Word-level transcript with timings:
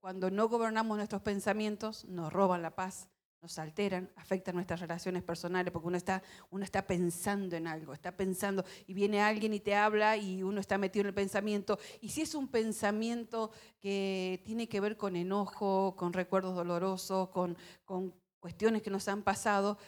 cuando 0.00 0.30
no 0.30 0.48
gobernamos 0.48 0.96
nuestros 0.96 1.22
pensamientos, 1.22 2.04
nos 2.06 2.32
roban 2.32 2.62
la 2.62 2.74
paz, 2.74 3.08
nos 3.42 3.58
alteran, 3.58 4.10
afectan 4.16 4.54
nuestras 4.54 4.80
relaciones 4.80 5.22
personales, 5.22 5.72
porque 5.72 5.88
uno 5.88 5.96
está, 5.96 6.22
uno 6.50 6.64
está 6.64 6.86
pensando 6.86 7.56
en 7.56 7.66
algo, 7.66 7.92
está 7.92 8.16
pensando, 8.16 8.64
y 8.86 8.92
viene 8.92 9.20
alguien 9.20 9.54
y 9.54 9.60
te 9.60 9.74
habla 9.74 10.16
y 10.16 10.42
uno 10.42 10.60
está 10.60 10.78
metido 10.78 11.02
en 11.02 11.08
el 11.08 11.14
pensamiento. 11.14 11.78
Y 12.00 12.10
si 12.10 12.22
es 12.22 12.34
un 12.34 12.48
pensamiento 12.48 13.50
que 13.78 14.42
tiene 14.44 14.68
que 14.68 14.80
ver 14.80 14.96
con 14.96 15.16
enojo, 15.16 15.94
con 15.96 16.12
recuerdos 16.12 16.54
dolorosos, 16.54 17.28
con, 17.30 17.56
con 17.84 18.14
cuestiones 18.40 18.82
que 18.82 18.90
nos 18.90 19.08
han 19.08 19.22
pasado, 19.22 19.78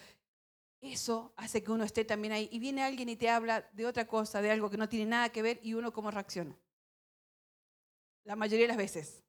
eso 0.81 1.33
hace 1.37 1.63
que 1.63 1.71
uno 1.71 1.85
esté 1.85 2.05
también 2.05 2.33
ahí. 2.33 2.49
Y 2.53 2.59
viene 2.59 2.83
alguien 2.83 3.09
y 3.09 3.17
te 3.17 3.31
habla 3.31 3.69
de 3.73 3.87
otra 3.87 4.07
cosa, 4.07 4.41
de 4.43 4.51
algo 4.51 4.71
que 4.71 4.79
no 4.79 4.89
tiene 4.89 5.07
nada 5.07 5.29
que 5.29 5.43
ver, 5.43 5.61
y 5.63 5.75
uno 5.75 5.93
cómo 5.93 6.11
reacciona. 6.11 6.57
La 8.25 8.37
mayoría 8.37 8.65
de 8.65 8.69
las 8.69 8.77
veces. 8.77 9.23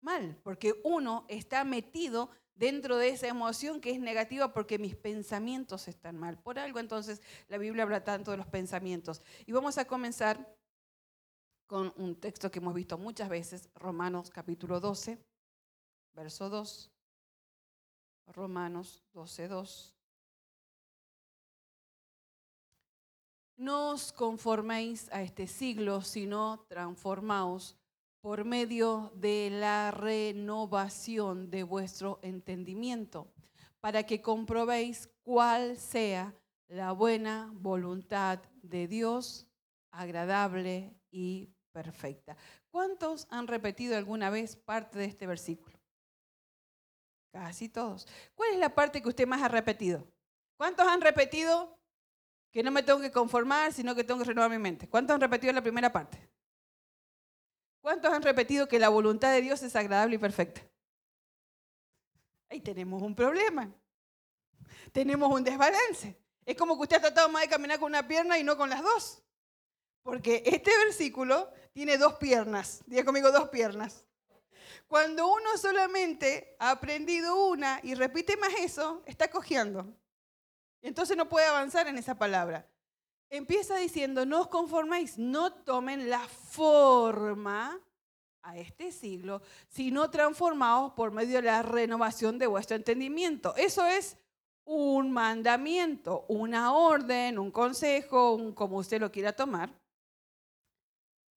Mal, 0.00 0.38
porque 0.42 0.80
uno 0.84 1.26
está 1.28 1.64
metido 1.64 2.30
dentro 2.54 2.96
de 2.98 3.08
esa 3.08 3.26
emoción 3.26 3.80
que 3.80 3.90
es 3.90 4.00
negativa 4.00 4.52
porque 4.52 4.78
mis 4.78 4.94
pensamientos 4.94 5.88
están 5.88 6.18
mal. 6.18 6.38
Por 6.38 6.58
algo 6.58 6.78
entonces 6.78 7.22
la 7.48 7.58
Biblia 7.58 7.84
habla 7.84 8.04
tanto 8.04 8.30
de 8.30 8.36
los 8.36 8.46
pensamientos. 8.46 9.22
Y 9.46 9.52
vamos 9.52 9.78
a 9.78 9.86
comenzar 9.86 10.56
con 11.66 11.92
un 11.96 12.16
texto 12.16 12.50
que 12.50 12.58
hemos 12.58 12.74
visto 12.74 12.98
muchas 12.98 13.28
veces, 13.28 13.70
Romanos 13.74 14.28
capítulo 14.30 14.80
12, 14.80 15.18
verso 16.12 16.50
2. 16.50 16.90
Romanos 18.26 19.02
12, 19.12 19.48
2. 19.48 19.94
No 23.56 23.90
os 23.90 24.12
conforméis 24.12 25.08
a 25.12 25.22
este 25.22 25.46
siglo, 25.46 26.02
sino 26.02 26.64
transformaos 26.68 27.76
por 28.20 28.44
medio 28.44 29.12
de 29.16 29.48
la 29.50 29.90
renovación 29.90 31.50
de 31.50 31.62
vuestro 31.62 32.18
entendimiento, 32.22 33.32
para 33.80 34.02
que 34.04 34.20
comprobéis 34.20 35.08
cuál 35.22 35.76
sea 35.76 36.34
la 36.68 36.92
buena 36.92 37.50
voluntad 37.54 38.40
de 38.62 38.86
Dios, 38.86 39.48
agradable 39.90 40.94
y 41.10 41.48
perfecta. 41.72 42.36
¿Cuántos 42.70 43.26
han 43.30 43.46
repetido 43.46 43.96
alguna 43.96 44.30
vez 44.30 44.56
parte 44.56 44.98
de 44.98 45.06
este 45.06 45.26
versículo? 45.26 45.78
Casi 47.32 47.68
todos. 47.68 48.06
¿Cuál 48.34 48.52
es 48.52 48.58
la 48.58 48.74
parte 48.74 49.00
que 49.00 49.08
usted 49.08 49.26
más 49.26 49.42
ha 49.42 49.48
repetido? 49.48 50.06
¿Cuántos 50.56 50.86
han 50.86 51.00
repetido 51.00 51.78
que 52.52 52.62
no 52.62 52.70
me 52.70 52.82
tengo 52.82 53.00
que 53.00 53.10
conformar, 53.10 53.72
sino 53.72 53.94
que 53.94 54.04
tengo 54.04 54.20
que 54.20 54.26
renovar 54.26 54.50
mi 54.50 54.58
mente? 54.58 54.88
¿Cuántos 54.88 55.14
han 55.14 55.20
repetido 55.20 55.52
la 55.52 55.62
primera 55.62 55.92
parte? 55.92 56.29
¿Cuántos 57.80 58.12
han 58.12 58.22
repetido 58.22 58.68
que 58.68 58.78
la 58.78 58.88
voluntad 58.88 59.32
de 59.32 59.40
Dios 59.40 59.62
es 59.62 59.74
agradable 59.74 60.16
y 60.16 60.18
perfecta? 60.18 60.60
Ahí 62.50 62.60
tenemos 62.60 63.02
un 63.02 63.14
problema. 63.14 63.72
Tenemos 64.92 65.32
un 65.32 65.44
desbalance. 65.44 66.18
Es 66.44 66.56
como 66.56 66.76
que 66.76 66.82
usted 66.82 66.96
ha 66.96 67.00
tratado 67.00 67.28
más 67.28 67.42
de 67.42 67.48
caminar 67.48 67.78
con 67.78 67.90
una 67.90 68.06
pierna 68.06 68.38
y 68.38 68.44
no 68.44 68.56
con 68.56 68.68
las 68.68 68.82
dos. 68.82 69.22
Porque 70.02 70.42
este 70.44 70.70
versículo 70.84 71.50
tiene 71.72 71.96
dos 71.96 72.14
piernas. 72.14 72.82
Diga 72.86 73.04
conmigo 73.04 73.30
dos 73.30 73.48
piernas. 73.48 74.04
Cuando 74.86 75.28
uno 75.28 75.56
solamente 75.56 76.56
ha 76.58 76.72
aprendido 76.72 77.46
una 77.46 77.80
y 77.82 77.94
repite 77.94 78.36
más 78.36 78.52
eso, 78.58 79.02
está 79.06 79.30
cojeando. 79.30 79.94
Entonces 80.82 81.16
no 81.16 81.28
puede 81.28 81.46
avanzar 81.46 81.86
en 81.86 81.96
esa 81.96 82.18
palabra 82.18 82.66
empieza 83.30 83.76
diciendo, 83.76 84.26
no 84.26 84.42
os 84.42 84.48
conforméis, 84.48 85.16
no 85.16 85.52
tomen 85.52 86.10
la 86.10 86.26
forma 86.28 87.80
a 88.42 88.58
este 88.58 88.90
siglo, 88.90 89.42
sino 89.68 90.10
transformaos 90.10 90.92
por 90.92 91.12
medio 91.12 91.36
de 91.36 91.42
la 91.42 91.62
renovación 91.62 92.38
de 92.38 92.46
vuestro 92.46 92.76
entendimiento. 92.76 93.54
Eso 93.56 93.86
es 93.86 94.16
un 94.64 95.10
mandamiento, 95.10 96.26
una 96.28 96.72
orden, 96.72 97.38
un 97.38 97.50
consejo, 97.50 98.34
un, 98.34 98.52
como 98.52 98.78
usted 98.78 99.00
lo 99.00 99.10
quiera 99.10 99.32
tomar. 99.32 99.72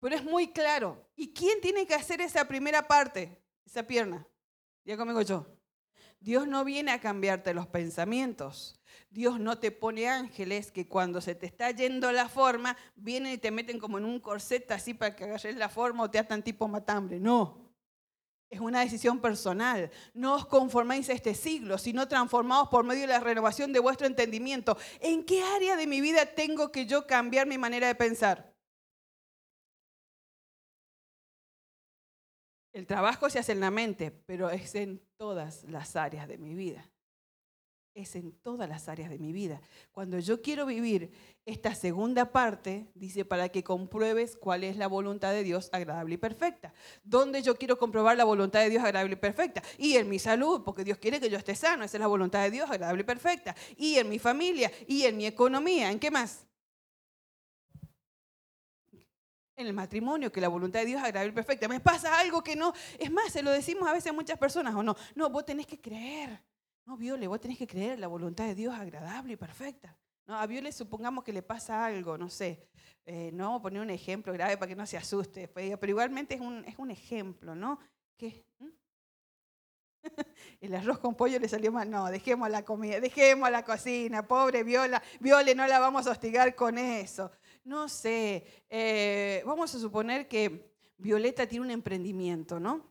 Pero 0.00 0.16
es 0.16 0.25
muy 0.25 0.48
claro. 0.48 1.06
¿Y 1.15 1.32
quién 1.32 1.60
tiene 1.60 1.86
que 1.86 1.94
hacer 1.94 2.20
esa 2.20 2.47
primera 2.47 2.86
parte, 2.86 3.38
esa 3.66 3.86
pierna? 3.86 4.26
Ya 4.84 4.97
conmigo 4.97 5.20
yo. 5.22 5.47
Dios 6.20 6.47
no 6.47 6.64
viene 6.64 6.92
a 6.92 7.00
cambiarte 7.00 7.54
los 7.54 7.66
pensamientos. 7.66 8.78
Dios 9.08 9.41
no 9.41 9.58
te 9.58 9.70
pone 9.70 10.08
ángeles 10.08 10.70
que 10.70 10.86
cuando 10.86 11.20
se 11.20 11.34
te 11.34 11.47
está 11.47 11.70
yendo 11.70 12.12
la 12.12 12.28
forma, 12.28 12.76
vienen 12.94 13.32
y 13.32 13.38
te 13.38 13.50
meten 13.50 13.78
como 13.78 13.98
en 13.98 14.04
un 14.04 14.20
corset 14.20 14.70
así 14.70 14.94
para 14.94 15.16
que 15.16 15.25
agarres 15.25 15.56
la 15.56 15.69
forma 15.69 16.04
o 16.04 16.10
te 16.10 16.19
atan 16.19 16.42
tipo 16.42 16.69
matambre. 16.69 17.19
No. 17.19 17.70
Es 18.50 18.60
una 18.60 18.80
decisión 18.80 19.20
personal. 19.20 19.91
No 20.12 20.34
os 20.34 20.44
conforméis 20.44 21.09
a 21.09 21.12
este 21.14 21.34
siglo, 21.34 21.78
sino 21.78 22.06
transformaos 22.06 22.69
por 22.69 22.84
medio 22.84 23.03
de 23.03 23.06
la 23.06 23.20
renovación 23.20 23.72
de 23.72 23.78
vuestro 23.78 24.06
entendimiento. 24.06 24.76
¿En 25.00 25.25
qué 25.25 25.42
área 25.42 25.76
de 25.76 25.86
mi 25.86 26.00
vida 26.00 26.26
tengo 26.26 26.70
que 26.70 26.84
yo 26.84 27.06
cambiar 27.06 27.47
mi 27.47 27.59
manera 27.59 27.86
de 27.86 27.94
pensar? 27.94 28.53
El 32.72 32.86
trabajo 32.86 33.30
se 33.30 33.38
hace 33.38 33.53
en 33.53 33.60
la 33.60 33.70
mente, 33.70 34.10
pero 34.10 34.50
es 34.50 34.75
en 34.75 35.00
todas 35.20 35.64
las 35.64 35.97
áreas 35.97 36.26
de 36.26 36.38
mi 36.38 36.54
vida 36.54 36.91
es 37.94 38.16
en 38.16 38.32
todas 38.32 38.66
las 38.70 38.88
áreas 38.88 39.10
de 39.10 39.19
mi 39.19 39.34
vida. 39.34 39.60
Cuando 39.92 40.19
yo 40.19 40.41
quiero 40.41 40.64
vivir 40.64 41.10
esta 41.44 41.75
segunda 41.75 42.32
parte, 42.32 42.91
dice, 42.94 43.26
para 43.26 43.50
que 43.50 43.62
compruebes 43.62 44.38
cuál 44.38 44.64
es 44.64 44.78
la 44.78 44.86
voluntad 44.86 45.32
de 45.32 45.42
Dios 45.42 45.69
agradable 45.72 46.14
y 46.14 46.16
perfecta. 46.16 46.72
¿Dónde 47.04 47.42
yo 47.42 47.56
quiero 47.56 47.76
comprobar 47.76 48.16
la 48.16 48.25
voluntad 48.25 48.60
de 48.60 48.70
Dios 48.70 48.82
agradable 48.82 49.12
y 49.12 49.16
perfecta? 49.16 49.62
Y 49.76 49.97
en 49.97 50.09
mi 50.09 50.19
salud, 50.19 50.62
porque 50.64 50.84
Dios 50.84 50.97
quiere 50.97 51.20
que 51.20 51.28
yo 51.28 51.36
esté 51.36 51.54
sano, 51.54 51.84
esa 51.84 51.98
es 51.98 52.00
la 52.00 52.06
voluntad 52.06 52.42
de 52.42 52.50
Dios 52.53 52.70
agradable 52.70 53.03
y 53.03 53.04
perfecta. 53.04 53.54
Y 53.76 53.97
en 53.97 54.09
mi 54.09 54.19
familia, 54.19 54.72
y 54.86 55.03
en 55.03 55.19
mi 55.19 55.26
economía, 55.26 55.91
¿en 55.91 55.98
qué 55.98 56.10
más? 56.10 56.47
En 59.60 59.66
el 59.66 59.72
matrimonio, 59.72 60.32
que 60.32 60.41
la 60.41 60.48
voluntad 60.48 60.81
de 60.81 60.87
Dios 60.87 61.00
es 61.00 61.06
agradable 61.06 61.32
y 61.32 61.34
perfecta. 61.34 61.69
Me 61.69 61.81
pasa 61.81 62.19
algo 62.19 62.43
que 62.43 62.56
no, 62.56 62.72
es 62.98 63.10
más, 63.10 63.32
se 63.32 63.43
lo 63.43 63.50
decimos 63.50 63.88
a 63.88 63.93
veces 63.93 64.10
a 64.10 64.12
muchas 64.12 64.38
personas 64.38 64.75
o 64.75 64.82
no. 64.82 64.97
No, 65.15 65.31
vos 65.31 65.44
tenés 65.44 65.66
que 65.66 65.81
creer. 65.81 66.43
No, 66.87 66.97
Viole, 66.97 67.26
vos 67.26 67.41
tenés 67.41 67.59
que 67.59 67.66
creer 67.66 67.98
la 67.98 68.09
voluntad 68.09 68.47
de 68.47 68.54
Dios 68.54 68.75
agradable 68.75 69.34
y 69.34 69.37
perfecta. 69.37 69.97
No, 70.26 70.38
a 70.38 70.47
Viole 70.47 70.72
supongamos 70.72 71.25
que 71.25 71.32
le 71.32 71.43
pasa 71.43 71.84
algo, 71.84 72.16
no 72.16 72.28
sé. 72.28 72.69
Eh, 73.04 73.31
no 73.32 73.44
vamos 73.44 73.60
a 73.60 73.62
poner 73.62 73.82
un 73.82 73.91
ejemplo 73.91 74.32
grave 74.32 74.56
para 74.56 74.69
que 74.69 74.76
no 74.76 74.87
se 74.87 74.97
asuste. 74.97 75.48
Pero 75.48 75.88
igualmente 75.88 76.34
es 76.34 76.41
un, 76.41 76.65
es 76.65 76.78
un 76.78 76.91
ejemplo, 76.91 77.54
¿no? 77.54 77.78
¿Qué? 78.16 78.44
¿Mm? 78.59 78.69
El 80.60 80.75
arroz 80.75 80.98
con 80.98 81.15
pollo 81.15 81.38
le 81.38 81.48
salió 81.48 81.72
mal. 81.72 81.91
No, 81.91 82.06
dejemos 82.06 82.48
la 82.50 82.65
comida, 82.65 83.00
dejemos 83.00 83.50
la 83.50 83.65
cocina. 83.65 84.27
Pobre 84.27 84.62
Viola, 84.62 85.03
Viole, 85.19 85.54
no 85.54 85.66
la 85.66 85.78
vamos 85.78 86.06
a 86.06 86.12
hostigar 86.12 86.54
con 86.54 86.78
eso. 86.78 87.31
No 87.65 87.88
sé. 87.88 88.44
Eh, 88.69 89.43
vamos 89.44 89.75
a 89.75 89.78
suponer 89.78 90.28
que 90.28 90.75
Violeta 90.98 91.47
tiene 91.47 91.65
un 91.65 91.71
emprendimiento, 91.71 92.59
¿no? 92.60 92.91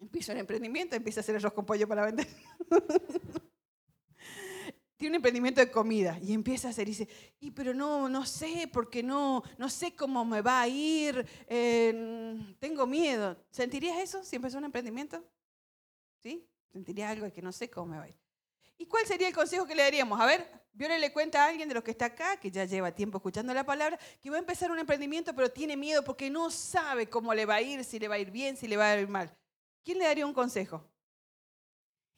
Empieza 0.00 0.32
el 0.32 0.38
emprendimiento, 0.38 0.96
empieza 0.96 1.20
a 1.20 1.22
hacer 1.22 1.36
arroz 1.36 1.52
con 1.52 1.64
pollo 1.64 1.86
para 1.86 2.04
vender. 2.04 2.26
Tiene 4.96 5.16
un 5.16 5.16
emprendimiento 5.16 5.60
de 5.60 5.68
comida 5.68 6.16
y 6.22 6.32
empieza 6.32 6.68
a 6.68 6.70
hacer 6.70 6.86
y 6.86 6.92
dice, 6.92 7.08
y 7.40 7.50
pero 7.50 7.74
no, 7.74 8.08
no 8.08 8.24
sé, 8.24 8.70
porque 8.72 9.02
no, 9.02 9.42
no 9.58 9.68
sé 9.68 9.96
cómo 9.96 10.24
me 10.24 10.42
va 10.42 10.60
a 10.60 10.68
ir, 10.68 11.26
tengo 12.60 12.86
miedo. 12.86 13.36
¿Sentirías 13.50 13.98
eso 13.98 14.22
si 14.22 14.36
empezó 14.36 14.58
un 14.58 14.64
emprendimiento? 14.64 15.24
¿Sí? 16.22 16.48
¿Sentirías 16.72 17.10
algo 17.10 17.24
de 17.24 17.32
que 17.32 17.42
no 17.42 17.50
sé 17.50 17.68
cómo 17.68 17.88
me 17.88 17.98
va 17.98 18.04
a 18.04 18.08
ir? 18.10 18.16
¿Y 18.78 18.86
cuál 18.86 19.04
sería 19.04 19.26
el 19.26 19.34
consejo 19.34 19.66
que 19.66 19.74
le 19.74 19.82
daríamos? 19.82 20.20
A 20.20 20.26
ver, 20.26 20.61
Viole 20.74 20.98
le 20.98 21.12
cuenta 21.12 21.44
a 21.44 21.48
alguien 21.48 21.68
de 21.68 21.74
los 21.74 21.84
que 21.84 21.90
está 21.90 22.06
acá, 22.06 22.38
que 22.38 22.50
ya 22.50 22.64
lleva 22.64 22.92
tiempo 22.92 23.18
escuchando 23.18 23.52
la 23.52 23.64
palabra, 23.64 23.98
que 24.20 24.30
va 24.30 24.36
a 24.36 24.40
empezar 24.40 24.70
un 24.70 24.78
emprendimiento, 24.78 25.34
pero 25.34 25.50
tiene 25.50 25.76
miedo 25.76 26.02
porque 26.02 26.30
no 26.30 26.50
sabe 26.50 27.08
cómo 27.08 27.34
le 27.34 27.44
va 27.44 27.56
a 27.56 27.62
ir, 27.62 27.84
si 27.84 27.98
le 27.98 28.08
va 28.08 28.14
a 28.14 28.18
ir 28.18 28.30
bien, 28.30 28.56
si 28.56 28.66
le 28.66 28.78
va 28.78 28.90
a 28.90 28.98
ir 28.98 29.08
mal. 29.08 29.36
¿Quién 29.84 29.98
le 29.98 30.04
daría 30.04 30.26
un 30.26 30.32
consejo? 30.32 30.82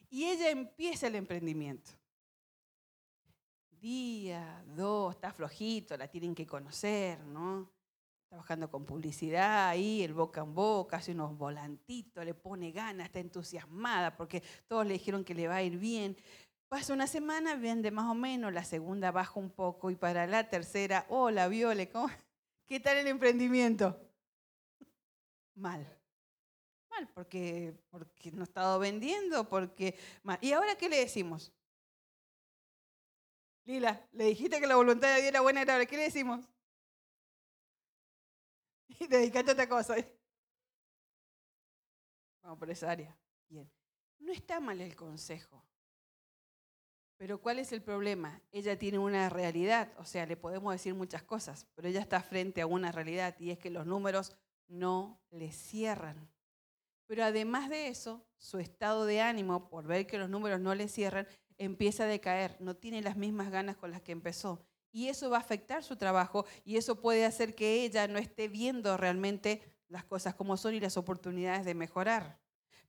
Y 0.09 0.23
ella 0.23 0.49
empieza 0.49 1.07
el 1.07 1.15
emprendimiento. 1.15 1.91
Día, 3.71 4.63
dos, 4.67 5.13
está 5.13 5.33
flojito, 5.33 5.97
la 5.97 6.07
tienen 6.07 6.33
que 6.33 6.47
conocer, 6.47 7.19
¿no? 7.25 7.69
Trabajando 8.29 8.71
con 8.71 8.85
publicidad 8.85 9.69
ahí, 9.69 10.01
el 10.01 10.13
boca 10.13 10.41
en 10.41 10.53
boca, 10.53 10.97
hace 10.97 11.11
unos 11.11 11.37
volantitos, 11.37 12.23
le 12.23 12.33
pone 12.33 12.71
ganas, 12.71 13.07
está 13.07 13.19
entusiasmada 13.19 14.15
porque 14.15 14.41
todos 14.67 14.85
le 14.85 14.93
dijeron 14.93 15.23
que 15.23 15.35
le 15.35 15.47
va 15.47 15.57
a 15.57 15.63
ir 15.63 15.77
bien. 15.77 16.17
Pasa 16.75 16.91
una 16.91 17.07
semana, 17.07 17.55
vende 17.55 17.89
más 17.89 18.11
o 18.11 18.13
menos, 18.13 18.51
la 18.51 18.65
segunda 18.65 19.09
baja 19.09 19.39
un 19.39 19.49
poco 19.49 19.91
y 19.91 19.95
para 19.95 20.27
la 20.27 20.49
tercera, 20.49 21.05
hola 21.07 21.47
Viole, 21.47 21.87
¿cómo? 21.87 22.09
¿qué 22.67 22.81
tal 22.81 22.97
el 22.97 23.07
emprendimiento? 23.07 23.97
Mal 25.55 25.87
porque, 27.13 27.73
porque 27.89 28.29
no 28.33 28.41
ha 28.41 28.43
estado 28.43 28.77
vendiendo, 28.77 29.47
porque... 29.47 29.97
¿Y 30.41 30.51
ahora 30.51 30.75
qué 30.75 30.89
le 30.89 30.97
decimos? 30.97 31.53
Lila, 33.63 34.05
le 34.11 34.25
dijiste 34.25 34.59
que 34.59 34.67
la 34.67 34.75
voluntad 34.75 35.07
de 35.15 35.21
Dios 35.21 35.27
era 35.29 35.39
buena 35.39 35.61
agradable. 35.61 35.87
¿Qué 35.87 35.95
le 35.95 36.03
decimos? 36.03 36.45
Y 38.99 39.07
dedicate 39.07 39.51
a 39.51 39.53
otra 39.53 39.69
cosa. 39.69 39.95
Vamos 42.41 42.59
por 42.59 42.69
esa 42.69 42.91
área. 42.91 43.17
Bien. 43.47 43.71
No 44.19 44.33
está 44.33 44.59
mal 44.59 44.81
el 44.81 44.93
consejo. 44.93 45.65
Pero 47.17 47.41
¿cuál 47.41 47.59
es 47.59 47.71
el 47.71 47.81
problema? 47.81 48.41
Ella 48.51 48.77
tiene 48.77 48.99
una 48.99 49.29
realidad, 49.29 49.91
o 49.97 50.05
sea, 50.05 50.25
le 50.25 50.35
podemos 50.35 50.73
decir 50.73 50.93
muchas 50.93 51.23
cosas, 51.23 51.65
pero 51.73 51.87
ella 51.87 52.01
está 52.01 52.21
frente 52.21 52.61
a 52.61 52.67
una 52.67 52.91
realidad 52.91 53.35
y 53.39 53.51
es 53.51 53.57
que 53.57 53.69
los 53.69 53.85
números 53.85 54.35
no 54.67 55.21
le 55.31 55.51
cierran. 55.51 56.29
Pero 57.07 57.23
además 57.23 57.69
de 57.69 57.87
eso, 57.87 58.25
su 58.37 58.57
estado 58.59 59.05
de 59.05 59.21
ánimo, 59.21 59.69
por 59.69 59.85
ver 59.85 60.07
que 60.07 60.17
los 60.17 60.29
números 60.29 60.59
no 60.59 60.75
le 60.75 60.87
cierran, 60.87 61.27
empieza 61.57 62.03
a 62.03 62.07
decaer, 62.07 62.57
no 62.59 62.75
tiene 62.75 63.01
las 63.01 63.15
mismas 63.15 63.49
ganas 63.49 63.77
con 63.77 63.91
las 63.91 64.01
que 64.01 64.11
empezó. 64.11 64.65
Y 64.91 65.07
eso 65.07 65.29
va 65.29 65.37
a 65.37 65.41
afectar 65.41 65.83
su 65.83 65.97
trabajo 65.97 66.45
y 66.63 66.77
eso 66.77 66.99
puede 67.01 67.25
hacer 67.25 67.53
que 67.53 67.83
ella 67.83 68.07
no 68.07 68.17
esté 68.17 68.47
viendo 68.47 68.97
realmente 68.97 69.61
las 69.87 70.05
cosas 70.05 70.35
como 70.35 70.57
son 70.57 70.73
y 70.73 70.79
las 70.79 70.97
oportunidades 70.97 71.65
de 71.65 71.75
mejorar. 71.75 72.39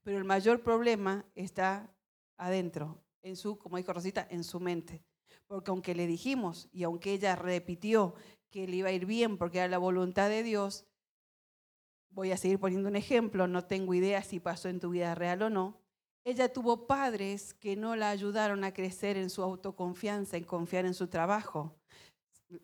Pero 0.03 0.17
el 0.17 0.23
mayor 0.23 0.63
problema 0.63 1.25
está 1.35 1.93
adentro, 2.37 3.03
en 3.21 3.35
su, 3.35 3.57
como 3.57 3.77
dijo 3.77 3.93
Rosita, 3.93 4.27
en 4.29 4.43
su 4.43 4.59
mente. 4.59 5.03
Porque 5.47 5.71
aunque 5.71 5.95
le 5.95 6.07
dijimos 6.07 6.69
y 6.71 6.83
aunque 6.83 7.13
ella 7.13 7.35
repitió 7.35 8.15
que 8.49 8.67
le 8.67 8.77
iba 8.77 8.89
a 8.89 8.93
ir 8.93 9.05
bien 9.05 9.37
porque 9.37 9.59
era 9.59 9.67
la 9.67 9.77
voluntad 9.77 10.29
de 10.29 10.43
Dios, 10.43 10.85
voy 12.09 12.31
a 12.31 12.37
seguir 12.37 12.59
poniendo 12.59 12.89
un 12.89 12.95
ejemplo, 12.95 13.47
no 13.47 13.65
tengo 13.65 13.93
idea 13.93 14.21
si 14.23 14.39
pasó 14.39 14.69
en 14.69 14.79
tu 14.79 14.89
vida 14.89 15.15
real 15.15 15.41
o 15.43 15.49
no, 15.49 15.79
ella 16.23 16.51
tuvo 16.51 16.87
padres 16.87 17.53
que 17.53 17.75
no 17.75 17.95
la 17.95 18.09
ayudaron 18.09 18.63
a 18.63 18.73
crecer 18.73 19.15
en 19.15 19.29
su 19.29 19.43
autoconfianza, 19.43 20.35
en 20.35 20.43
confiar 20.43 20.85
en 20.85 20.93
su 20.93 21.07
trabajo. 21.07 21.75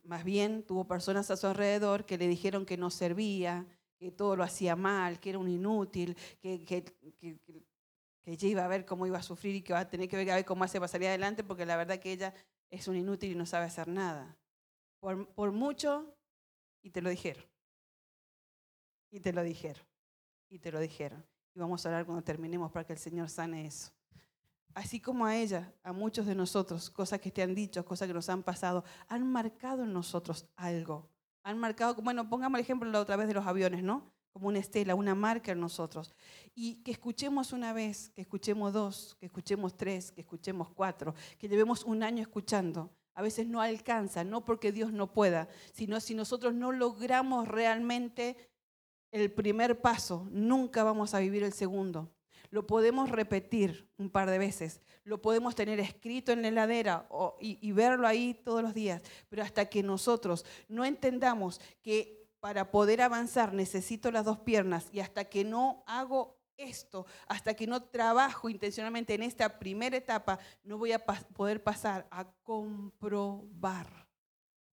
Más 0.03 0.23
bien 0.23 0.63
tuvo 0.63 0.85
personas 0.85 1.31
a 1.31 1.38
su 1.38 1.47
alrededor 1.47 2.05
que 2.05 2.17
le 2.17 2.27
dijeron 2.27 2.65
que 2.65 2.77
no 2.77 2.89
servía, 2.89 3.65
que 3.97 4.11
todo 4.11 4.35
lo 4.35 4.44
hacía 4.44 4.75
mal, 4.75 5.19
que 5.19 5.29
era 5.29 5.39
un 5.39 5.47
inútil, 5.47 6.17
que, 6.41 6.83
ella 8.25 8.48
iba 8.48 8.66
a 8.66 8.68
ver 8.68 8.86
cómo 8.86 9.06
iba 9.06 9.18
a 9.18 9.24
sufrir 9.24 9.56
y 9.56 9.62
que 9.62 9.74
va 9.74 9.80
a 9.80 9.90
tener 9.90 10.08
que 10.08 10.16
ver, 10.16 10.31
a 10.31 10.36
ver 10.36 10.46
cómo 10.46 10.64
hace 10.64 10.80
para 10.80 10.88
salir 10.88 11.10
adelante, 11.10 11.44
porque 11.44 11.66
la 11.66 11.75
verdad 11.75 12.00
que 12.00 12.12
ella 12.12 12.34
es 12.70 12.88
un 12.88 12.96
inútil 12.96 13.31
y 13.31 13.36
no 13.36 13.46
sabe 13.46 13.66
hacer 13.66 13.88
nada. 13.88 14.38
Por, 15.00 15.52
mucho, 15.52 16.16
y 16.81 16.90
te 16.90 17.02
lo 17.02 17.10
dijeron. 17.10 17.44
Y 19.12 19.20
te 19.20 19.34
lo 19.34 19.44
dijeron. 19.44 19.84
Y 20.50 20.60
te 20.60 20.72
lo 20.72 20.80
dijeron. 20.80 21.25
Y 21.54 21.60
vamos 21.60 21.86
a 21.86 21.90
hablar 21.90 22.06
cuando 22.06 22.24
terminemos 22.24 22.72
para 22.72 22.86
que 22.86 22.94
el 22.94 23.00
Señor 23.00 23.30
sane 23.30 23.66
eso. 23.66 23.92
Así 24.74 25.02
como 25.02 25.25
a 25.25 25.36
ella, 25.36 25.72
a 25.84 25.92
muchos 25.92 26.25
de 26.25 26.34
nosotros, 26.34 26.90
cosas 26.90 27.20
que 27.20 27.30
te 27.30 27.44
han 27.44 27.54
dicho, 27.54 27.86
cosas 27.86 28.08
que 28.08 28.14
nos 28.14 28.30
han 28.30 28.42
pasado, 28.42 28.86
han 29.08 29.30
marcado 29.30 29.84
en 29.84 29.92
nosotros 29.92 30.48
algo. 30.56 31.10
Han 31.44 31.60
marcado, 31.60 31.96
bueno, 31.96 32.28
pongamos 32.30 32.58
el 32.58 32.64
ejemplo 32.64 32.90
la 32.90 33.02
otra 33.02 33.18
vez 33.18 33.28
de 33.28 33.34
los 33.34 33.46
aviones, 33.46 33.84
¿no? 33.84 34.12
Como 34.33 34.47
una 34.47 34.59
estela, 34.59 34.95
una 34.95 35.15
marca 35.15 35.53
en 35.53 35.59
nosotros. 35.59 36.13
Y 36.56 36.83
que 36.83 36.91
escuchemos 36.91 37.53
una 37.53 37.71
vez, 37.71 38.09
que 38.09 38.21
escuchemos 38.21 38.74
dos, 38.74 39.15
que 39.19 39.27
escuchemos 39.27 39.77
tres, 39.77 40.12
que 40.12 40.21
escuchemos 40.21 40.69
cuatro, 40.69 41.13
que 41.39 41.47
llevemos 41.47 41.83
un 41.85 42.03
año 42.03 42.21
escuchando. 42.21 42.89
A 43.15 43.21
veces 43.21 43.47
no 43.47 43.62
alcanza, 43.62 44.24
no 44.24 44.44
porque 44.44 44.71
Dios 44.71 44.91
no 44.91 45.13
pueda, 45.13 45.47
sino 45.71 46.00
si 46.00 46.15
nosotros 46.15 46.53
no 46.53 46.71
logramos 46.71 47.47
realmente 47.47 48.35
el 49.12 49.31
primer 49.31 49.80
paso, 49.80 50.27
nunca 50.31 50.83
vamos 50.83 51.13
a 51.13 51.19
vivir 51.19 51.44
el 51.44 51.53
segundo. 51.53 52.12
Lo 52.50 52.65
podemos 52.65 53.09
repetir 53.09 53.88
un 53.97 54.09
par 54.09 54.29
de 54.29 54.39
veces, 54.39 54.81
lo 55.03 55.21
podemos 55.21 55.56
tener 55.56 55.79
escrito 55.79 56.31
en 56.31 56.41
la 56.41 56.47
heladera 56.47 57.07
y, 57.39 57.71
verlo 57.71 58.07
ahí 58.07 58.39
todos 58.44 58.63
los 58.63 58.74
días, 58.74 59.03
pero 59.29 59.44
hasta 59.44 59.65
que 59.65 59.83
nosotros 59.83 60.45
no 60.68 60.83
entendamos 60.83 61.62
que 61.81 62.23
para 62.44 62.72
poder 62.72 63.01
avanzar 63.01 63.54
necesito 63.54 64.12
las 64.12 64.25
dos 64.25 64.38
piernas. 64.40 64.90
Y 64.92 65.00
hasta 65.00 65.24
que 65.24 65.45
no 65.45 65.81
hago 65.88 66.38
esto, 66.57 67.06
hasta 67.30 67.54
que 67.54 67.68
no 67.68 67.84
trabajo 67.84 68.50
intencionalmente 68.50 69.13
en 69.13 69.24
esta 69.24 69.60
primera 69.60 69.95
etapa, 69.95 70.38
no 70.66 70.78
voy 70.78 70.92
a 70.92 71.00
poder 71.00 71.63
pasar 71.63 72.06
a 72.12 72.25
comprobar 72.44 73.88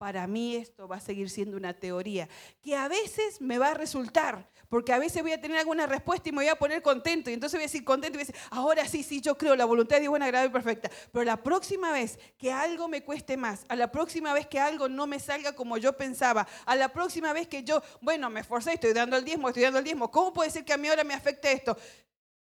para 0.00 0.26
mí 0.26 0.56
esto 0.56 0.88
va 0.88 0.96
a 0.96 1.00
seguir 1.00 1.28
siendo 1.28 1.58
una 1.58 1.74
teoría, 1.74 2.26
que 2.62 2.74
a 2.74 2.88
veces 2.88 3.38
me 3.38 3.58
va 3.58 3.72
a 3.72 3.74
resultar, 3.74 4.48
porque 4.70 4.94
a 4.94 4.98
veces 4.98 5.20
voy 5.20 5.32
a 5.32 5.40
tener 5.42 5.58
alguna 5.58 5.86
respuesta 5.86 6.30
y 6.30 6.32
me 6.32 6.38
voy 6.38 6.48
a 6.48 6.56
poner 6.56 6.80
contento, 6.80 7.28
y 7.28 7.34
entonces 7.34 7.58
voy 7.58 7.64
a 7.64 7.66
decir 7.66 7.84
contento 7.84 8.16
y 8.16 8.22
voy 8.22 8.22
a 8.22 8.32
decir, 8.32 8.48
ahora 8.50 8.88
sí, 8.88 9.02
sí, 9.02 9.20
yo 9.20 9.36
creo, 9.36 9.54
la 9.56 9.66
voluntad 9.66 9.96
de 9.96 10.00
Dios 10.00 10.08
buena, 10.08 10.24
agradable 10.24 10.48
y 10.48 10.52
perfecta. 10.54 10.90
Pero 11.12 11.22
la 11.22 11.42
próxima 11.42 11.92
vez 11.92 12.18
que 12.38 12.50
algo 12.50 12.88
me 12.88 13.04
cueste 13.04 13.36
más, 13.36 13.66
a 13.68 13.76
la 13.76 13.92
próxima 13.92 14.32
vez 14.32 14.46
que 14.46 14.58
algo 14.58 14.88
no 14.88 15.06
me 15.06 15.20
salga 15.20 15.54
como 15.54 15.76
yo 15.76 15.94
pensaba, 15.94 16.48
a 16.64 16.76
la 16.76 16.88
próxima 16.88 17.34
vez 17.34 17.46
que 17.46 17.62
yo, 17.62 17.82
bueno, 18.00 18.30
me 18.30 18.40
esforcé, 18.40 18.72
estoy 18.72 18.94
dando 18.94 19.18
el 19.18 19.24
diezmo, 19.26 19.48
estoy 19.48 19.64
dando 19.64 19.80
el 19.80 19.84
diezmo, 19.84 20.10
¿cómo 20.10 20.32
puede 20.32 20.48
ser 20.48 20.64
que 20.64 20.72
a 20.72 20.78
mí 20.78 20.88
ahora 20.88 21.04
me 21.04 21.12
afecte 21.12 21.52
esto? 21.52 21.76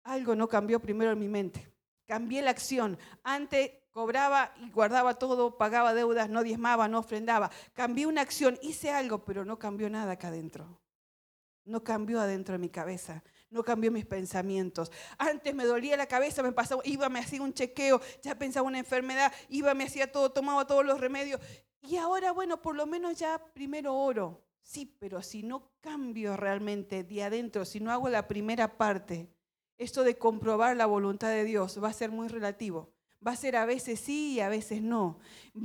Algo 0.04 0.36
no 0.36 0.48
cambió 0.48 0.78
primero 0.78 1.10
en 1.10 1.18
mi 1.18 1.26
mente. 1.26 1.68
Cambié 2.06 2.40
la 2.40 2.52
acción. 2.52 2.96
Antes 3.24 3.81
cobraba 3.92 4.52
y 4.56 4.70
guardaba 4.70 5.14
todo, 5.14 5.56
pagaba 5.56 5.94
deudas, 5.94 6.28
no 6.28 6.42
diezmaba, 6.42 6.88
no 6.88 6.98
ofrendaba. 6.98 7.50
Cambié 7.74 8.06
una 8.06 8.22
acción, 8.22 8.58
hice 8.62 8.90
algo, 8.90 9.24
pero 9.24 9.44
no 9.44 9.58
cambió 9.58 9.88
nada 9.88 10.12
acá 10.12 10.28
adentro. 10.28 10.80
No 11.64 11.84
cambió 11.84 12.20
adentro 12.20 12.54
de 12.54 12.58
mi 12.58 12.70
cabeza, 12.70 13.22
no 13.50 13.62
cambió 13.62 13.92
mis 13.92 14.04
pensamientos. 14.04 14.90
Antes 15.16 15.54
me 15.54 15.64
dolía 15.64 15.96
la 15.96 16.06
cabeza, 16.06 16.42
me 16.42 16.50
pasaba, 16.50 16.82
iba, 16.84 17.08
me 17.08 17.20
hacía 17.20 17.40
un 17.40 17.54
chequeo, 17.54 18.00
ya 18.20 18.36
pensaba 18.36 18.66
una 18.66 18.80
enfermedad, 18.80 19.32
iba, 19.48 19.72
me 19.74 19.84
hacía 19.84 20.10
todo, 20.10 20.32
tomaba 20.32 20.66
todos 20.66 20.84
los 20.84 20.98
remedios. 20.98 21.40
Y 21.80 21.96
ahora, 21.98 22.32
bueno, 22.32 22.60
por 22.60 22.74
lo 22.74 22.86
menos 22.86 23.16
ya 23.16 23.38
primero 23.52 23.94
oro. 23.94 24.44
Sí, 24.62 24.86
pero 24.98 25.22
si 25.22 25.42
no 25.42 25.72
cambio 25.80 26.36
realmente 26.36 27.04
de 27.04 27.22
adentro, 27.22 27.64
si 27.64 27.80
no 27.80 27.92
hago 27.92 28.08
la 28.08 28.26
primera 28.26 28.76
parte, 28.76 29.28
esto 29.76 30.04
de 30.04 30.18
comprobar 30.18 30.76
la 30.76 30.86
voluntad 30.86 31.28
de 31.28 31.44
Dios 31.44 31.82
va 31.82 31.88
a 31.88 31.92
ser 31.92 32.10
muy 32.10 32.28
relativo. 32.28 32.92
Va 33.26 33.32
a 33.32 33.36
ser 33.36 33.56
a 33.56 33.64
veces 33.64 34.00
sí 34.00 34.34
y 34.34 34.40
a 34.40 34.48
veces 34.48 34.82
no. 34.82 35.18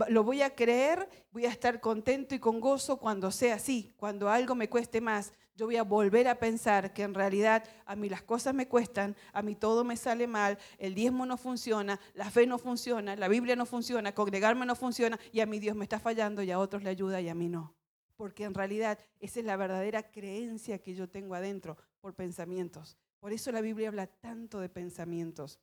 Lo 0.09 0.23
voy 0.23 0.41
a 0.41 0.55
creer, 0.55 1.09
voy 1.31 1.45
a 1.45 1.49
estar 1.49 1.81
contento 1.81 2.35
y 2.35 2.39
con 2.39 2.59
gozo 2.59 2.97
cuando 2.97 3.31
sea 3.31 3.55
así. 3.55 3.93
Cuando 3.97 4.29
algo 4.29 4.53
me 4.53 4.69
cueste 4.69 5.01
más, 5.01 5.33
yo 5.57 5.65
voy 5.65 5.77
a 5.77 5.83
volver 5.83 6.27
a 6.27 6.37
pensar 6.37 6.93
que 6.93 7.01
en 7.01 7.15
realidad 7.15 7.63
a 7.85 7.95
mí 7.95 8.09
las 8.09 8.21
cosas 8.21 8.53
me 8.53 8.67
cuestan, 8.67 9.15
a 9.33 9.41
mí 9.41 9.55
todo 9.55 9.83
me 9.83 9.97
sale 9.97 10.27
mal, 10.27 10.59
el 10.77 10.93
diezmo 10.93 11.25
no 11.25 11.35
funciona, 11.35 11.99
la 12.13 12.29
fe 12.29 12.45
no 12.45 12.59
funciona, 12.59 13.15
la 13.15 13.27
Biblia 13.27 13.55
no 13.55 13.65
funciona, 13.65 14.13
congregarme 14.13 14.67
no 14.67 14.75
funciona 14.75 15.19
y 15.31 15.39
a 15.39 15.47
mí 15.47 15.57
Dios 15.57 15.75
me 15.75 15.83
está 15.83 15.99
fallando 15.99 16.43
y 16.43 16.51
a 16.51 16.59
otros 16.59 16.83
le 16.83 16.91
ayuda 16.91 17.21
y 17.21 17.29
a 17.29 17.33
mí 17.33 17.49
no. 17.49 17.73
Porque 18.15 18.43
en 18.43 18.53
realidad 18.53 18.99
esa 19.19 19.39
es 19.39 19.45
la 19.47 19.57
verdadera 19.57 20.03
creencia 20.11 20.77
que 20.77 20.93
yo 20.93 21.09
tengo 21.09 21.33
adentro 21.33 21.75
por 22.01 22.13
pensamientos. 22.13 22.95
Por 23.19 23.33
eso 23.33 23.51
la 23.51 23.61
Biblia 23.61 23.87
habla 23.87 24.05
tanto 24.05 24.59
de 24.59 24.69
pensamientos. 24.69 25.59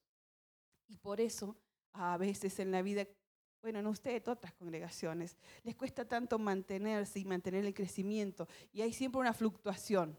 Y 0.88 0.96
por 0.96 1.20
eso 1.20 1.56
a 1.94 2.16
veces 2.18 2.58
en 2.58 2.70
la 2.70 2.82
vida, 2.82 3.06
bueno, 3.62 3.78
en 3.78 3.86
ustedes, 3.86 4.28
otras 4.28 4.52
congregaciones, 4.54 5.36
les 5.62 5.74
cuesta 5.74 6.04
tanto 6.04 6.38
mantenerse 6.38 7.20
y 7.20 7.24
mantener 7.24 7.64
el 7.64 7.72
crecimiento. 7.72 8.46
Y 8.72 8.82
hay 8.82 8.92
siempre 8.92 9.20
una 9.20 9.32
fluctuación, 9.32 10.18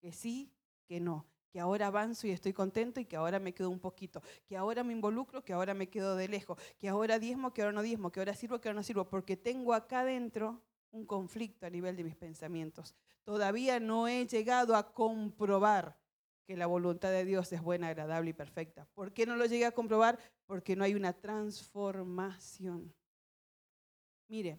que 0.00 0.12
sí, 0.12 0.52
que 0.86 1.00
no, 1.00 1.26
que 1.50 1.60
ahora 1.60 1.86
avanzo 1.88 2.26
y 2.26 2.30
estoy 2.30 2.52
contento 2.52 3.00
y 3.00 3.06
que 3.06 3.16
ahora 3.16 3.38
me 3.38 3.54
quedo 3.54 3.70
un 3.70 3.80
poquito, 3.80 4.22
que 4.46 4.56
ahora 4.56 4.84
me 4.84 4.92
involucro, 4.92 5.44
que 5.44 5.52
ahora 5.52 5.72
me 5.72 5.88
quedo 5.88 6.14
de 6.14 6.28
lejos, 6.28 6.58
que 6.78 6.88
ahora 6.88 7.18
diezmo, 7.18 7.52
que 7.52 7.62
ahora 7.62 7.72
no 7.72 7.82
diezmo, 7.82 8.12
que 8.12 8.20
ahora 8.20 8.34
sirvo, 8.34 8.60
que 8.60 8.68
ahora 8.68 8.76
no 8.76 8.82
sirvo, 8.82 9.08
porque 9.08 9.36
tengo 9.36 9.72
acá 9.72 10.00
adentro 10.00 10.62
un 10.90 11.06
conflicto 11.06 11.66
a 11.66 11.70
nivel 11.70 11.96
de 11.96 12.04
mis 12.04 12.14
pensamientos. 12.14 12.94
Todavía 13.24 13.80
no 13.80 14.06
he 14.08 14.26
llegado 14.26 14.76
a 14.76 14.92
comprobar 14.92 15.96
que 16.46 16.56
la 16.56 16.66
voluntad 16.66 17.10
de 17.10 17.24
Dios 17.24 17.52
es 17.52 17.62
buena, 17.62 17.88
agradable 17.88 18.30
y 18.30 18.34
perfecta. 18.34 18.86
¿Por 18.94 19.12
qué 19.12 19.26
no 19.26 19.36
lo 19.36 19.46
llegué 19.46 19.66
a 19.66 19.72
comprobar? 19.72 20.18
Porque 20.46 20.76
no 20.76 20.84
hay 20.84 20.94
una 20.94 21.12
transformación. 21.12 22.94
Mire, 24.28 24.58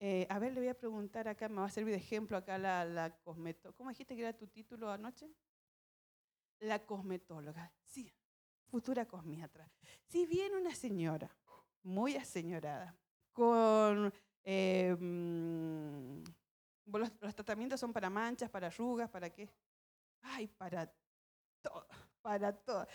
eh, 0.00 0.26
a 0.28 0.38
ver, 0.38 0.52
le 0.52 0.60
voy 0.60 0.68
a 0.68 0.78
preguntar 0.78 1.28
acá, 1.28 1.48
me 1.48 1.60
va 1.60 1.66
a 1.66 1.70
servir 1.70 1.92
de 1.92 2.00
ejemplo 2.00 2.36
acá 2.36 2.58
la, 2.58 2.84
la. 2.84 3.16
¿Cómo 3.22 3.88
dijiste 3.90 4.16
que 4.16 4.22
era 4.22 4.32
tu 4.32 4.48
título 4.48 4.90
anoche? 4.90 5.30
La 6.60 6.84
cosmetóloga. 6.84 7.72
Sí, 7.84 8.12
futura 8.66 9.06
cosmiatra. 9.06 9.70
Si 10.08 10.26
viene 10.26 10.56
una 10.56 10.74
señora 10.74 11.30
muy 11.82 12.16
aseñorada, 12.16 12.96
con 13.32 14.12
mm, 14.44 16.22
los, 16.86 17.12
los, 17.20 17.34
tratamientos 17.34 17.78
son 17.78 17.92
para 17.92 18.10
manchas, 18.10 18.50
para 18.50 18.66
arrugas, 18.68 19.08
¿para 19.08 19.30
qué? 19.30 19.48
Ay, 20.22 20.48
para 20.48 20.92
para 22.22 22.52
todo. 22.52 22.86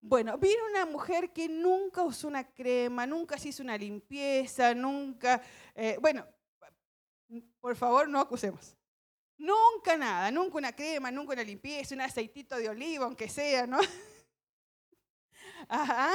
Bueno, 0.00 0.38
viene 0.38 0.62
una 0.70 0.86
mujer 0.86 1.32
que 1.32 1.48
nunca 1.48 2.02
usó 2.02 2.28
una 2.28 2.44
crema, 2.52 3.06
nunca 3.06 3.36
se 3.36 3.48
hizo 3.48 3.62
una 3.62 3.76
limpieza, 3.76 4.74
nunca, 4.74 5.42
eh, 5.74 5.98
bueno, 6.00 6.26
por 7.60 7.74
favor 7.74 8.08
no 8.08 8.20
acusemos. 8.20 8.76
Nunca 9.36 9.96
nada, 9.96 10.30
nunca 10.30 10.58
una 10.58 10.74
crema, 10.74 11.10
nunca 11.10 11.32
una 11.32 11.42
limpieza, 11.42 11.94
un 11.94 12.00
aceitito 12.00 12.56
de 12.56 12.68
oliva, 12.68 13.04
aunque 13.06 13.28
sea, 13.28 13.66
¿no? 13.66 13.78
Ajá. 15.68 16.12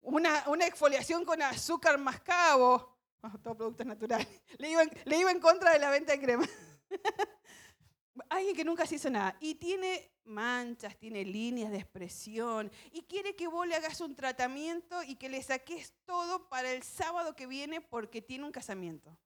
Una, 0.00 0.44
una 0.46 0.66
exfoliación 0.66 1.24
con 1.24 1.42
azúcar 1.42 1.98
mascabo, 1.98 2.96
oh, 3.22 3.38
todo 3.42 3.56
productos 3.56 3.86
naturales. 3.86 4.28
Le 4.58 4.70
iba, 4.70 4.82
le 5.04 5.18
iba 5.18 5.30
en 5.30 5.40
contra 5.40 5.72
de 5.72 5.80
la 5.80 5.90
venta 5.90 6.12
de 6.12 6.20
crema. 6.20 6.48
Alguien 8.28 8.56
que 8.56 8.64
nunca 8.64 8.86
se 8.86 8.94
hizo 8.96 9.10
nada 9.10 9.36
y 9.40 9.56
tiene 9.56 10.15
manchas, 10.26 10.96
tiene 10.96 11.24
líneas 11.24 11.70
de 11.70 11.78
expresión 11.78 12.70
y 12.92 13.02
quiere 13.02 13.34
que 13.36 13.48
vos 13.48 13.66
le 13.66 13.74
hagas 13.74 14.00
un 14.00 14.14
tratamiento 14.14 15.02
y 15.02 15.16
que 15.16 15.28
le 15.28 15.42
saques 15.42 15.94
todo 16.04 16.48
para 16.48 16.72
el 16.72 16.82
sábado 16.82 17.34
que 17.34 17.46
viene 17.46 17.80
porque 17.80 18.20
tiene 18.22 18.44
un 18.44 18.52
casamiento. 18.52 19.16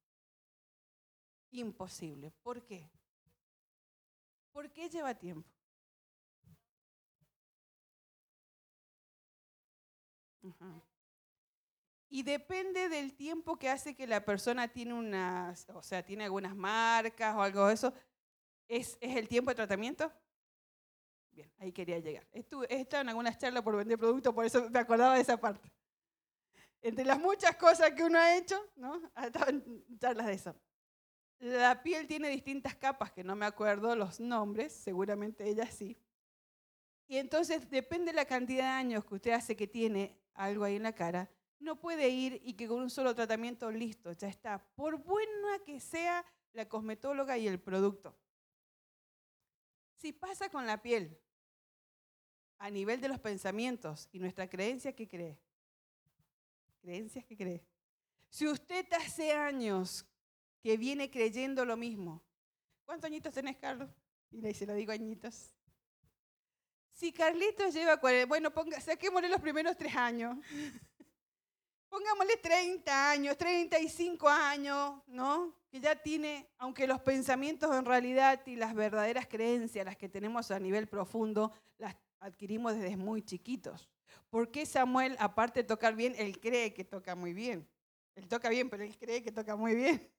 Imposible. 1.50 2.32
¿Por 2.42 2.64
qué? 2.64 2.88
Porque 4.52 4.88
lleva 4.88 5.14
tiempo. 5.14 5.48
Y 12.08 12.22
depende 12.22 12.88
del 12.88 13.14
tiempo 13.14 13.56
que 13.56 13.68
hace 13.68 13.94
que 13.94 14.06
la 14.06 14.24
persona 14.24 14.68
tiene 14.68 14.94
unas, 14.94 15.68
o 15.70 15.82
sea, 15.82 16.04
tiene 16.04 16.24
algunas 16.24 16.56
marcas 16.56 17.36
o 17.36 17.42
algo 17.42 17.66
de 17.66 17.74
eso. 17.74 17.94
¿Es, 18.68 18.98
¿Es 19.00 19.16
el 19.16 19.28
tiempo 19.28 19.50
de 19.50 19.56
tratamiento? 19.56 20.12
Bien, 21.40 21.50
ahí 21.58 21.72
quería 21.72 21.98
llegar. 21.98 22.26
Estuve, 22.32 22.66
he 22.68 22.82
estado 22.82 23.00
en 23.00 23.08
algunas 23.08 23.38
charlas 23.38 23.62
por 23.62 23.74
vender 23.74 23.96
productos, 23.96 24.34
por 24.34 24.44
eso 24.44 24.68
me 24.68 24.78
acordaba 24.78 25.14
de 25.14 25.22
esa 25.22 25.40
parte. 25.40 25.72
Entre 26.82 27.02
las 27.02 27.18
muchas 27.18 27.56
cosas 27.56 27.92
que 27.92 28.04
uno 28.04 28.18
ha 28.18 28.36
hecho, 28.36 28.62
¿no? 28.76 29.00
Estaba 29.24 29.48
en 29.48 29.86
charlas 29.98 30.26
de 30.26 30.32
eso. 30.34 30.54
La 31.38 31.82
piel 31.82 32.06
tiene 32.06 32.28
distintas 32.28 32.74
capas, 32.74 33.10
que 33.12 33.24
no 33.24 33.36
me 33.36 33.46
acuerdo 33.46 33.96
los 33.96 34.20
nombres, 34.20 34.74
seguramente 34.74 35.48
ella 35.48 35.64
sí. 35.64 35.96
Y 37.08 37.16
entonces 37.16 37.70
depende 37.70 38.12
de 38.12 38.16
la 38.16 38.26
cantidad 38.26 38.64
de 38.64 38.68
años 38.68 39.06
que 39.06 39.14
usted 39.14 39.30
hace 39.30 39.56
que 39.56 39.66
tiene 39.66 40.20
algo 40.34 40.64
ahí 40.64 40.76
en 40.76 40.82
la 40.82 40.94
cara, 40.94 41.30
no 41.58 41.80
puede 41.80 42.10
ir 42.10 42.42
y 42.44 42.52
que 42.52 42.68
con 42.68 42.82
un 42.82 42.90
solo 42.90 43.14
tratamiento 43.14 43.70
listo, 43.70 44.12
ya 44.12 44.28
está. 44.28 44.58
Por 44.74 44.98
buena 44.98 45.58
que 45.64 45.80
sea 45.80 46.22
la 46.52 46.68
cosmetóloga 46.68 47.38
y 47.38 47.48
el 47.48 47.58
producto. 47.58 48.14
Si 50.00 50.14
pasa 50.14 50.48
con 50.48 50.66
la 50.66 50.80
piel, 50.80 51.20
a 52.60 52.70
nivel 52.70 53.00
de 53.00 53.08
los 53.08 53.18
pensamientos 53.18 54.08
y 54.12 54.18
nuestra 54.18 54.48
creencia, 54.48 54.94
¿qué 54.94 55.08
cree? 55.08 55.38
Creencias 56.82 57.24
que 57.24 57.36
cree. 57.36 57.64
Si 58.28 58.46
usted 58.46 58.86
hace 58.92 59.32
años 59.32 60.06
que 60.62 60.76
viene 60.76 61.10
creyendo 61.10 61.64
lo 61.64 61.76
mismo, 61.76 62.22
¿cuántos 62.84 63.06
añitos 63.06 63.32
tenés, 63.32 63.56
Carlos? 63.56 63.88
Y 64.30 64.42
le 64.42 64.52
se 64.52 64.66
lo 64.66 64.74
digo 64.74 64.92
añitos. 64.92 65.54
Si 66.92 67.12
Carlitos 67.12 67.72
lleva, 67.72 67.98
bueno, 68.26 68.52
ponga, 68.52 68.78
saquémosle 68.78 69.30
los 69.30 69.40
primeros 69.40 69.74
tres 69.76 69.96
años. 69.96 70.36
Pongámosle 71.88 72.36
30 72.36 73.10
años, 73.10 73.38
35 73.38 74.28
años, 74.28 75.02
¿no? 75.06 75.56
Que 75.70 75.80
ya 75.80 75.96
tiene, 75.96 76.50
aunque 76.58 76.86
los 76.86 77.00
pensamientos 77.00 77.74
en 77.74 77.86
realidad 77.86 78.46
y 78.46 78.54
las 78.54 78.74
verdaderas 78.74 79.26
creencias, 79.26 79.86
las 79.86 79.96
que 79.96 80.10
tenemos 80.10 80.50
a 80.50 80.60
nivel 80.60 80.88
profundo, 80.88 81.50
las 81.78 81.96
adquirimos 82.20 82.74
desde 82.74 82.96
muy 82.96 83.22
chiquitos. 83.22 83.90
¿Por 84.28 84.50
qué 84.50 84.64
Samuel, 84.66 85.16
aparte 85.18 85.60
de 85.60 85.64
tocar 85.64 85.94
bien, 85.96 86.14
él 86.16 86.38
cree 86.38 86.72
que 86.72 86.84
toca 86.84 87.14
muy 87.14 87.32
bien? 87.32 87.68
Él 88.14 88.28
toca 88.28 88.48
bien, 88.48 88.70
pero 88.70 88.84
él 88.84 88.96
cree 88.96 89.22
que 89.22 89.32
toca 89.32 89.56
muy 89.56 89.74
bien. 89.74 90.12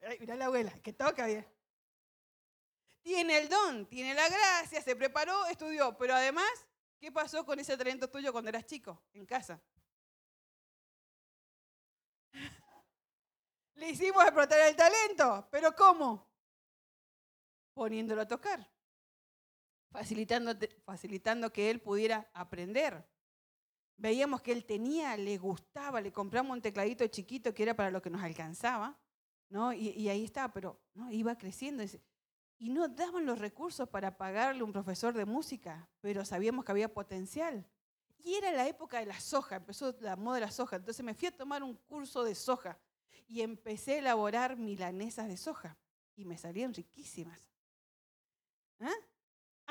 Ay, 0.00 0.18
mirá 0.20 0.36
la 0.36 0.46
abuela, 0.46 0.72
que 0.80 0.92
toca 0.92 1.26
bien. 1.26 1.46
Tiene 3.02 3.38
el 3.38 3.48
don, 3.48 3.86
tiene 3.86 4.14
la 4.14 4.28
gracia, 4.28 4.80
se 4.80 4.96
preparó, 4.96 5.46
estudió, 5.46 5.96
pero 5.98 6.14
además, 6.14 6.50
¿qué 6.98 7.10
pasó 7.10 7.44
con 7.44 7.58
ese 7.58 7.76
talento 7.76 8.08
tuyo 8.08 8.32
cuando 8.32 8.48
eras 8.48 8.64
chico, 8.64 9.02
en 9.12 9.26
casa? 9.26 9.60
Le 13.74 13.90
hicimos 13.90 14.22
explotar 14.22 14.60
el 14.60 14.76
talento, 14.76 15.48
pero 15.50 15.74
¿cómo? 15.74 16.30
Poniéndolo 17.74 18.22
a 18.22 18.28
tocar, 18.28 18.71
facilitando, 19.92 20.52
facilitando 20.84 21.52
que 21.52 21.70
él 21.70 21.80
pudiera 21.80 22.28
aprender. 22.32 23.06
Veíamos 23.96 24.42
que 24.42 24.52
él 24.52 24.64
tenía, 24.64 25.16
le 25.16 25.38
gustaba, 25.38 26.00
le 26.00 26.10
compramos 26.10 26.56
un 26.56 26.62
tecladito 26.62 27.06
chiquito 27.06 27.54
que 27.54 27.62
era 27.62 27.74
para 27.74 27.90
lo 27.90 28.02
que 28.02 28.10
nos 28.10 28.22
alcanzaba, 28.22 28.98
¿no? 29.48 29.72
Y, 29.72 30.08
ahí 30.08 30.24
estaba, 30.24 30.52
pero 30.52 30.80
¿no? 30.94 31.12
iba 31.12 31.36
creciendo. 31.36 31.84
Y 32.58 32.70
no 32.70 32.88
daban 32.88 33.26
los 33.26 33.38
recursos 33.38 33.88
para 33.88 34.16
pagarle 34.16 34.62
un 34.62 34.72
profesor 34.72 35.14
de 35.14 35.26
música, 35.26 35.88
pero 36.00 36.24
sabíamos 36.24 36.64
que 36.64 36.72
había 36.72 36.92
potencial. 36.92 37.64
Y 38.24 38.34
era 38.34 38.50
la 38.52 38.66
época 38.66 38.98
de 38.98 39.06
la 39.06 39.20
soja, 39.20 39.56
empezó 39.56 39.94
la 40.00 40.16
moda 40.16 40.36
de 40.36 40.42
la 40.42 40.50
soja. 40.50 40.76
Entonces 40.76 41.04
me 41.04 41.14
fui 41.14 41.28
a 41.28 41.36
tomar 41.36 41.62
un 41.62 41.74
curso 41.74 42.24
de 42.24 42.34
soja 42.34 42.78
y 43.26 43.42
empecé 43.42 43.94
a 43.94 43.98
elaborar 43.98 44.56
milanesas 44.56 45.28
de 45.28 45.36
soja 45.36 45.76
y 46.16 46.24
me 46.24 46.38
salían 46.38 46.72
riquísimas. 46.72 47.40
¿Ah? 48.80 48.90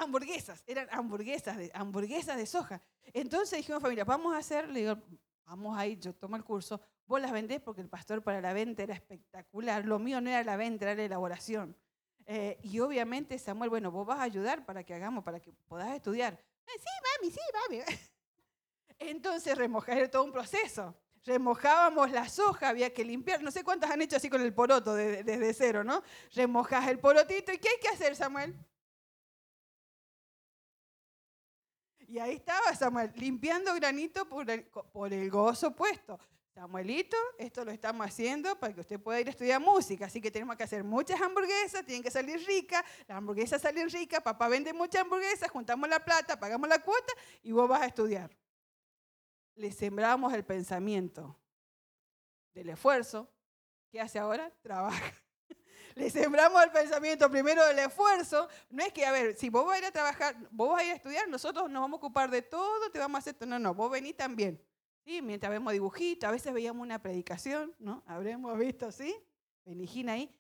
Hamburguesas, 0.02 0.64
eran 0.66 0.88
hamburguesas 0.92 1.58
de, 1.58 1.72
hamburguesas 1.74 2.36
de 2.36 2.46
soja. 2.46 2.82
Entonces 3.14 3.58
dijimos, 3.58 3.82
familia, 3.82 4.04
vamos 4.04 4.34
a 4.34 4.40
hacer, 4.40 4.68
le 4.70 4.82
digo, 4.82 4.98
vamos 5.46 5.78
a 5.78 5.86
ir, 5.86 6.00
yo 6.00 6.14
tomo 6.14 6.36
el 6.36 6.44
curso, 6.44 6.82
vos 7.06 7.22
las 7.22 7.32
vendés 7.32 7.62
porque 7.62 7.82
el 7.82 7.90
pastor 7.90 8.24
para 8.24 8.42
la 8.42 8.54
venta 8.54 8.84
era 8.84 8.96
espectacular. 8.96 9.86
Lo 9.86 10.00
mío 10.00 10.20
no 10.20 10.30
era 10.30 10.44
la 10.44 10.58
venta, 10.58 10.86
era 10.86 10.96
la 10.96 11.04
elaboración. 11.04 11.76
Eh, 12.26 12.60
y 12.64 12.80
obviamente 12.80 13.38
Samuel, 13.38 13.70
bueno, 13.70 13.92
vos 13.92 14.08
vas 14.08 14.20
a 14.20 14.24
ayudar 14.24 14.66
para 14.66 14.84
que 14.84 14.94
hagamos, 14.94 15.24
para 15.24 15.40
que 15.40 15.54
puedas 15.68 15.94
estudiar. 15.94 16.34
Eh, 16.34 16.80
sí, 16.80 16.90
mami, 17.20 17.32
sí, 17.32 17.40
mami. 17.54 17.84
Entonces 19.00 19.58
remojar 19.58 20.10
todo 20.10 20.24
un 20.24 20.32
proceso 20.32 20.96
remojábamos 21.24 22.12
la 22.12 22.28
soja, 22.28 22.70
había 22.70 22.94
que 22.94 23.06
limpiar, 23.06 23.44
no 23.44 23.52
sé 23.52 23.64
cuántas 23.64 23.92
han 23.92 24.02
hecho 24.02 24.16
así 24.16 24.30
con 24.30 24.42
el 24.42 24.54
poroto 24.54 24.96
desde, 24.96 25.54
cero, 25.54 25.84
¿no? 25.84 26.04
Remojas 26.34 26.88
el 26.88 27.00
porotito 27.00 27.54
y 27.54 27.58
¿qué 27.58 27.70
hay 27.70 27.80
que 27.80 27.90
hacer, 27.90 28.16
Samuel? 28.16 28.56
Y 32.12 32.20
ahí 32.20 32.36
estaba 32.36 32.76
Samuel, 32.76 33.12
limpiando 33.16 33.74
granito 33.76 34.28
por 34.28 34.50
el, 34.50 35.30
gozo 35.30 35.74
puesto. 35.74 36.20
Samuelito, 36.54 37.16
esto 37.38 37.64
lo 37.64 37.72
estamos 37.72 38.06
haciendo 38.06 38.60
para 38.60 38.74
que 38.74 38.82
usted 38.82 39.00
pueda 39.00 39.22
ir 39.22 39.28
a 39.28 39.30
estudiar 39.30 39.62
música, 39.62 40.08
así 40.08 40.20
que 40.20 40.30
tenemos 40.30 40.58
que 40.58 40.64
hacer 40.64 40.84
muchas 40.84 41.22
hamburguesas, 41.22 41.86
tienen 41.86 42.04
que 42.04 42.12
salir 42.12 42.46
ricas, 42.46 42.84
las 43.08 43.18
hamburguesas 43.18 43.62
salen 43.62 43.90
ricas, 43.90 44.22
papá 44.22 44.50
vende 44.50 44.74
muchas 44.74 45.04
hamburguesas, 45.04 45.50
juntamos 45.50 45.88
la 45.88 46.04
plata, 46.04 46.38
pagamos 46.38 46.68
la 46.68 46.80
cuota 46.80 47.14
y 47.42 47.54
vos 47.54 47.70
vas 47.70 47.84
a 47.84 47.86
estudiar 47.86 48.30
le 49.56 49.72
sembramos 49.72 50.34
el 50.34 50.44
pensamiento 50.44 51.38
del 52.54 52.70
esfuerzo, 52.70 53.30
¿qué 53.90 54.02
hace 54.02 54.20
ahora? 54.20 54.52
Trabaja. 54.62 55.14
Le 55.96 56.10
sembramos 56.10 56.64
el 56.64 56.72
pensamiento 56.72 57.30
primero 57.30 57.66
del 57.66 57.80
esfuerzo. 57.80 58.48
No 58.70 58.84
es 58.84 58.94
que, 58.94 59.06
a 59.06 59.12
ver, 59.12 59.36
si 59.36 59.50
vos 59.50 59.66
vas 59.66 59.76
a 59.76 59.80
ir 59.80 59.86
a 59.86 59.92
trabajar, 59.92 60.36
vos 60.52 60.72
vas 60.72 60.82
a 60.82 60.86
ir 60.86 60.92
a 60.92 60.96
estudiar, 60.96 61.28
nosotros 61.28 61.70
nos 61.70 61.82
vamos 61.82 61.98
a 61.98 62.00
ocupar 62.00 62.30
de 62.30 62.42
todo, 62.42 62.90
te 62.92 63.00
vamos 63.00 63.16
a 63.16 63.20
hacer. 63.20 63.48
No, 63.48 63.60
no, 63.60 63.74
vos 63.74 63.92
venís 63.92 64.16
también. 64.16 64.62
¿Sí? 65.04 65.22
Mientras 65.22 65.52
vemos 65.52 65.74
dibujitos, 65.74 66.28
a 66.28 66.32
veces 66.32 66.54
veíamos 66.54 66.84
una 66.84 67.02
predicación, 67.02 67.74
¿no? 67.80 68.04
Habremos 68.06 68.58
visto, 68.58 68.92
¿sí? 68.92 69.16
Benigina 69.66 70.14
ahí. 70.14 70.34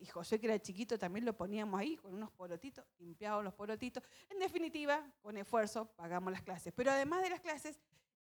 Y 0.00 0.06
José, 0.06 0.40
que 0.40 0.46
era 0.46 0.58
chiquito, 0.58 0.98
también 0.98 1.24
lo 1.24 1.36
poníamos 1.36 1.78
ahí 1.78 1.96
con 1.96 2.12
unos 2.12 2.30
porotitos, 2.32 2.84
limpiábamos 2.98 3.44
los 3.44 3.54
porotitos. 3.54 4.02
En 4.28 4.38
definitiva, 4.38 5.04
con 5.22 5.36
esfuerzo 5.36 5.86
pagamos 5.94 6.32
las 6.32 6.42
clases. 6.42 6.72
Pero 6.74 6.90
además 6.90 7.22
de 7.22 7.30
las 7.30 7.40
clases, 7.40 7.80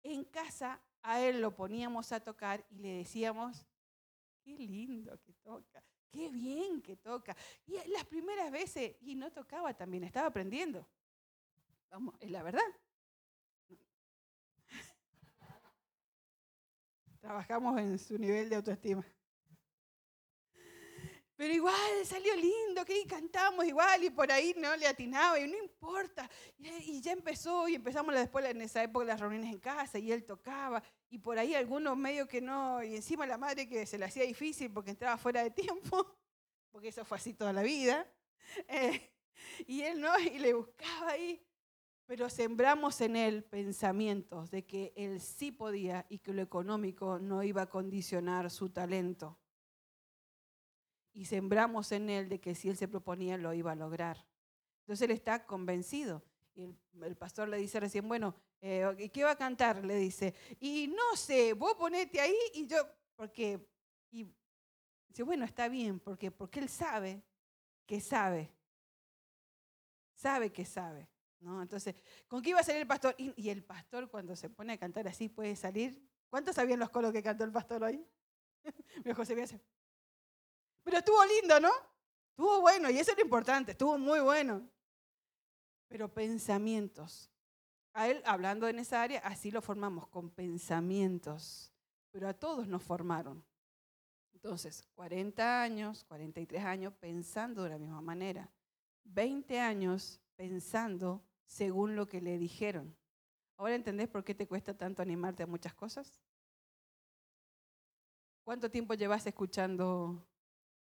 en 0.04 0.24
casa 0.26 0.82
a 1.02 1.22
él 1.22 1.42
lo 1.42 1.54
poníamos 1.56 2.12
a 2.12 2.20
tocar 2.20 2.66
y 2.70 2.80
le 2.80 2.94
decíamos, 2.98 3.66
qué 4.44 4.58
lindo 4.58 5.20
que 5.22 5.34
toca, 5.34 5.84
qué 6.12 6.30
bien 6.30 6.82
que 6.82 6.98
toca. 6.98 7.36
Y 7.65 7.77
las 7.89 8.06
primeras 8.06 8.51
veces, 8.51 8.96
y 9.01 9.15
no 9.15 9.32
tocaba 9.32 9.74
también, 9.74 10.03
estaba 10.03 10.27
aprendiendo. 10.27 10.86
Vamos, 11.89 12.15
es 12.20 12.30
la 12.30 12.44
verdad. 12.44 12.62
Trabajamos 17.22 17.80
en 17.80 17.98
su 17.98 18.18
nivel 18.18 18.50
de 18.50 18.58
autoestima. 18.58 19.06
Pero 21.42 21.56
igual 21.56 22.06
salió 22.06 22.36
lindo, 22.36 22.86
que 22.86 23.04
cantamos 23.08 23.66
igual 23.66 24.04
y 24.04 24.12
por 24.12 24.32
ahí 24.32 24.54
no 24.60 24.76
le 24.76 24.86
atinaba 24.86 25.40
y 25.40 25.50
no 25.50 25.58
importa. 25.58 26.30
Y, 26.60 27.02
ya 27.02 27.14
empezó 27.14 27.68
y 27.68 27.74
empezamos 27.74 28.14
después 28.14 28.46
en 28.46 28.62
esa 28.62 28.84
época 28.84 29.06
las 29.06 29.20
reuniones 29.20 29.52
en 29.52 29.60
casa 29.60 29.98
y 29.98 30.12
él 30.12 30.24
tocaba 30.24 30.84
y 31.10 31.18
por 31.18 31.40
ahí 31.40 31.56
algunos 31.56 31.98
medio 31.98 32.28
que 32.28 32.42
no, 32.42 32.84
y 32.84 32.96
encima 32.96 33.26
la 33.26 33.40
madre 33.40 33.68
que 33.68 33.88
se 33.88 33.98
le 33.98 34.06
hacía 34.06 34.24
difícil 34.24 34.72
porque 34.72 34.92
entraba 34.92 35.18
fuera 35.18 35.42
de 35.42 35.50
tiempo, 35.50 36.16
porque 36.72 36.90
eso 36.90 37.04
fue 37.06 37.18
así 37.18 37.34
toda 37.34 37.52
la 37.54 37.64
vida. 37.64 38.06
Eh, 38.68 39.10
y 39.66 39.82
él 39.82 40.00
no, 40.00 40.20
y 40.20 40.38
le 40.38 40.54
buscaba 40.54 41.14
ahí. 41.14 41.44
Pero 42.06 42.30
sembramos 42.30 43.02
en 43.02 43.16
él 43.16 43.44
pensamientos 43.46 44.52
de 44.52 44.64
que 44.66 44.94
él 44.96 45.20
sí 45.20 45.52
podía 45.52 46.06
y 46.08 46.20
que 46.20 46.34
lo 46.34 46.44
económico 46.44 47.18
no 47.18 47.42
iba 47.42 47.64
a 47.64 47.70
condicionar 47.70 48.52
su 48.52 48.70
talento 48.70 49.41
y 51.13 51.25
sembramos 51.25 51.91
en 51.91 52.10
él 52.10 52.30
de 52.30 52.39
que 52.39 52.56
si 52.56 52.70
él 52.70 52.77
se 52.77 52.88
proponía 52.88 53.38
lo 53.38 53.53
iba 53.53 53.72
a 53.72 53.75
lograr. 53.75 54.25
Entonces 54.82 55.06
él 55.06 55.12
está 55.12 55.46
convencido. 55.46 56.24
Y 56.53 56.63
el, 57.01 57.15
pastor 57.15 57.48
le 57.48 57.58
dice 57.58 57.80
recién, 57.80 58.08
bueno, 58.08 58.36
eh, 58.62 59.10
¿qué 59.13 59.24
va 59.24 59.32
a 59.32 59.38
cantar? 59.38 59.86
Le 59.86 59.96
dice, 59.96 60.34
y 60.60 60.88
no 60.88 61.15
sé, 61.15 61.53
vos 61.53 61.75
ponete 61.75 62.20
ahí 62.20 62.36
y 62.53 62.68
yo, 62.68 62.77
porque, 63.15 63.65
y 64.12 64.27
dice, 65.08 65.24
bueno, 65.24 65.46
está 65.46 65.70
bien, 65.70 66.00
porque, 66.00 66.30
porque 66.30 66.60
él 66.60 66.70
sabe 66.70 67.24
que 67.86 68.01
sabe. 68.01 68.53
sabe 70.13 70.51
que 70.51 70.65
sabe. 70.65 71.08
¿no? 71.39 71.62
Entonces, 71.62 71.96
¿con 72.27 72.41
qué 72.41 72.51
iba 72.51 72.60
a 72.60 72.63
salir 72.63 72.82
el 72.82 72.88
pastor? 72.88 73.15
Y, 73.18 73.50
el 73.50 73.63
pastor 73.63 74.10
cuando 74.10 74.36
se 74.36 74.50
pone 74.50 74.74
a 74.74 74.77
cantar 74.77 75.08
así 75.08 75.27
puede 75.27 75.56
salir. 75.56 76.01
¿Cuántos 76.30 76.56
sabían 76.56 76.80
los 76.80 76.89
coros 76.89 77.12
que 77.12 77.24
cantó 77.24 77.44
el 77.44 77.51
pastor 77.51 77.84
hoy? 77.84 78.06
Mi 79.06 79.13
José 79.13 79.36
Pero 80.84 80.98
estuvo 80.98 81.24
lindo, 81.26 81.60
¿no? 81.60 81.72
Estuvo 82.32 82.62
bueno 82.62 82.90
y 82.90 82.98
eso 82.98 83.12
es 83.12 83.18
lo 83.18 83.24
importante, 83.24 83.72
estuvo 83.72 83.98
muy 83.98 84.20
bueno. 84.20 84.68
Pero 85.88 86.12
pensamientos. 86.14 87.30
A 87.94 88.08
él, 88.08 88.22
hablando 88.26 88.68
en 88.68 88.80
esa 88.80 89.02
área, 89.02 89.20
así 89.20 89.52
lo 89.52 89.62
formamos, 89.62 90.08
con 90.08 90.30
pensamientos. 90.30 91.72
Pero 92.12 92.28
a 92.28 92.34
todos 92.34 92.68
nos 92.68 92.82
formaron. 92.82 93.44
Entonces, 94.34 94.84
40 94.96 95.62
años, 95.62 96.04
43 96.06 96.64
años 96.64 96.94
pensando 97.00 97.64
de 97.64 97.70
la 97.70 97.78
misma 97.78 98.02
manera. 98.02 98.50
20 99.04 99.60
años 99.60 100.20
pensando 100.36 101.22
según 101.46 101.96
lo 101.96 102.08
que 102.08 102.22
le 102.22 102.38
dijeron. 102.38 102.96
¿Ahora 103.58 103.76
entendés 103.76 104.08
por 104.08 104.24
qué 104.24 104.34
te 104.34 104.48
cuesta 104.48 104.76
tanto 104.76 105.02
animarte 105.02 105.44
a 105.44 105.48
muchas 105.48 105.76
cosas? 105.76 106.20
¿Cuánto 108.44 108.72
tiempo 108.72 108.96
llevas 108.96 109.28
escuchando? 109.28 110.26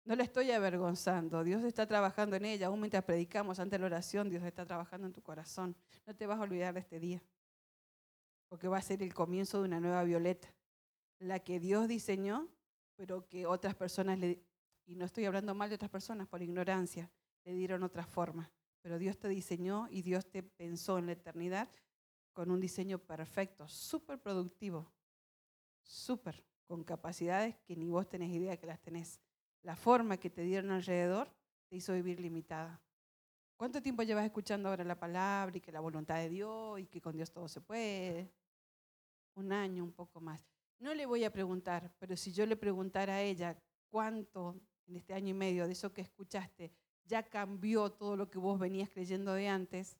No 0.03 0.15
le 0.15 0.23
estoy 0.23 0.51
avergonzando. 0.51 1.43
Dios 1.43 1.63
está 1.63 1.85
trabajando 1.85 2.35
en 2.35 2.45
ella. 2.45 2.67
Aún 2.67 2.79
mientras 2.79 3.03
predicamos 3.03 3.59
ante 3.59 3.77
la 3.77 3.85
oración, 3.85 4.29
Dios 4.29 4.43
está 4.43 4.65
trabajando 4.65 5.07
en 5.07 5.13
tu 5.13 5.21
corazón. 5.21 5.75
No 6.07 6.15
te 6.15 6.25
vas 6.25 6.39
a 6.39 6.41
olvidar 6.41 6.73
de 6.73 6.79
este 6.79 6.99
día. 6.99 7.23
Porque 8.49 8.67
va 8.67 8.77
a 8.77 8.81
ser 8.81 9.03
el 9.03 9.13
comienzo 9.13 9.59
de 9.59 9.67
una 9.67 9.79
nueva 9.79 10.03
violeta. 10.03 10.53
La 11.19 11.39
que 11.39 11.59
Dios 11.59 11.87
diseñó, 11.87 12.47
pero 12.95 13.27
que 13.27 13.45
otras 13.45 13.75
personas 13.75 14.17
le... 14.17 14.43
Y 14.85 14.95
no 14.95 15.05
estoy 15.05 15.25
hablando 15.25 15.53
mal 15.53 15.69
de 15.69 15.75
otras 15.75 15.91
personas 15.91 16.27
por 16.27 16.41
ignorancia. 16.41 17.09
Le 17.43 17.53
dieron 17.53 17.83
otra 17.83 18.05
forma. 18.05 18.51
Pero 18.81 18.97
Dios 18.97 19.17
te 19.19 19.29
diseñó 19.29 19.87
y 19.91 20.01
Dios 20.01 20.25
te 20.25 20.41
pensó 20.41 20.97
en 20.97 21.05
la 21.05 21.11
eternidad 21.11 21.69
con 22.33 22.49
un 22.49 22.59
diseño 22.59 22.97
perfecto, 22.97 23.67
súper 23.67 24.19
productivo. 24.19 24.91
Súper 25.83 26.43
con 26.65 26.83
capacidades 26.83 27.55
que 27.65 27.75
ni 27.75 27.89
vos 27.89 28.07
tenés 28.09 28.31
idea 28.31 28.57
que 28.57 28.65
las 28.65 28.79
tenés. 28.81 29.19
La 29.63 29.75
forma 29.75 30.17
que 30.17 30.29
te 30.29 30.41
dieron 30.41 30.71
alrededor 30.71 31.29
te 31.69 31.75
hizo 31.75 31.93
vivir 31.93 32.19
limitada. 32.19 32.81
¿Cuánto 33.55 33.81
tiempo 33.81 34.03
llevas 34.03 34.25
escuchando 34.25 34.69
ahora 34.69 34.83
la 34.83 34.99
palabra 34.99 35.55
y 35.57 35.61
que 35.61 35.71
la 35.71 35.79
voluntad 35.79 36.15
de 36.15 36.29
Dios 36.29 36.79
y 36.79 36.87
que 36.87 36.99
con 36.99 37.15
Dios 37.15 37.31
todo 37.31 37.47
se 37.47 37.61
puede? 37.61 38.31
Un 39.35 39.51
año, 39.51 39.83
un 39.83 39.93
poco 39.93 40.19
más. 40.19 40.41
No 40.79 40.93
le 40.93 41.05
voy 41.05 41.23
a 41.23 41.31
preguntar, 41.31 41.93
pero 41.99 42.17
si 42.17 42.33
yo 42.33 42.45
le 42.45 42.55
preguntara 42.55 43.15
a 43.15 43.21
ella 43.21 43.55
cuánto 43.89 44.59
en 44.87 44.95
este 44.95 45.13
año 45.13 45.29
y 45.29 45.33
medio 45.33 45.67
de 45.67 45.73
eso 45.73 45.93
que 45.93 46.01
escuchaste 46.01 46.71
ya 47.05 47.23
cambió 47.23 47.91
todo 47.91 48.15
lo 48.15 48.29
que 48.29 48.39
vos 48.39 48.59
venías 48.59 48.89
creyendo 48.89 49.33
de 49.33 49.47
antes, 49.47 49.97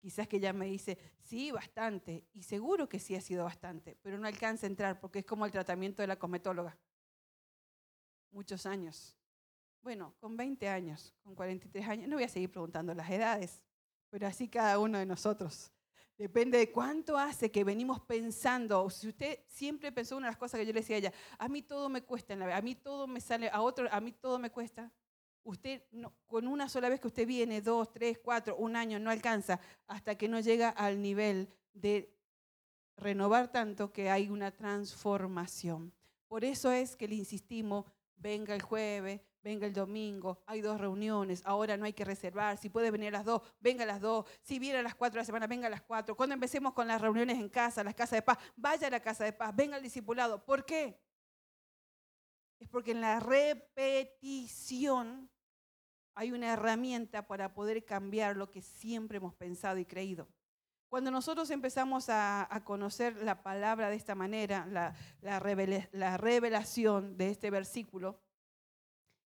Quizás 0.00 0.26
que 0.26 0.38
ella 0.38 0.54
me 0.54 0.64
dice, 0.64 0.98
sí, 1.18 1.50
bastante, 1.50 2.24
y 2.32 2.42
seguro 2.42 2.88
que 2.88 2.98
sí 2.98 3.14
ha 3.14 3.20
sido 3.20 3.44
bastante, 3.44 3.98
pero 4.00 4.18
no 4.18 4.26
alcanza 4.26 4.66
a 4.66 4.70
entrar 4.70 4.98
porque 4.98 5.18
es 5.18 5.26
como 5.26 5.44
el 5.44 5.52
tratamiento 5.52 6.00
de 6.02 6.08
la 6.08 6.18
cosmetóloga. 6.18 6.76
Muchos 8.30 8.66
años. 8.66 9.16
Bueno, 9.82 10.14
con 10.20 10.36
20 10.36 10.68
años, 10.68 11.14
con 11.22 11.34
43 11.34 11.88
años, 11.88 12.08
no 12.08 12.16
voy 12.16 12.24
a 12.24 12.28
seguir 12.28 12.50
preguntando 12.50 12.94
las 12.94 13.10
edades, 13.10 13.64
pero 14.10 14.26
así 14.26 14.48
cada 14.48 14.78
uno 14.78 14.98
de 14.98 15.06
nosotros. 15.06 15.72
Depende 16.18 16.58
de 16.58 16.70
cuánto 16.70 17.16
hace 17.16 17.50
que 17.50 17.64
venimos 17.64 17.98
pensando. 18.00 18.90
Si 18.90 19.08
usted 19.08 19.38
siempre 19.46 19.90
pensó 19.90 20.18
una 20.18 20.26
de 20.26 20.32
las 20.32 20.38
cosas 20.38 20.60
que 20.60 20.66
yo 20.66 20.72
le 20.74 20.80
decía 20.80 20.96
a 20.96 20.98
ella, 20.98 21.12
a 21.38 21.48
mí 21.48 21.62
todo 21.62 21.88
me 21.88 22.02
cuesta 22.02 22.34
en 22.34 22.40
la 22.40 22.46
vida, 22.46 22.56
a 22.58 22.62
mí 22.62 22.74
todo 22.74 23.06
me 23.06 23.22
sale, 23.22 23.48
a 23.48 23.62
otro, 23.62 23.88
a 23.90 24.00
mí 24.02 24.12
todo 24.12 24.38
me 24.38 24.50
cuesta. 24.50 24.92
Usted, 25.44 25.82
no, 25.92 26.12
con 26.26 26.46
una 26.46 26.68
sola 26.68 26.90
vez 26.90 27.00
que 27.00 27.06
usted 27.06 27.26
viene, 27.26 27.62
dos, 27.62 27.90
tres, 27.90 28.18
cuatro, 28.18 28.54
un 28.56 28.76
año, 28.76 28.98
no 28.98 29.10
alcanza 29.10 29.60
hasta 29.86 30.14
que 30.18 30.28
no 30.28 30.40
llega 30.40 30.68
al 30.68 31.00
nivel 31.00 31.48
de 31.72 32.14
renovar 32.98 33.50
tanto 33.50 33.90
que 33.90 34.10
hay 34.10 34.28
una 34.28 34.50
transformación. 34.50 35.90
Por 36.28 36.44
eso 36.44 36.70
es 36.70 36.96
que 36.96 37.08
le 37.08 37.14
insistimos, 37.14 37.86
venga 38.20 38.54
el 38.54 38.62
jueves, 38.62 39.20
venga 39.42 39.66
el 39.66 39.72
domingo, 39.72 40.42
hay 40.46 40.60
dos 40.60 40.80
reuniones, 40.80 41.42
ahora 41.44 41.76
no 41.76 41.84
hay 41.84 41.92
que 41.92 42.04
reservar, 42.04 42.58
si 42.58 42.68
puede 42.68 42.90
venir 42.90 43.08
a 43.08 43.18
las 43.18 43.24
dos, 43.24 43.42
venga 43.60 43.84
a 43.84 43.86
las 43.86 44.00
dos, 44.00 44.26
si 44.42 44.58
viene 44.58 44.78
a 44.78 44.82
las 44.82 44.94
cuatro 44.94 45.16
de 45.16 45.22
la 45.22 45.26
semana, 45.26 45.46
venga 45.46 45.66
a 45.66 45.70
las 45.70 45.82
cuatro, 45.82 46.16
cuando 46.16 46.34
empecemos 46.34 46.72
con 46.72 46.86
las 46.86 47.00
reuniones 47.00 47.38
en 47.38 47.48
casa, 47.48 47.82
las 47.82 47.94
casas 47.94 48.18
de 48.18 48.22
paz, 48.22 48.38
vaya 48.56 48.86
a 48.86 48.90
la 48.90 49.00
casa 49.00 49.24
de 49.24 49.32
paz, 49.32 49.54
venga 49.56 49.76
al 49.76 49.82
discipulado. 49.82 50.44
¿Por 50.44 50.64
qué? 50.64 51.00
es 52.60 52.68
porque 52.68 52.92
en 52.92 53.00
la 53.00 53.18
repetición 53.20 55.30
hay 56.14 56.32
una 56.32 56.52
herramienta 56.52 57.26
para 57.26 57.54
poder 57.54 57.84
cambiar 57.84 58.36
lo 58.36 58.50
que 58.50 58.60
siempre 58.60 59.16
hemos 59.16 59.34
pensado 59.34 59.78
y 59.78 59.86
creído. 59.86 60.28
Cuando 60.90 61.12
nosotros 61.12 61.48
empezamos 61.50 62.06
a, 62.08 62.62
conocer 62.64 63.14
la 63.22 63.44
palabra 63.44 63.90
de 63.90 63.94
esta 63.94 64.16
manera, 64.16 64.66
la, 65.22 65.38
revelación 65.38 67.16
de 67.16 67.30
este 67.30 67.48
versículo, 67.48 68.20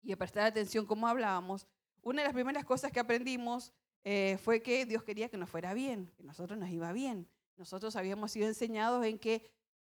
y 0.01 0.11
a 0.11 0.17
prestar 0.17 0.47
atención 0.47 0.87
como 0.87 1.07
hablábamos, 1.07 1.67
una 2.01 2.23
de 2.23 2.27
las 2.29 2.33
primeras 2.33 2.65
cosas 2.65 2.91
que 2.91 2.99
aprendimos 2.99 3.71
eh, 4.03 4.39
fue 4.43 4.63
que 4.63 4.87
Dios 4.87 5.03
quería 5.03 5.29
que 5.29 5.37
nos 5.37 5.51
fuera 5.51 5.75
bien, 5.75 6.11
que 6.17 6.23
nosotros 6.23 6.57
nos 6.57 6.71
iba 6.71 6.91
bien. 6.93 7.29
Nosotros 7.57 7.95
habíamos 7.95 8.31
sido 8.31 8.47
enseñados 8.47 9.05
en 9.05 9.19
que 9.19 9.47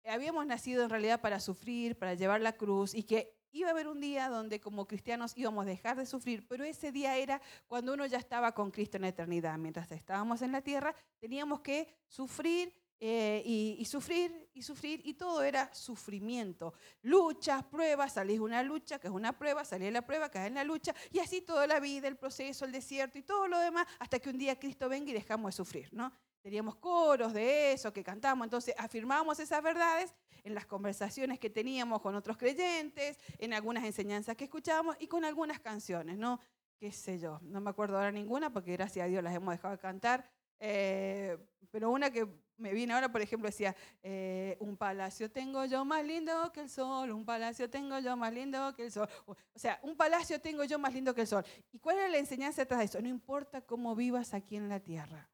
habíamos 0.04 0.44
nacido 0.44 0.84
en 0.84 0.90
realidad 0.90 1.22
para 1.22 1.40
sufrir, 1.40 1.96
para 1.96 2.12
llevar 2.12 2.42
la 2.42 2.52
cruz 2.52 2.94
y 2.94 3.04
que 3.04 3.34
iba 3.54 3.68
a 3.68 3.70
haber 3.70 3.88
un 3.88 4.00
día 4.00 4.28
donde 4.28 4.60
como 4.60 4.86
cristianos 4.86 5.32
íbamos 5.36 5.64
a 5.64 5.68
dejar 5.68 5.96
de 5.96 6.06
sufrir, 6.06 6.46
pero 6.46 6.64
ese 6.64 6.92
día 6.92 7.16
era 7.16 7.40
cuando 7.66 7.94
uno 7.94 8.04
ya 8.04 8.18
estaba 8.18 8.52
con 8.52 8.70
Cristo 8.70 8.98
en 8.98 9.02
la 9.02 9.08
eternidad. 9.08 9.56
Mientras 9.56 9.90
estábamos 9.92 10.42
en 10.42 10.52
la 10.52 10.60
tierra, 10.60 10.94
teníamos 11.20 11.60
que 11.60 11.88
sufrir 12.08 12.74
eh, 13.00 13.42
y, 13.44 13.84
sufrir 13.84 14.48
y 14.54 14.62
sufrir 14.62 15.00
y 15.04 15.14
todo 15.14 15.42
era 15.42 15.72
sufrimiento. 15.72 16.74
Luchas, 17.02 17.62
pruebas, 17.64 18.14
salís 18.14 18.40
una 18.40 18.62
lucha, 18.62 18.98
que 18.98 19.08
es 19.08 19.12
una 19.12 19.38
prueba, 19.38 19.64
salís 19.64 19.92
la 19.92 20.02
prueba, 20.02 20.30
caes 20.30 20.48
en 20.48 20.54
la 20.54 20.64
lucha 20.64 20.94
y 21.12 21.20
así 21.20 21.40
toda 21.40 21.66
la 21.66 21.80
vida, 21.80 22.08
el 22.08 22.16
proceso, 22.16 22.64
el 22.64 22.72
desierto 22.72 23.18
y 23.18 23.22
todo 23.22 23.46
lo 23.46 23.58
demás, 23.58 23.86
hasta 23.98 24.18
que 24.18 24.30
un 24.30 24.38
día 24.38 24.58
Cristo 24.58 24.88
venga 24.88 25.10
y 25.10 25.14
dejamos 25.14 25.50
de 25.52 25.56
sufrir, 25.56 25.88
¿no? 25.92 26.12
Teníamos 26.44 26.76
coros 26.76 27.32
de 27.32 27.72
eso 27.72 27.90
que 27.90 28.04
cantamos, 28.04 28.44
entonces 28.44 28.74
afirmamos 28.76 29.40
esas 29.40 29.62
verdades 29.62 30.14
en 30.42 30.54
las 30.54 30.66
conversaciones 30.66 31.38
que 31.38 31.48
teníamos 31.48 32.02
con 32.02 32.14
otros 32.14 32.36
creyentes, 32.36 33.18
en 33.38 33.54
algunas 33.54 33.82
enseñanzas 33.82 34.36
que 34.36 34.44
escuchábamos 34.44 34.94
y 35.00 35.06
con 35.06 35.24
algunas 35.24 35.58
canciones, 35.58 36.18
¿no? 36.18 36.38
Qué 36.78 36.92
sé 36.92 37.18
yo, 37.18 37.40
no 37.44 37.62
me 37.62 37.70
acuerdo 37.70 37.96
ahora 37.96 38.12
ninguna 38.12 38.52
porque 38.52 38.72
gracias 38.72 39.06
a 39.06 39.08
Dios 39.08 39.24
las 39.24 39.34
hemos 39.34 39.54
dejado 39.54 39.72
de 39.72 39.80
cantar, 39.80 40.30
eh, 40.60 41.38
pero 41.70 41.90
una 41.90 42.10
que 42.10 42.28
me 42.58 42.74
viene 42.74 42.92
ahora, 42.92 43.10
por 43.10 43.22
ejemplo, 43.22 43.48
decía, 43.48 43.74
eh, 44.02 44.58
un 44.60 44.76
palacio 44.76 45.30
tengo 45.30 45.64
yo 45.64 45.82
más 45.86 46.04
lindo 46.04 46.52
que 46.52 46.60
el 46.60 46.68
sol, 46.68 47.10
un 47.10 47.24
palacio 47.24 47.70
tengo 47.70 47.98
yo 48.00 48.18
más 48.18 48.34
lindo 48.34 48.74
que 48.76 48.84
el 48.84 48.92
sol. 48.92 49.08
O 49.26 49.58
sea, 49.58 49.80
un 49.82 49.96
palacio 49.96 50.38
tengo 50.42 50.64
yo 50.64 50.78
más 50.78 50.92
lindo 50.92 51.14
que 51.14 51.22
el 51.22 51.26
sol. 51.26 51.42
¿Y 51.72 51.78
cuál 51.78 52.00
es 52.00 52.10
la 52.10 52.18
enseñanza 52.18 52.60
detrás 52.60 52.80
de 52.80 52.84
eso? 52.84 53.00
No 53.00 53.08
importa 53.08 53.62
cómo 53.62 53.96
vivas 53.96 54.34
aquí 54.34 54.56
en 54.56 54.68
la 54.68 54.78
tierra. 54.78 55.30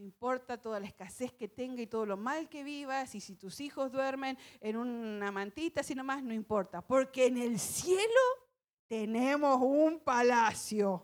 No 0.00 0.06
importa 0.06 0.56
toda 0.56 0.80
la 0.80 0.86
escasez 0.86 1.30
que 1.34 1.46
tenga 1.46 1.82
y 1.82 1.86
todo 1.86 2.06
lo 2.06 2.16
mal 2.16 2.48
que 2.48 2.64
vivas, 2.64 3.14
y 3.14 3.20
si 3.20 3.36
tus 3.36 3.60
hijos 3.60 3.92
duermen 3.92 4.38
en 4.62 4.78
una 4.78 5.30
mantita, 5.30 5.82
así 5.82 5.94
nomás, 5.94 6.22
no 6.22 6.32
importa, 6.32 6.80
porque 6.80 7.26
en 7.26 7.36
el 7.36 7.58
cielo 7.58 8.00
tenemos 8.88 9.60
un 9.60 10.00
palacio. 10.00 11.02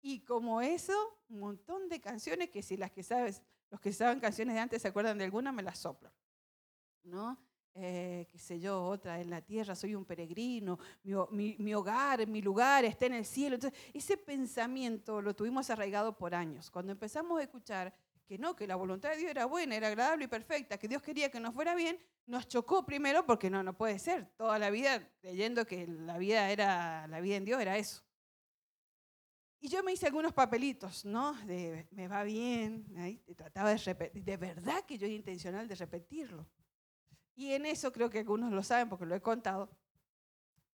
Y 0.00 0.20
como 0.20 0.60
eso, 0.60 0.94
un 1.30 1.40
montón 1.40 1.88
de 1.88 2.00
canciones 2.00 2.48
que 2.50 2.62
si 2.62 2.76
las 2.76 2.92
que 2.92 3.02
sabes, 3.02 3.42
los 3.70 3.80
que 3.80 3.92
saben 3.92 4.20
canciones 4.20 4.54
de 4.54 4.60
antes 4.60 4.82
se 4.82 4.86
acuerdan 4.86 5.18
de 5.18 5.24
alguna, 5.24 5.50
me 5.50 5.64
las 5.64 5.80
soplan. 5.80 6.12
¿No? 7.02 7.36
Eh, 7.74 8.28
qué 8.30 8.38
sé 8.38 8.60
yo, 8.60 8.84
otra 8.84 9.20
en 9.20 9.30
la 9.30 9.40
tierra, 9.40 9.74
soy 9.74 9.96
un 9.96 10.04
peregrino, 10.04 10.78
mi, 11.32 11.56
mi, 11.58 11.74
hogar, 11.74 12.24
mi 12.28 12.40
lugar 12.40 12.84
está 12.84 13.06
en 13.06 13.14
el 13.14 13.24
cielo. 13.24 13.56
Entonces, 13.56 13.76
ese 13.92 14.16
pensamiento 14.16 15.20
lo 15.20 15.34
tuvimos 15.34 15.70
arraigado 15.70 16.16
por 16.16 16.36
años. 16.36 16.70
Cuando 16.70 16.92
empezamos 16.92 17.40
a 17.40 17.42
escuchar 17.42 17.92
que 18.32 18.38
no, 18.38 18.56
que 18.56 18.66
la 18.66 18.76
voluntad 18.76 19.10
de 19.10 19.18
Dios 19.18 19.30
era 19.30 19.44
buena, 19.44 19.76
era 19.76 19.88
agradable 19.88 20.24
y 20.24 20.26
perfecta, 20.26 20.78
que 20.78 20.88
Dios 20.88 21.02
quería 21.02 21.30
que 21.30 21.38
nos 21.38 21.52
fuera 21.52 21.74
bien, 21.74 21.98
nos 22.24 22.48
chocó 22.48 22.82
primero 22.82 23.26
porque 23.26 23.50
no, 23.50 23.62
no 23.62 23.76
puede 23.76 23.98
ser. 23.98 24.24
Toda 24.38 24.58
la 24.58 24.70
vida 24.70 25.06
creyendo 25.20 25.66
que 25.66 25.86
la 25.86 26.16
vida 26.16 26.50
era, 26.50 27.06
la 27.08 27.20
vida 27.20 27.36
en 27.36 27.44
Dios 27.44 27.60
era 27.60 27.76
eso. 27.76 28.02
Y 29.60 29.68
yo 29.68 29.82
me 29.82 29.92
hice 29.92 30.06
algunos 30.06 30.32
papelitos, 30.32 31.04
¿no? 31.04 31.34
De 31.44 31.86
me 31.90 32.08
va 32.08 32.24
bien, 32.24 32.86
ahí 32.96 33.18
trataba 33.36 33.68
de 33.68 33.76
repetir, 33.76 34.24
de 34.24 34.38
verdad 34.38 34.82
que 34.86 34.96
yo 34.96 35.04
era 35.04 35.14
intencional 35.14 35.68
de 35.68 35.74
repetirlo. 35.74 36.48
Y 37.34 37.52
en 37.52 37.66
eso 37.66 37.92
creo 37.92 38.08
que 38.08 38.20
algunos 38.20 38.50
lo 38.50 38.62
saben 38.62 38.88
porque 38.88 39.04
lo 39.04 39.14
he 39.14 39.20
contado. 39.20 39.68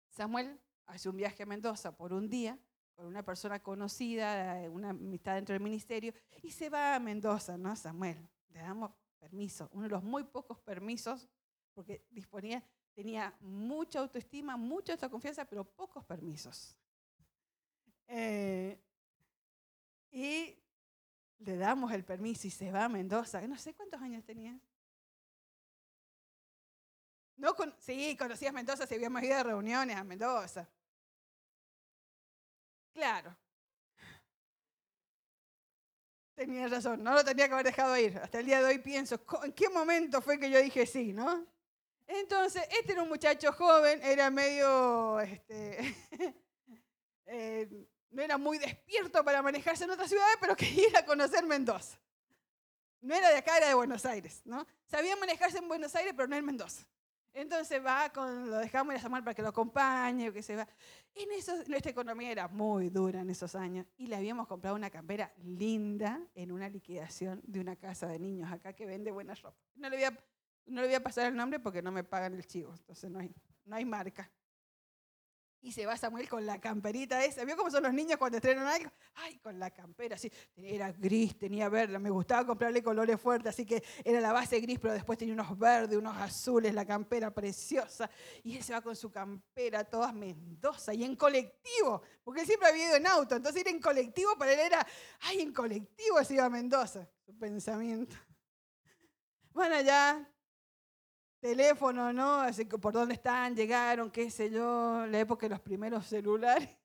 Samuel 0.08 0.60
hace 0.86 1.08
un 1.08 1.16
viaje 1.16 1.44
a 1.44 1.46
Mendoza 1.46 1.96
por 1.96 2.12
un 2.12 2.28
día 2.28 2.58
con 2.94 3.07
una 3.07 3.22
persona 3.24 3.61
conocida, 3.61 4.68
una 4.70 4.90
amistad 4.90 5.35
dentro 5.35 5.52
del 5.52 5.62
ministerio, 5.62 6.12
y 6.42 6.50
se 6.50 6.70
va 6.70 6.94
a 6.94 7.00
Mendoza, 7.00 7.57
¿no? 7.57 7.74
Samuel, 7.76 8.28
le 8.48 8.61
damos 8.61 8.92
permiso, 9.18 9.68
uno 9.72 9.85
de 9.85 9.90
los 9.90 10.02
muy 10.02 10.24
pocos 10.24 10.61
permisos, 10.61 11.28
porque 11.72 12.07
disponía, 12.11 12.62
tenía 12.94 13.37
mucha 13.40 13.98
autoestima, 13.98 14.57
mucha 14.57 14.92
autoconfianza, 14.92 15.44
pero 15.44 15.64
pocos 15.64 16.04
permisos. 16.04 16.76
Eh, 18.07 18.78
Y 20.16 20.57
le 21.38 21.57
damos 21.57 21.90
el 21.92 22.04
permiso 22.04 22.46
y 22.46 22.50
se 22.50 22.70
va 22.70 22.85
a 22.85 22.88
Mendoza. 22.88 23.40
No 23.48 23.59
sé 23.59 23.74
cuántos 23.74 24.00
años 24.00 24.24
tenía. 24.24 24.57
No 27.37 27.57
sí, 27.78 28.16
conocías 28.16 28.54
Mendoza 28.54 28.87
si 28.87 28.94
habíamos 28.94 29.22
ido 29.24 29.35
a 29.35 29.42
reuniones 29.42 29.96
a 29.96 30.04
Mendoza. 30.04 30.68
Claro. 32.94 33.37
Tenía 36.35 36.66
razón, 36.68 37.02
no 37.02 37.12
lo 37.12 37.24
tenía 37.24 37.46
que 37.46 37.54
haber 37.54 37.66
dejado 37.66 37.96
ir. 37.96 38.18
Hasta 38.18 38.40
el 38.40 38.46
día 38.46 38.61
de 38.61 38.66
hoy 38.66 38.78
pienso, 38.78 39.20
¿en 39.42 39.52
qué 39.52 39.68
momento 39.68 40.20
fue 40.20 40.38
que 40.38 40.50
yo 40.50 40.61
dije 40.61 40.87
sí, 40.87 41.12
no? 41.12 41.46
Entonces, 42.07 42.62
este 42.70 42.92
era 42.92 43.02
un 43.02 43.09
muchacho 43.09 43.52
joven, 43.52 44.00
era 44.02 44.30
medio, 44.30 45.20
este, 45.20 45.96
eh, 47.26 47.68
no 48.11 48.22
era 48.22 48.37
muy 48.37 48.59
despierto 48.59 49.24
para 49.24 49.42
manejarse 49.42 49.85
en 49.85 49.90
otras 49.90 50.09
ciudades, 50.09 50.37
pero 50.40 50.57
quería 50.57 50.88
ir 50.88 50.96
a 50.96 51.04
conocer 51.04 51.44
Mendoza. 51.44 51.98
No 53.00 53.14
era 53.14 53.30
de 53.30 53.38
acá, 53.38 53.57
era 53.57 53.68
de 53.68 53.74
Buenos 53.74 54.04
Aires, 54.07 54.42
¿no? 54.44 54.66
Sabía 54.87 55.14
manejarse 55.16 55.59
en 55.59 55.68
Buenos 55.68 55.94
Aires, 55.94 56.14
pero 56.16 56.28
no 56.28 56.37
en 56.37 56.44
Mendoza. 56.44 56.87
Entonces 57.34 57.84
va, 57.84 58.10
con, 58.10 58.48
lo 58.48 58.58
dejamos 58.58 58.94
ir 58.94 58.98
a 58.98 59.02
Samuel 59.02 59.24
para 59.24 59.34
que 59.34 59.42
lo 59.42 59.48
acompañe, 59.48 60.28
o 60.28 60.32
que 60.32 60.40
se 60.40 60.54
va. 60.54 60.68
En 61.16 61.32
eso, 61.32 61.52
nuestra 61.66 61.90
economía 61.90 62.30
era 62.30 62.46
muy 62.46 62.90
dura 62.90 63.22
en 63.22 63.30
esos 63.30 63.56
años 63.56 63.86
y 63.96 64.06
le 64.06 64.14
habíamos 64.14 64.46
comprado 64.46 64.76
una 64.76 64.88
campera 64.88 65.32
linda 65.42 66.20
en 66.36 66.52
una 66.52 66.68
liquidación 66.68 67.40
de 67.44 67.58
una 67.58 67.74
casa 67.74 68.06
de 68.06 68.20
niños 68.20 68.52
acá 68.52 68.72
que 68.72 68.86
vende 68.86 69.10
buena 69.10 69.34
ropa. 69.34 69.58
No 69.74 69.90
le 69.90 69.96
voy 69.96 70.04
a, 70.04 70.10
no 70.66 70.80
le 70.80 70.86
voy 70.86 70.94
a 70.94 71.02
pasar 71.02 71.26
el 71.26 71.34
nombre 71.34 71.58
porque 71.58 71.82
no 71.82 71.90
me 71.90 72.04
pagan 72.04 72.34
el 72.34 72.46
chivo, 72.46 72.72
entonces 72.72 73.10
no 73.10 73.18
hay, 73.18 73.34
no 73.64 73.74
hay 73.74 73.84
marca. 73.84 74.30
Y 75.64 75.72
se 75.72 75.87
va 75.87 75.96
Samuel 75.96 76.29
con 76.29 76.44
la 76.44 76.61
camperita 76.61 77.24
esa. 77.24 77.42
¿Vio 77.42 77.57
cómo 77.57 77.70
son 77.70 77.85
los 77.85 77.94
niños 77.94 78.18
cuando 78.18 78.37
estrenan 78.37 78.66
algo? 78.66 78.92
Ay, 79.14 79.38
con 79.38 79.59
la 79.59 79.70
campera, 79.70 80.16
así. 80.16 80.31
Era 80.59 80.92
gris, 80.92 81.38
tenía 81.38 81.70
verde. 81.70 81.98
Me 81.98 82.11
gustaba 82.11 82.46
comprarle 82.46 82.83
colores 82.83 83.18
fuertes, 83.18 83.55
así 83.55 83.64
que 83.64 83.83
era 84.05 84.20
la 84.20 84.31
base 84.31 84.61
gris, 84.61 84.79
pero 84.79 84.92
después 84.92 85.18
tenía 85.18 85.33
unos 85.33 85.59
verdes, 85.59 85.96
unos 85.96 86.14
azules, 86.18 86.74
la 86.74 86.85
campera 86.85 87.33
preciosa. 87.33 88.11
Y 88.42 88.59
él 88.59 88.62
se 88.62 88.74
va 88.74 88.83
con 88.83 88.94
su 88.94 89.11
campera 89.11 89.85
toda 89.85 90.12
Mendoza 90.12 90.92
y 90.92 91.03
en 91.03 91.16
colectivo, 91.16 92.03
porque 92.22 92.42
él 92.42 92.46
siempre 92.46 92.68
había 92.68 92.88
ido 92.88 92.96
en 92.96 93.07
auto. 93.07 93.35
Entonces 93.35 93.62
ir 93.62 93.68
en 93.68 93.81
colectivo 93.81 94.37
para 94.37 94.53
él 94.53 94.61
era, 94.61 94.87
ay, 95.22 95.40
en 95.40 95.55
colectivo 95.55 96.22
se 96.24 96.35
iba 96.35 96.44
a 96.44 96.50
Mendoza. 96.50 97.09
Su 97.24 97.35
pensamiento. 97.38 98.14
Bueno, 99.55 99.77
allá 99.77 100.29
teléfono, 101.44 102.11
¿no? 102.11 102.40
Así 102.40 102.64
que 102.64 102.78
por 102.78 102.94
dónde 102.94 103.12
están, 103.12 103.54
llegaron, 103.54 104.11
qué 104.11 104.30
sé 104.30 104.50
yo, 104.50 105.04
la 105.07 105.20
época 105.20 105.44
de 105.44 105.50
los 105.50 105.61
primeros 105.61 106.07
celulares. 106.07 106.70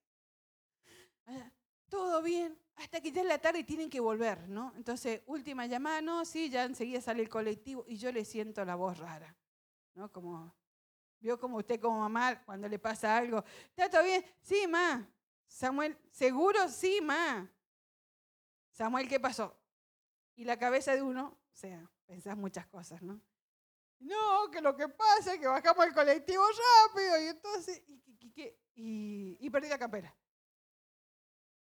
Ah, 1.32 1.52
todo 1.90 2.24
bien, 2.24 2.58
hasta 2.78 3.00
que 3.00 3.12
ya 3.12 3.22
es 3.22 3.28
la 3.28 3.38
tarde 3.38 3.64
tienen 3.64 3.88
que 3.88 4.00
volver, 4.00 4.50
¿no? 4.50 4.74
Entonces, 4.76 5.22
última 5.28 5.68
llamada, 5.68 6.02
no, 6.02 6.26
sí, 6.26 6.50
ya 6.50 6.64
enseguida 6.64 7.00
sale 7.02 7.22
el 7.22 7.30
colectivo 7.30 7.86
y 7.88 7.98
yo 7.98 8.12
le 8.12 8.26
siento 8.26 8.66
la 8.66 8.74
voz 8.74 8.98
rara, 8.98 9.38
¿no? 9.94 10.12
Como, 10.12 10.56
vio 11.20 11.40
como 11.40 11.58
usted 11.58 11.80
como 11.80 12.00
mamá 12.00 12.44
cuando 12.44 12.68
le 12.68 12.80
pasa 12.80 13.16
algo, 13.16 13.44
¿está 13.68 13.92
todo 13.92 14.04
bien? 14.04 14.26
Sí, 14.42 14.66
ma. 14.68 15.08
Samuel, 15.46 15.96
¿seguro? 16.10 16.68
Sí, 16.68 17.00
ma. 17.00 17.48
Samuel, 18.72 19.08
¿qué 19.08 19.20
pasó? 19.20 19.56
Y 20.36 20.46
la 20.46 20.58
cabeza 20.58 20.96
de 20.96 21.04
uno, 21.04 21.38
o 21.54 21.56
sea, 21.56 21.88
pensás 22.08 22.36
muchas 22.36 22.66
cosas, 22.66 23.04
¿no? 23.04 23.22
No, 24.00 24.50
que 24.52 24.62
lo 24.62 24.76
que 24.76 24.88
pasa 24.88 25.34
es 25.34 25.40
que 25.40 25.48
bajamos 25.48 25.86
el 25.86 25.94
colectivo 25.94 26.44
rápido 26.88 27.22
y 27.22 27.28
entonces. 27.28 27.84
Y, 28.76 29.38
y, 29.40 29.50
perdí 29.50 29.68
la 29.68 29.78
campera. 29.78 30.16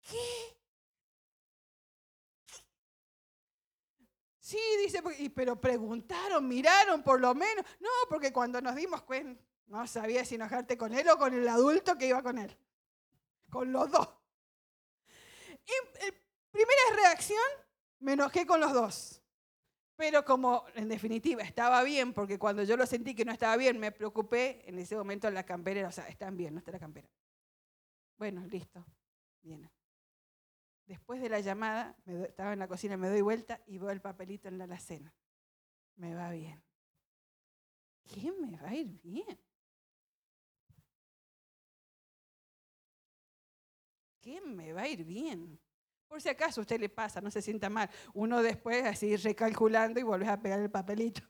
¿Qué? 0.01 0.57
Sí, 4.39 4.59
dice, 4.83 5.01
pero 5.33 5.59
preguntaron, 5.59 6.47
miraron 6.47 7.01
por 7.01 7.19
lo 7.19 7.33
menos. 7.33 7.65
No, 7.79 7.89
porque 8.09 8.33
cuando 8.33 8.61
nos 8.61 8.75
dimos 8.75 9.03
no 9.67 9.87
sabía 9.87 10.25
si 10.25 10.35
enojarte 10.35 10.77
con 10.77 10.93
él 10.93 11.09
o 11.09 11.17
con 11.17 11.33
el 11.33 11.47
adulto 11.47 11.97
que 11.97 12.07
iba 12.07 12.21
con 12.21 12.37
él. 12.37 12.55
Con 13.49 13.71
los 13.71 13.89
dos. 13.89 14.07
Y, 15.65 16.11
primera 16.51 16.81
reacción, 16.95 17.41
me 17.99 18.13
enojé 18.13 18.45
con 18.45 18.59
los 18.59 18.73
dos. 18.73 19.22
Pero 19.95 20.25
como 20.25 20.65
en 20.75 20.89
definitiva 20.89 21.43
estaba 21.43 21.83
bien, 21.83 22.13
porque 22.13 22.39
cuando 22.39 22.63
yo 22.63 22.75
lo 22.77 22.85
sentí 22.85 23.13
que 23.13 23.25
no 23.25 23.31
estaba 23.31 23.55
bien, 23.57 23.79
me 23.79 23.91
preocupé, 23.91 24.67
en 24.67 24.79
ese 24.79 24.95
momento 24.95 25.29
la 25.29 25.43
campera, 25.43 25.87
o 25.87 25.91
sea, 25.91 26.07
están 26.07 26.35
bien, 26.35 26.53
no 26.53 26.59
está 26.59 26.71
la 26.71 26.79
campera. 26.79 27.09
Bueno, 28.17 28.45
listo, 28.47 28.85
bien. 29.41 29.69
Después 30.85 31.21
de 31.21 31.29
la 31.29 31.39
llamada, 31.39 31.95
estaba 32.05 32.53
en 32.53 32.59
la 32.59 32.67
cocina, 32.67 32.97
me 32.97 33.07
doy 33.07 33.21
vuelta 33.21 33.61
y 33.67 33.77
veo 33.77 33.91
el 33.91 34.01
papelito 34.01 34.47
en 34.47 34.57
la 34.57 34.65
alacena. 34.65 35.13
Me 35.95 36.15
va 36.15 36.31
bien. 36.31 36.61
¿Quién 38.03 38.41
me 38.41 38.57
va 38.57 38.69
a 38.69 38.75
ir 38.75 38.99
bien? 39.01 39.39
¿Quién 44.19 44.55
me 44.55 44.73
va 44.73 44.81
a 44.81 44.87
ir 44.87 45.03
bien? 45.03 45.59
Por 46.13 46.21
si 46.21 46.29
acaso 46.29 46.61
usted 46.61 46.79
le 46.79 46.89
pasa, 46.89 47.21
no 47.21 47.31
se 47.31 47.41
sienta 47.41 47.71
mal. 47.71 47.89
Uno 48.13 48.43
después 48.43 48.85
así 48.85 49.15
recalculando 49.15 49.99
y 49.99 50.03
vuelve 50.03 50.27
a 50.27 50.39
pegar 50.39 50.59
el 50.59 50.69
papelito. 50.69 51.23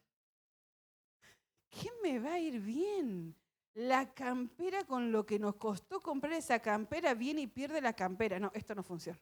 ¿Qué 1.70 1.90
me 2.04 2.20
va 2.20 2.34
a 2.34 2.40
ir 2.40 2.60
bien? 2.60 3.34
La 3.76 4.14
campera 4.14 4.84
con 4.84 5.10
lo 5.10 5.26
que 5.26 5.40
nos 5.40 5.56
costó 5.56 6.02
comprar 6.02 6.34
esa 6.34 6.60
campera 6.60 7.14
viene 7.14 7.40
y 7.44 7.48
pierde 7.48 7.80
la 7.80 7.94
campera. 7.94 8.42
No, 8.42 8.52
esto 8.54 8.76
no 8.76 8.84
funciona. 8.84 9.22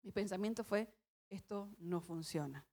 Mi 0.00 0.10
pensamiento 0.10 0.64
fue, 0.64 0.88
esto 1.28 1.68
no 1.76 2.00
funciona. 2.00 2.66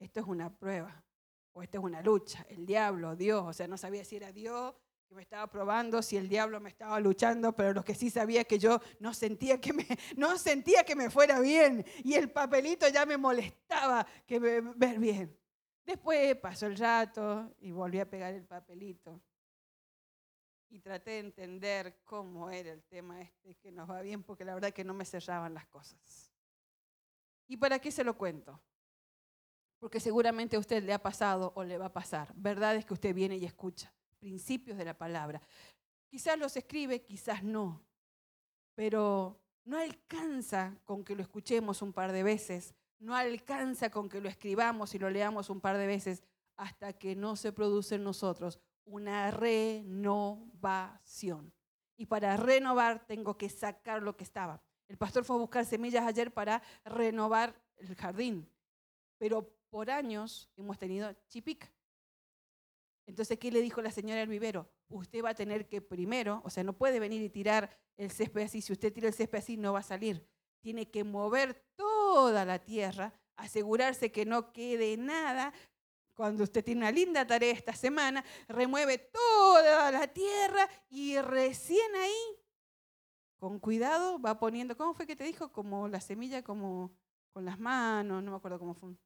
Esto 0.00 0.18
es 0.18 0.26
una 0.26 0.52
prueba 0.52 1.04
o 1.52 1.62
esto 1.62 1.78
es 1.78 1.84
una 1.84 2.02
lucha. 2.02 2.44
El 2.48 2.66
diablo, 2.66 3.14
Dios, 3.14 3.44
o 3.46 3.52
sea, 3.52 3.68
no 3.68 3.78
sabía 3.78 4.04
si 4.04 4.16
era 4.16 4.32
Dios 4.32 4.74
me 5.10 5.22
estaba 5.22 5.46
probando 5.46 6.02
si 6.02 6.16
el 6.16 6.28
diablo 6.28 6.60
me 6.60 6.68
estaba 6.68 6.98
luchando, 7.00 7.54
pero 7.54 7.72
lo 7.72 7.84
que 7.84 7.94
sí 7.94 8.10
sabía 8.10 8.42
es 8.42 8.46
que 8.46 8.58
yo 8.58 8.80
no 8.98 9.14
sentía 9.14 9.60
que 9.60 9.72
me, 9.72 9.86
no 10.16 10.36
sentía 10.38 10.84
que 10.84 10.96
me 10.96 11.10
fuera 11.10 11.40
bien 11.40 11.84
y 12.02 12.14
el 12.14 12.30
papelito 12.30 12.88
ya 12.88 13.06
me 13.06 13.16
molestaba 13.16 14.06
que 14.26 14.40
me, 14.40 14.60
ver 14.60 14.98
bien. 14.98 15.38
Después 15.84 16.34
pasó 16.36 16.66
el 16.66 16.76
rato 16.76 17.54
y 17.60 17.70
volví 17.70 18.00
a 18.00 18.08
pegar 18.08 18.34
el 18.34 18.44
papelito 18.44 19.20
y 20.70 20.80
traté 20.80 21.12
de 21.12 21.18
entender 21.18 22.00
cómo 22.04 22.50
era 22.50 22.72
el 22.72 22.82
tema 22.84 23.20
este 23.20 23.54
que 23.54 23.70
nos 23.70 23.88
va 23.88 24.00
bien, 24.00 24.22
porque 24.24 24.44
la 24.44 24.54
verdad 24.54 24.72
que 24.72 24.82
no 24.82 24.94
me 24.94 25.04
cerraban 25.04 25.54
las 25.54 25.66
cosas. 25.66 26.32
¿Y 27.46 27.56
para 27.56 27.78
qué 27.78 27.92
se 27.92 28.02
lo 28.02 28.16
cuento? 28.16 28.60
Porque 29.78 30.00
seguramente 30.00 30.56
a 30.56 30.58
usted 30.58 30.82
le 30.82 30.94
ha 30.94 30.98
pasado 30.98 31.52
o 31.54 31.62
le 31.62 31.76
va 31.76 31.86
a 31.86 31.92
pasar. 31.92 32.32
Verdad 32.34 32.74
es 32.74 32.86
que 32.86 32.94
usted 32.94 33.14
viene 33.14 33.36
y 33.36 33.44
escucha 33.44 33.92
principios 34.24 34.78
de 34.78 34.86
la 34.86 34.96
palabra. 34.96 35.42
Quizás 36.08 36.38
los 36.38 36.56
escribe, 36.56 37.02
quizás 37.02 37.44
no, 37.44 37.84
pero 38.74 39.38
no 39.66 39.76
alcanza 39.76 40.78
con 40.84 41.04
que 41.04 41.14
lo 41.14 41.20
escuchemos 41.20 41.82
un 41.82 41.92
par 41.92 42.10
de 42.10 42.22
veces, 42.22 42.74
no 43.00 43.14
alcanza 43.14 43.90
con 43.90 44.08
que 44.08 44.22
lo 44.22 44.30
escribamos 44.30 44.94
y 44.94 44.98
lo 44.98 45.10
leamos 45.10 45.50
un 45.50 45.60
par 45.60 45.76
de 45.76 45.86
veces 45.86 46.22
hasta 46.56 46.94
que 46.94 47.14
no 47.14 47.36
se 47.36 47.52
produce 47.52 47.96
en 47.96 48.04
nosotros 48.04 48.58
una 48.86 49.30
renovación. 49.30 49.92
Y 51.98 52.06
para 52.06 52.38
renovar 52.38 53.06
tengo 53.06 53.36
que 53.36 53.50
sacar 53.50 54.02
lo 54.02 54.16
que 54.16 54.24
estaba. 54.24 54.62
El 54.88 54.96
pastor 54.96 55.26
fue 55.26 55.36
a 55.36 55.40
buscar 55.40 55.66
semillas 55.66 56.06
ayer 56.06 56.32
para 56.32 56.62
renovar 56.82 57.54
el 57.76 57.94
jardín, 57.94 58.50
pero 59.18 59.54
por 59.68 59.90
años 59.90 60.48
hemos 60.56 60.78
tenido 60.78 61.12
chipica. 61.28 61.73
Entonces, 63.06 63.38
¿qué 63.38 63.50
le 63.50 63.60
dijo 63.60 63.82
la 63.82 63.90
señora 63.90 64.22
al 64.22 64.28
vivero? 64.28 64.68
Usted 64.88 65.22
va 65.22 65.30
a 65.30 65.34
tener 65.34 65.68
que 65.68 65.82
primero, 65.82 66.40
o 66.44 66.50
sea, 66.50 66.64
no 66.64 66.72
puede 66.72 67.00
venir 67.00 67.22
y 67.22 67.28
tirar 67.28 67.76
el 67.96 68.10
césped 68.10 68.42
así. 68.42 68.62
Si 68.62 68.72
usted 68.72 68.92
tira 68.92 69.08
el 69.08 69.14
césped 69.14 69.38
así, 69.38 69.56
no 69.56 69.72
va 69.72 69.80
a 69.80 69.82
salir. 69.82 70.26
Tiene 70.60 70.90
que 70.90 71.04
mover 71.04 71.62
toda 71.76 72.44
la 72.44 72.58
tierra, 72.58 73.12
asegurarse 73.36 74.10
que 74.10 74.24
no 74.24 74.52
quede 74.52 74.96
nada. 74.96 75.52
Cuando 76.14 76.44
usted 76.44 76.64
tiene 76.64 76.80
una 76.80 76.92
linda 76.92 77.26
tarea 77.26 77.52
esta 77.52 77.74
semana, 77.74 78.24
remueve 78.48 78.98
toda 78.98 79.90
la 79.90 80.06
tierra 80.06 80.68
y 80.88 81.18
recién 81.18 81.94
ahí, 81.96 82.38
con 83.36 83.58
cuidado, 83.58 84.18
va 84.20 84.38
poniendo, 84.38 84.76
¿cómo 84.76 84.94
fue 84.94 85.06
que 85.06 85.16
te 85.16 85.24
dijo? 85.24 85.52
Como 85.52 85.88
la 85.88 86.00
semilla, 86.00 86.42
como 86.42 86.96
con 87.32 87.44
las 87.44 87.58
manos, 87.58 88.22
no 88.22 88.30
me 88.30 88.36
acuerdo 88.36 88.58
cómo 88.58 88.74
fue 88.74 88.96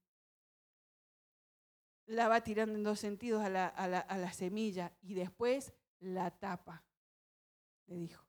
la 2.09 2.29
va 2.29 2.43
tirando 2.43 2.75
en 2.75 2.83
dos 2.83 2.99
sentidos 2.99 3.43
a 3.45 3.49
la, 3.49 4.33
semilla 4.33 4.93
y 5.01 5.15
después 5.15 5.73
la 6.01 6.31
tapa, 6.31 6.85
le 7.87 7.97
dijo. 7.97 8.27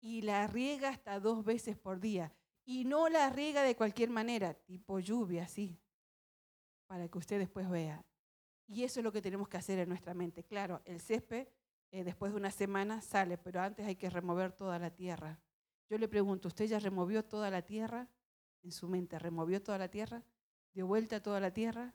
Y 0.00 0.22
la 0.22 0.46
riega 0.46 0.90
hasta 0.90 1.18
dos 1.18 1.44
veces 1.44 1.76
por 1.76 2.00
día. 2.00 2.32
Y 2.64 2.84
no 2.84 3.08
la 3.08 3.30
riega 3.30 3.62
de 3.62 3.74
cualquier 3.74 4.10
manera, 4.10 4.54
tipo 4.54 5.00
lluvia, 5.00 5.44
así, 5.44 5.78
para 6.86 7.08
que 7.08 7.18
usted 7.18 7.38
después 7.38 7.68
vea. 7.68 8.04
Y 8.66 8.84
eso 8.84 9.00
es 9.00 9.04
lo 9.04 9.12
que 9.12 9.22
tenemos 9.22 9.48
que 9.48 9.56
hacer 9.56 9.78
en 9.78 9.88
nuestra 9.88 10.14
mente. 10.14 10.44
Claro, 10.44 10.82
el 10.84 11.00
césped 11.00 11.48
eh, 11.90 12.04
después 12.04 12.32
de 12.32 12.38
una 12.38 12.50
semana 12.50 13.00
sale, 13.00 13.38
pero 13.38 13.60
antes 13.60 13.86
hay 13.86 13.96
que 13.96 14.10
remover 14.10 14.52
toda 14.52 14.78
la 14.78 14.90
tierra. 14.90 15.40
Yo 15.88 15.98
le 15.98 16.08
pregunto, 16.08 16.48
¿usted 16.48 16.66
ya 16.66 16.78
removió 16.78 17.24
toda 17.24 17.50
la 17.50 17.62
tierra? 17.62 18.08
en 18.62 18.72
su 18.72 18.88
mente, 18.88 19.18
removió 19.18 19.62
toda 19.62 19.78
la 19.78 19.88
tierra, 19.88 20.22
dio 20.72 20.86
vuelta 20.86 21.16
a 21.16 21.22
toda 21.22 21.40
la 21.40 21.52
tierra, 21.52 21.94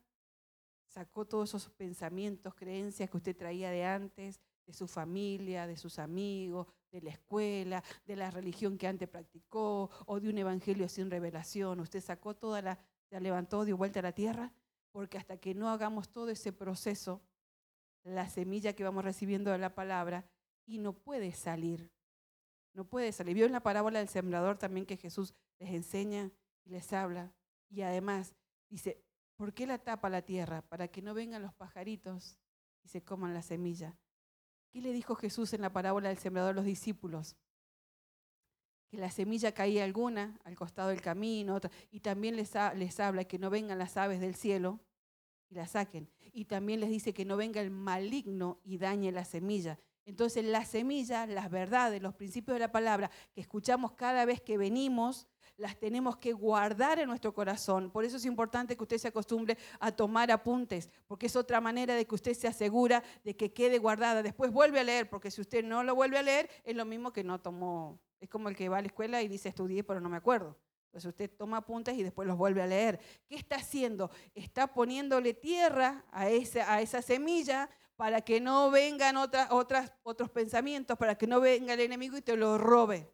sacó 0.96 1.26
todos 1.26 1.50
esos 1.50 1.70
pensamientos, 1.72 2.56
creencias 2.56 3.10
que 3.10 3.18
usted 3.18 3.36
traía 3.36 3.70
de 3.70 3.84
antes, 3.84 4.40
de 4.66 4.72
su 4.72 4.88
familia, 4.88 5.68
de 5.68 5.76
sus 5.76 6.00
amigos, 6.00 6.68
de 6.90 7.02
la 7.02 7.10
escuela, 7.10 7.84
de 8.06 8.16
la 8.16 8.32
religión 8.32 8.78
que 8.78 8.88
antes 8.88 9.10
practicó 9.10 9.90
o 10.06 10.20
de 10.22 10.30
un 10.30 10.38
evangelio 10.38 10.88
sin 10.88 11.12
revelación. 11.12 11.82
Usted 11.82 12.00
sacó 12.00 12.34
toda 12.34 12.62
la, 12.62 12.80
se 13.10 13.20
levantó, 13.20 13.66
dio 13.66 13.76
vuelta 13.76 14.00
a 14.00 14.04
la 14.04 14.14
tierra, 14.14 14.54
porque 14.94 15.18
hasta 15.18 15.36
que 15.36 15.54
no 15.54 15.70
hagamos 15.70 16.08
todo 16.08 16.30
ese 16.30 16.54
proceso, 16.54 17.22
la 18.06 18.30
semilla 18.30 18.72
que 18.72 18.86
vamos 18.86 19.04
recibiendo 19.04 19.52
de 19.52 19.58
la 19.58 19.76
palabra, 19.76 20.26
y 20.66 20.78
no 20.78 20.94
puede 20.94 21.34
salir, 21.34 21.92
no 22.74 22.86
puede 22.86 23.12
salir. 23.12 23.36
Vio 23.36 23.46
en 23.46 23.52
la 23.52 23.64
parábola 23.64 24.00
del 24.00 24.08
sembrador 24.08 24.58
también 24.58 24.86
que 24.86 24.96
Jesús 24.96 25.36
les 25.60 25.72
enseña 25.72 26.32
y 26.64 26.70
les 26.70 26.94
habla, 26.94 27.34
y 27.68 27.82
además 27.82 28.34
dice, 28.70 29.05
¿por 29.36 29.54
qué 29.54 29.68
la 29.68 29.78
tapa 29.78 30.10
la 30.10 30.22
tierra? 30.22 30.62
Para 30.62 30.88
que 30.88 31.02
no 31.02 31.14
vengan 31.14 31.42
los 31.42 31.54
pajaritos 31.54 32.38
y 32.84 32.90
se 32.90 33.04
coman 33.04 33.34
la 33.34 33.42
semilla. 33.42 33.98
¿Qué 34.70 34.82
le 34.82 34.92
dijo 34.92 35.16
Jesús 35.16 35.54
en 35.54 35.62
la 35.62 35.72
parábola 35.72 36.10
del 36.10 36.18
sembrador 36.18 36.52
a 36.52 36.56
los 36.56 36.66
discípulos? 36.66 37.36
Que 38.90 38.98
la 38.98 39.10
semilla 39.10 39.54
caía 39.54 39.84
alguna 39.84 40.40
al 40.44 40.56
costado 40.56 40.90
del 40.90 41.02
camino, 41.02 41.56
otra, 41.56 41.72
y 41.92 42.02
también 42.02 42.36
les, 42.36 42.56
habla 43.00 43.24
que 43.24 43.40
no 43.40 43.50
vengan 43.50 43.80
las 43.80 43.98
aves 43.98 44.20
del 44.20 44.36
cielo 44.36 44.80
y 45.50 45.56
la 45.56 45.68
saquen. 45.68 46.10
Y 46.34 46.46
también 46.46 46.80
les 46.80 46.90
dice 46.90 47.14
que 47.14 47.26
no 47.26 47.38
venga 47.38 47.62
el 47.62 47.72
maligno 47.72 48.60
y 48.64 48.78
dañe 48.78 49.12
la 49.12 49.26
semilla. 49.26 49.80
Entonces 50.06 50.46
la 50.46 50.66
semilla, 50.66 51.26
las 51.26 51.50
verdades, 51.50 52.02
los 52.02 52.14
principios 52.14 52.56
de 52.56 52.60
la 52.60 52.72
palabra 52.72 53.10
que 53.34 53.42
escuchamos 53.42 53.94
cada 53.94 54.26
vez 54.26 54.42
que 54.42 54.58
venimos, 54.58 55.28
las 55.58 55.78
tenemos 55.78 56.18
que 56.18 56.34
guardar 56.34 57.00
en 57.00 57.08
nuestro 57.08 57.34
corazón. 57.34 57.90
Por 57.90 58.04
eso 58.04 58.18
es 58.18 58.26
importante 58.26 58.76
que 58.76 58.84
usted 58.84 58.98
se 58.98 59.08
acostumbre 59.08 59.58
a 59.80 59.92
tomar 59.92 60.32
apuntes, 60.32 60.90
porque 61.08 61.28
es 61.28 61.36
otra 61.36 61.62
manera 61.62 61.96
de 61.96 62.06
que 62.06 62.16
usted 62.16 62.34
se 62.34 62.48
asegura 62.48 63.04
de 63.24 63.36
que 63.36 63.54
quede 63.54 63.78
guardada. 63.78 64.22
Después 64.22 64.52
vuelve 64.52 64.80
a 64.80 64.84
leer, 64.84 65.10
porque 65.10 65.32
si 65.32 65.42
usted 65.42 65.64
no 65.64 65.84
lo 65.84 65.96
vuelve 65.96 66.18
a 66.18 66.24
leer, 66.24 66.50
es 66.64 66.76
lo 66.76 66.86
mismo 66.86 67.14
que 67.14 67.24
no 67.24 67.40
tomó. 67.40 68.00
Es 68.20 68.30
como 68.30 68.50
el 68.50 68.56
que 68.56 68.70
va 68.70 68.78
a 68.78 68.82
la 68.82 68.88
escuela 68.88 69.22
y 69.22 69.28
dice 69.28 69.50
estudié, 69.50 69.84
pero 69.84 70.00
no 70.00 70.10
me 70.10 70.18
acuerdo. 70.18 70.58
Entonces 70.88 71.10
usted 71.10 71.30
toma 71.38 71.58
apuntes 71.58 71.98
y 71.98 72.04
después 72.04 72.28
los 72.28 72.38
vuelve 72.38 72.62
a 72.62 72.68
leer. 72.68 73.00
¿Qué 73.28 73.36
está 73.36 73.58
haciendo? 73.58 74.10
Está 74.34 74.68
poniéndole 74.68 75.34
tierra 75.34 76.06
a 76.12 76.30
esa, 76.30 76.74
a 76.74 76.86
semilla 76.86 77.70
para 77.98 78.22
que 78.22 78.40
no 78.40 78.72
vengan 78.72 79.18
otras, 79.18 79.50
otros 80.04 80.30
pensamientos, 80.30 80.98
para 80.98 81.16
que 81.16 81.28
no 81.28 81.40
venga 81.42 81.74
el 81.74 81.82
enemigo 81.82 82.18
y 82.18 82.22
te 82.22 82.38
lo 82.38 82.58
robe. 82.58 83.10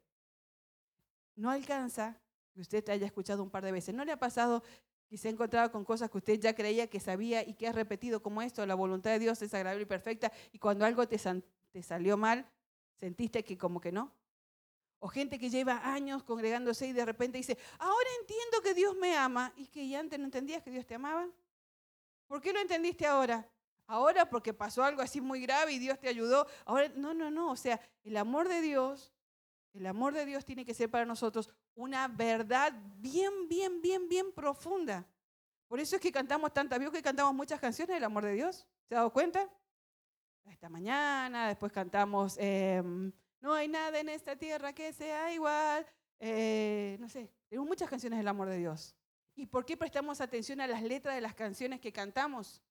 No 1.35 1.49
alcanza 1.49 2.19
que 2.53 2.61
usted 2.61 2.83
te 2.83 2.91
haya 2.91 3.05
escuchado 3.05 3.43
un 3.43 3.49
par 3.49 3.63
de 3.63 3.71
veces. 3.71 3.93
¿No 3.95 4.05
le 4.05 4.11
ha 4.11 4.19
pasado 4.19 4.63
que 5.07 5.17
se 5.17 5.27
ha 5.27 5.31
encontrado 5.31 5.71
con 5.71 5.83
cosas 5.83 6.09
que 6.09 6.17
usted 6.17 6.39
ya 6.39 6.53
creía 6.55 6.87
que 6.87 6.99
sabía 6.99 7.47
y 7.47 7.53
que 7.53 7.67
ha 7.67 7.71
repetido 7.71 8.21
como 8.21 8.41
esto? 8.41 8.65
La 8.65 8.75
voluntad 8.75 9.11
de 9.11 9.19
Dios 9.19 9.41
es 9.41 9.53
agradable 9.53 9.83
y 9.83 9.85
perfecta 9.85 10.31
y 10.51 10.59
cuando 10.59 10.85
algo 10.85 11.07
te, 11.07 11.17
te 11.71 11.83
salió 11.83 12.17
mal, 12.17 12.45
sentiste 12.95 13.43
que 13.43 13.57
como 13.57 13.79
que 13.81 13.91
no. 13.91 14.13
O 15.03 15.07
gente 15.07 15.39
que 15.39 15.49
lleva 15.49 15.81
años 15.93 16.23
congregándose 16.23 16.87
y 16.87 16.93
de 16.93 17.03
repente 17.03 17.39
dice, 17.39 17.57
ahora 17.79 18.09
entiendo 18.19 18.61
que 18.61 18.75
Dios 18.75 18.95
me 18.95 19.17
ama. 19.17 19.51
¿Y 19.55 19.65
que 19.65 19.95
antes 19.95 20.19
no 20.19 20.25
entendías 20.25 20.61
que 20.61 20.69
Dios 20.69 20.85
te 20.85 20.93
amaba? 20.93 21.27
¿Por 22.27 22.39
qué 22.39 22.53
lo 22.53 22.59
entendiste 22.59 23.07
ahora? 23.07 23.49
Ahora 23.87 24.29
porque 24.29 24.53
pasó 24.53 24.83
algo 24.83 25.01
así 25.01 25.19
muy 25.19 25.41
grave 25.41 25.73
y 25.73 25.79
Dios 25.79 25.99
te 25.99 26.07
ayudó. 26.07 26.45
Ahora, 26.65 26.87
no, 26.95 27.15
no, 27.15 27.31
no. 27.31 27.51
O 27.51 27.55
sea, 27.55 27.81
el 28.03 28.15
amor 28.15 28.47
de 28.47 28.61
Dios, 28.61 29.11
el 29.73 29.87
amor 29.87 30.13
de 30.13 30.25
Dios 30.25 30.45
tiene 30.45 30.65
que 30.65 30.75
ser 30.75 30.89
para 30.89 31.03
nosotros 31.03 31.51
una 31.75 32.07
verdad 32.07 32.73
bien, 32.97 33.47
bien, 33.47 33.81
bien, 33.81 34.07
bien 34.07 34.31
profunda. 34.31 35.05
Por 35.67 35.79
eso 35.79 35.95
es 35.95 36.01
que 36.01 36.11
cantamos 36.11 36.53
tantas, 36.53 36.79
vio 36.79 36.91
que 36.91 37.01
cantamos 37.01 37.33
muchas 37.33 37.59
canciones 37.59 37.95
del 37.95 38.03
amor 38.03 38.25
de 38.25 38.33
Dios. 38.33 38.67
¿Se 38.87 38.95
ha 38.95 38.97
dado 38.97 39.13
cuenta? 39.13 39.49
Esta 40.45 40.69
mañana, 40.69 41.47
después 41.47 41.71
cantamos 41.71 42.35
em, 42.37 43.11
No 43.39 43.53
hay 43.53 43.67
nada 43.67 43.99
en 43.99 44.09
esta 44.09 44.35
tierra 44.35 44.73
que 44.73 44.91
sea 44.91 45.33
igual. 45.33 45.85
Eh, 46.19 46.97
no 46.99 47.07
sé, 47.07 47.31
tenemos 47.47 47.67
muchas 47.67 47.89
canciones 47.89 48.19
del 48.19 48.27
amor 48.27 48.49
de 48.49 48.57
Dios. 48.57 48.95
¿Y 49.33 49.45
por 49.45 49.65
qué 49.65 49.77
prestamos 49.77 50.19
atención 50.19 50.61
a 50.61 50.67
las 50.67 50.83
letras 50.83 51.15
de 51.15 51.21
las 51.21 51.35
canciones 51.35 51.79
que 51.79 51.93
cantamos? 51.93 52.61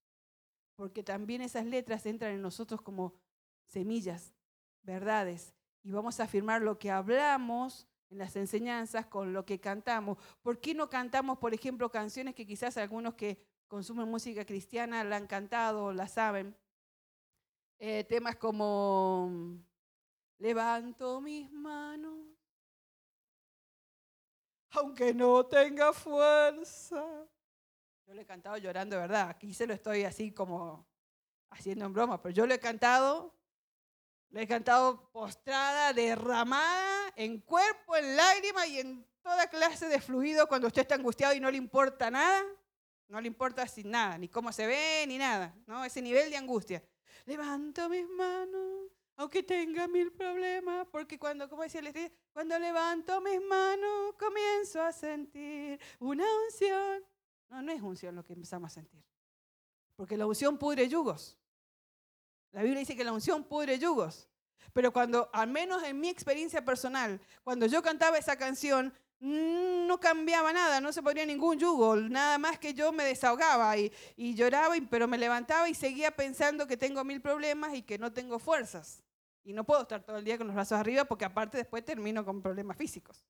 Porque 0.76 1.02
también 1.02 1.42
esas 1.42 1.64
letras 1.64 2.04
entran 2.06 2.32
en 2.32 2.42
nosotros 2.42 2.82
como 2.82 3.14
semillas, 3.64 4.34
verdades. 4.82 5.54
Y 5.82 5.90
vamos 5.90 6.20
a 6.20 6.24
afirmar 6.24 6.60
lo 6.62 6.78
que 6.78 6.90
hablamos 6.90 7.88
en 8.10 8.18
las 8.18 8.36
enseñanzas 8.36 9.06
con 9.06 9.32
lo 9.32 9.46
que 9.46 9.60
cantamos. 9.60 10.18
¿Por 10.42 10.60
qué 10.60 10.74
no 10.74 10.90
cantamos, 10.90 11.38
por 11.38 11.54
ejemplo, 11.54 11.90
canciones 11.90 12.34
que 12.34 12.46
quizás 12.46 12.76
algunos 12.76 13.14
que 13.14 13.42
consumen 13.68 14.08
música 14.08 14.44
cristiana 14.44 15.04
la 15.04 15.16
han 15.16 15.26
cantado 15.26 15.92
la 15.92 16.08
saben? 16.08 16.56
Eh, 17.78 18.04
temas 18.04 18.36
como 18.36 19.58
levanto 20.38 21.20
mis 21.20 21.50
manos, 21.50 22.26
aunque 24.70 25.14
no 25.14 25.46
tenga 25.46 25.92
fuerza. 25.92 27.26
Yo 28.06 28.14
lo 28.14 28.20
he 28.20 28.26
cantado 28.26 28.58
llorando 28.58 28.96
verdad. 28.96 29.30
Aquí 29.30 29.54
se 29.54 29.66
lo 29.66 29.72
estoy 29.72 30.02
así 30.04 30.32
como 30.32 30.86
haciendo 31.50 31.84
en 31.84 31.92
broma, 31.92 32.20
pero 32.20 32.34
yo 32.34 32.46
lo 32.46 32.54
he 32.54 32.60
cantado 32.60 33.39
le 34.30 34.42
he 34.42 34.46
cantado 34.46 35.10
postrada, 35.10 35.92
derramada, 35.92 37.12
en 37.16 37.40
cuerpo, 37.40 37.96
en 37.96 38.16
lágrimas 38.16 38.68
y 38.68 38.80
en 38.80 39.06
toda 39.22 39.48
clase 39.48 39.88
de 39.88 40.00
fluido 40.00 40.46
cuando 40.46 40.68
usted 40.68 40.82
está 40.82 40.94
angustiado 40.94 41.34
y 41.34 41.40
no 41.40 41.50
le 41.50 41.56
importa 41.56 42.10
nada. 42.10 42.44
No 43.08 43.20
le 43.20 43.26
importa 43.26 43.66
sin 43.66 43.90
nada, 43.90 44.16
ni 44.18 44.28
cómo 44.28 44.52
se 44.52 44.68
ve, 44.68 45.04
ni 45.08 45.18
nada. 45.18 45.52
¿no? 45.66 45.84
Ese 45.84 46.00
nivel 46.00 46.30
de 46.30 46.36
angustia. 46.36 46.82
Levanto 47.26 47.88
mis 47.88 48.08
manos, 48.08 48.88
aunque 49.16 49.42
tenga 49.42 49.88
mil 49.88 50.12
problemas, 50.12 50.86
porque 50.92 51.18
cuando, 51.18 51.48
como 51.48 51.64
decía 51.64 51.80
el 51.80 52.12
cuando 52.32 52.56
levanto 52.56 53.20
mis 53.20 53.42
manos, 53.42 54.14
comienzo 54.16 54.80
a 54.80 54.92
sentir 54.92 55.80
una 55.98 56.24
unción. 56.44 57.02
No, 57.48 57.62
no 57.62 57.72
es 57.72 57.82
unción 57.82 58.14
lo 58.14 58.24
que 58.24 58.32
empezamos 58.32 58.70
a 58.70 58.74
sentir. 58.74 59.04
Porque 59.96 60.16
la 60.16 60.26
unción 60.26 60.56
pudre 60.56 60.88
yugos. 60.88 61.36
La 62.52 62.62
Biblia 62.62 62.80
dice 62.80 62.96
que 62.96 63.04
la 63.04 63.12
unción 63.12 63.44
pudre 63.44 63.78
yugos. 63.78 64.28
Pero 64.72 64.92
cuando, 64.92 65.28
al 65.32 65.48
menos 65.48 65.82
en 65.82 65.98
mi 65.98 66.08
experiencia 66.08 66.64
personal, 66.64 67.20
cuando 67.42 67.66
yo 67.66 67.82
cantaba 67.82 68.18
esa 68.18 68.36
canción, 68.36 68.92
mm, 69.20 69.86
no 69.86 69.98
cambiaba 69.98 70.52
nada, 70.52 70.80
no 70.80 70.92
se 70.92 71.02
ponía 71.02 71.26
ningún 71.26 71.58
yugo, 71.58 71.96
nada 71.96 72.38
más 72.38 72.58
que 72.58 72.72
yo 72.72 72.92
me 72.92 73.04
desahogaba 73.04 73.76
y, 73.76 73.92
lloraba, 74.34 74.74
pero 74.88 75.08
me 75.08 75.18
levantaba 75.18 75.68
y 75.68 75.74
seguía 75.74 76.12
pensando 76.12 76.66
que 76.66 76.76
tengo 76.76 77.04
mil 77.04 77.20
problemas 77.20 77.74
y 77.74 77.82
que 77.82 77.98
no 77.98 78.12
tengo 78.12 78.38
fuerzas. 78.38 79.02
Y 79.42 79.52
no 79.52 79.64
puedo 79.64 79.82
estar 79.82 80.02
todo 80.02 80.18
el 80.18 80.24
día 80.24 80.38
con 80.38 80.46
los 80.46 80.54
brazos 80.54 80.78
arriba 80.78 81.04
porque 81.04 81.24
aparte 81.24 81.58
después 81.58 81.84
termino 81.84 82.24
con 82.24 82.42
problemas 82.42 82.76
físicos. 82.76 83.24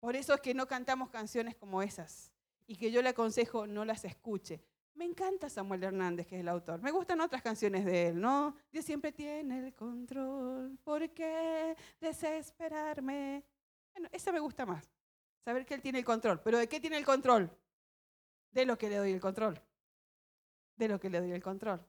Por 0.00 0.16
eso 0.16 0.34
es 0.34 0.40
que 0.40 0.54
no 0.54 0.66
cantamos 0.66 1.10
canciones 1.10 1.54
como 1.54 1.82
esas 1.82 2.32
y 2.66 2.76
que 2.76 2.90
yo 2.90 3.02
le 3.02 3.10
aconsejo 3.10 3.66
no 3.66 3.84
las 3.84 4.04
escuche. 4.04 4.62
Me 4.94 5.04
encanta 5.04 5.48
Samuel 5.48 5.82
Hernández, 5.82 6.26
que 6.26 6.36
es 6.36 6.40
el 6.40 6.48
autor. 6.48 6.80
Me 6.80 6.92
gustan 6.92 7.20
otras 7.20 7.42
canciones 7.42 7.84
de 7.84 8.08
él, 8.08 8.20
¿no? 8.20 8.56
Dios 8.70 8.84
siempre 8.84 9.10
tiene 9.10 9.58
el 9.58 9.74
control. 9.74 10.78
¿Por 10.84 11.10
qué 11.10 11.76
desesperarme? 12.00 13.44
Bueno, 13.92 14.08
esa 14.12 14.30
me 14.30 14.38
gusta 14.38 14.64
más. 14.64 14.88
Saber 15.44 15.66
que 15.66 15.74
él 15.74 15.82
tiene 15.82 15.98
el 15.98 16.04
control. 16.04 16.40
¿Pero 16.42 16.58
de 16.58 16.68
qué 16.68 16.78
tiene 16.78 16.96
el 16.96 17.04
control? 17.04 17.50
De 18.52 18.64
lo 18.64 18.78
que 18.78 18.88
le 18.88 18.96
doy 18.96 19.10
el 19.10 19.20
control. 19.20 19.60
De 20.76 20.88
lo 20.88 21.00
que 21.00 21.10
le 21.10 21.20
doy 21.20 21.32
el 21.32 21.42
control. 21.42 21.84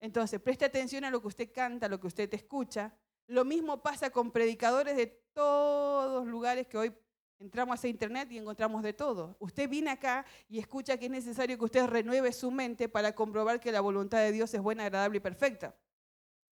Entonces, 0.00 0.40
preste 0.40 0.64
atención 0.64 1.04
a 1.04 1.10
lo 1.10 1.20
que 1.20 1.28
usted 1.28 1.52
canta, 1.52 1.86
a 1.86 1.88
lo 1.90 2.00
que 2.00 2.06
usted 2.06 2.32
escucha. 2.32 2.96
Lo 3.26 3.44
mismo 3.44 3.82
pasa 3.82 4.10
con 4.10 4.32
predicadores 4.32 4.96
de 4.96 5.06
todos 5.34 6.26
lugares 6.26 6.66
que 6.66 6.78
hoy 6.78 6.94
Entramos 7.40 7.82
a 7.82 7.88
internet 7.88 8.30
y 8.32 8.36
encontramos 8.36 8.82
de 8.82 8.92
todo. 8.92 9.34
Usted 9.40 9.66
viene 9.66 9.90
acá 9.90 10.26
y 10.46 10.58
escucha 10.58 10.98
que 10.98 11.06
es 11.06 11.10
necesario 11.10 11.56
que 11.56 11.64
usted 11.64 11.86
renueve 11.86 12.32
su 12.32 12.50
mente 12.50 12.86
para 12.86 13.14
comprobar 13.14 13.58
que 13.58 13.72
la 13.72 13.80
voluntad 13.80 14.18
de 14.18 14.30
Dios 14.30 14.52
es 14.52 14.60
buena, 14.60 14.84
agradable 14.84 15.16
y 15.16 15.20
perfecta. 15.20 15.74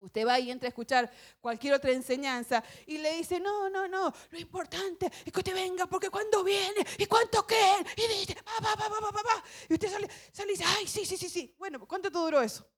Usted 0.00 0.26
va 0.26 0.40
y 0.40 0.50
entra 0.50 0.66
a 0.66 0.70
escuchar 0.70 1.08
cualquier 1.40 1.74
otra 1.74 1.92
enseñanza 1.92 2.64
y 2.84 2.98
le 2.98 3.16
dice, 3.16 3.38
no, 3.38 3.70
no, 3.70 3.86
no, 3.86 4.12
lo 4.30 4.38
importante 4.40 5.06
es 5.24 5.32
que 5.32 5.38
usted 5.38 5.54
venga 5.54 5.86
porque 5.86 6.10
cuando 6.10 6.42
viene 6.42 6.84
y 6.98 7.06
cuánto 7.06 7.46
creen 7.46 7.86
y 7.96 8.18
dice, 8.18 8.34
pa, 8.34 8.52
pa, 8.60 8.76
pa, 8.76 8.88
pa, 8.88 9.12
pa, 9.12 9.22
pa, 9.22 9.44
y 9.68 9.74
usted 9.74 9.88
sale, 9.88 10.08
sale 10.32 10.52
y 10.52 10.56
dice, 10.56 10.64
ay, 10.66 10.88
sí, 10.88 11.06
sí, 11.06 11.16
sí, 11.16 11.28
sí. 11.28 11.54
Bueno, 11.56 11.78
¿cuánto 11.86 12.10
duró 12.10 12.42
eso? 12.42 12.68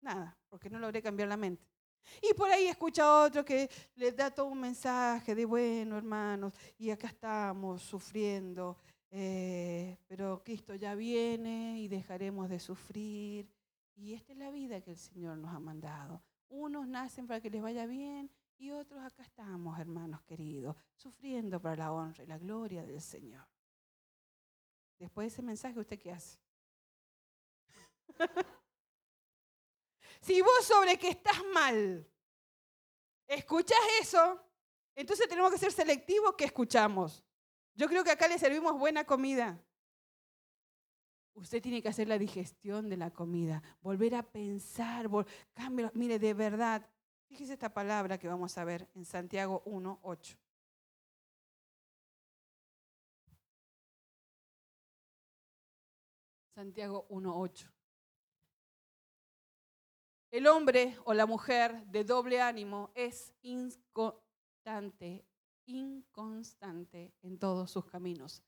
Nada, 0.00 0.36
porque 0.48 0.68
no 0.68 0.80
logré 0.80 1.00
cambiar 1.00 1.28
la 1.28 1.36
mente. 1.36 1.75
Y 2.22 2.34
por 2.34 2.50
ahí 2.50 2.66
escucha 2.66 3.22
otro 3.24 3.44
que 3.44 3.68
le 3.96 4.12
da 4.12 4.30
todo 4.30 4.46
un 4.46 4.60
mensaje 4.60 5.34
de, 5.34 5.44
bueno, 5.44 5.96
hermanos, 5.96 6.52
y 6.78 6.90
acá 6.90 7.08
estamos 7.08 7.82
sufriendo, 7.82 8.78
eh, 9.10 9.98
pero 10.06 10.42
Cristo 10.44 10.74
ya 10.74 10.94
viene 10.94 11.80
y 11.80 11.88
dejaremos 11.88 12.48
de 12.48 12.58
sufrir. 12.58 13.50
Y 13.94 14.12
esta 14.12 14.32
es 14.32 14.38
la 14.38 14.50
vida 14.50 14.80
que 14.80 14.90
el 14.90 14.98
Señor 14.98 15.38
nos 15.38 15.54
ha 15.54 15.60
mandado. 15.60 16.22
Unos 16.48 16.86
nacen 16.86 17.26
para 17.26 17.40
que 17.40 17.50
les 17.50 17.62
vaya 17.62 17.86
bien 17.86 18.30
Y 18.58 18.70
otros 18.70 19.02
acá 19.02 19.22
estamos, 19.22 19.78
hermanos 19.78 20.22
queridos, 20.22 20.76
sufriendo 20.94 21.60
para 21.60 21.76
la 21.76 21.92
honra 21.92 22.24
y 22.24 22.26
la 22.26 22.38
gloria 22.38 22.84
del 22.84 23.00
Señor. 23.00 23.46
Después 24.98 25.24
de 25.26 25.28
ese 25.28 25.42
mensaje, 25.42 25.78
¿usted 25.78 25.98
qué 25.98 26.12
hace? 26.12 26.38
si 30.26 30.42
vos 30.42 30.64
sobre 30.64 30.98
que 30.98 31.08
estás 31.08 31.40
mal, 31.54 32.04
escuchás 33.28 33.78
eso, 34.00 34.40
entonces 34.96 35.28
tenemos 35.28 35.52
que 35.52 35.58
ser 35.58 35.70
selectivos 35.70 36.34
que 36.34 36.46
escuchamos. 36.46 37.22
Yo 37.74 37.86
creo 37.86 38.02
que 38.02 38.10
acá 38.10 38.26
le 38.26 38.38
servimos 38.38 38.76
buena 38.76 39.04
comida. 39.04 39.62
Usted 41.34 41.62
tiene 41.62 41.80
que 41.80 41.90
hacer 41.90 42.08
la 42.08 42.18
digestión 42.18 42.88
de 42.88 42.96
la 42.96 43.12
comida, 43.12 43.62
volver 43.82 44.16
a 44.16 44.22
pensar, 44.24 45.08
cambio, 45.52 45.92
mire, 45.94 46.18
de 46.18 46.34
verdad, 46.34 46.88
fíjese 47.28 47.52
esta 47.52 47.72
palabra 47.72 48.18
que 48.18 48.26
vamos 48.26 48.56
a 48.58 48.64
ver 48.64 48.88
en 48.94 49.04
Santiago 49.04 49.62
1, 49.66 50.00
8. 50.02 50.38
Santiago 56.54 57.06
1.8. 57.10 57.75
El 60.30 60.48
hombre 60.48 60.96
o 61.04 61.14
la 61.14 61.24
mujer 61.24 61.86
de 61.86 62.04
doble 62.04 62.40
ánimo 62.40 62.90
es 62.94 63.32
inconstante, 63.42 65.24
inconstante 65.66 67.14
en 67.22 67.38
todos 67.38 67.70
sus 67.70 67.86
caminos. 67.86 68.42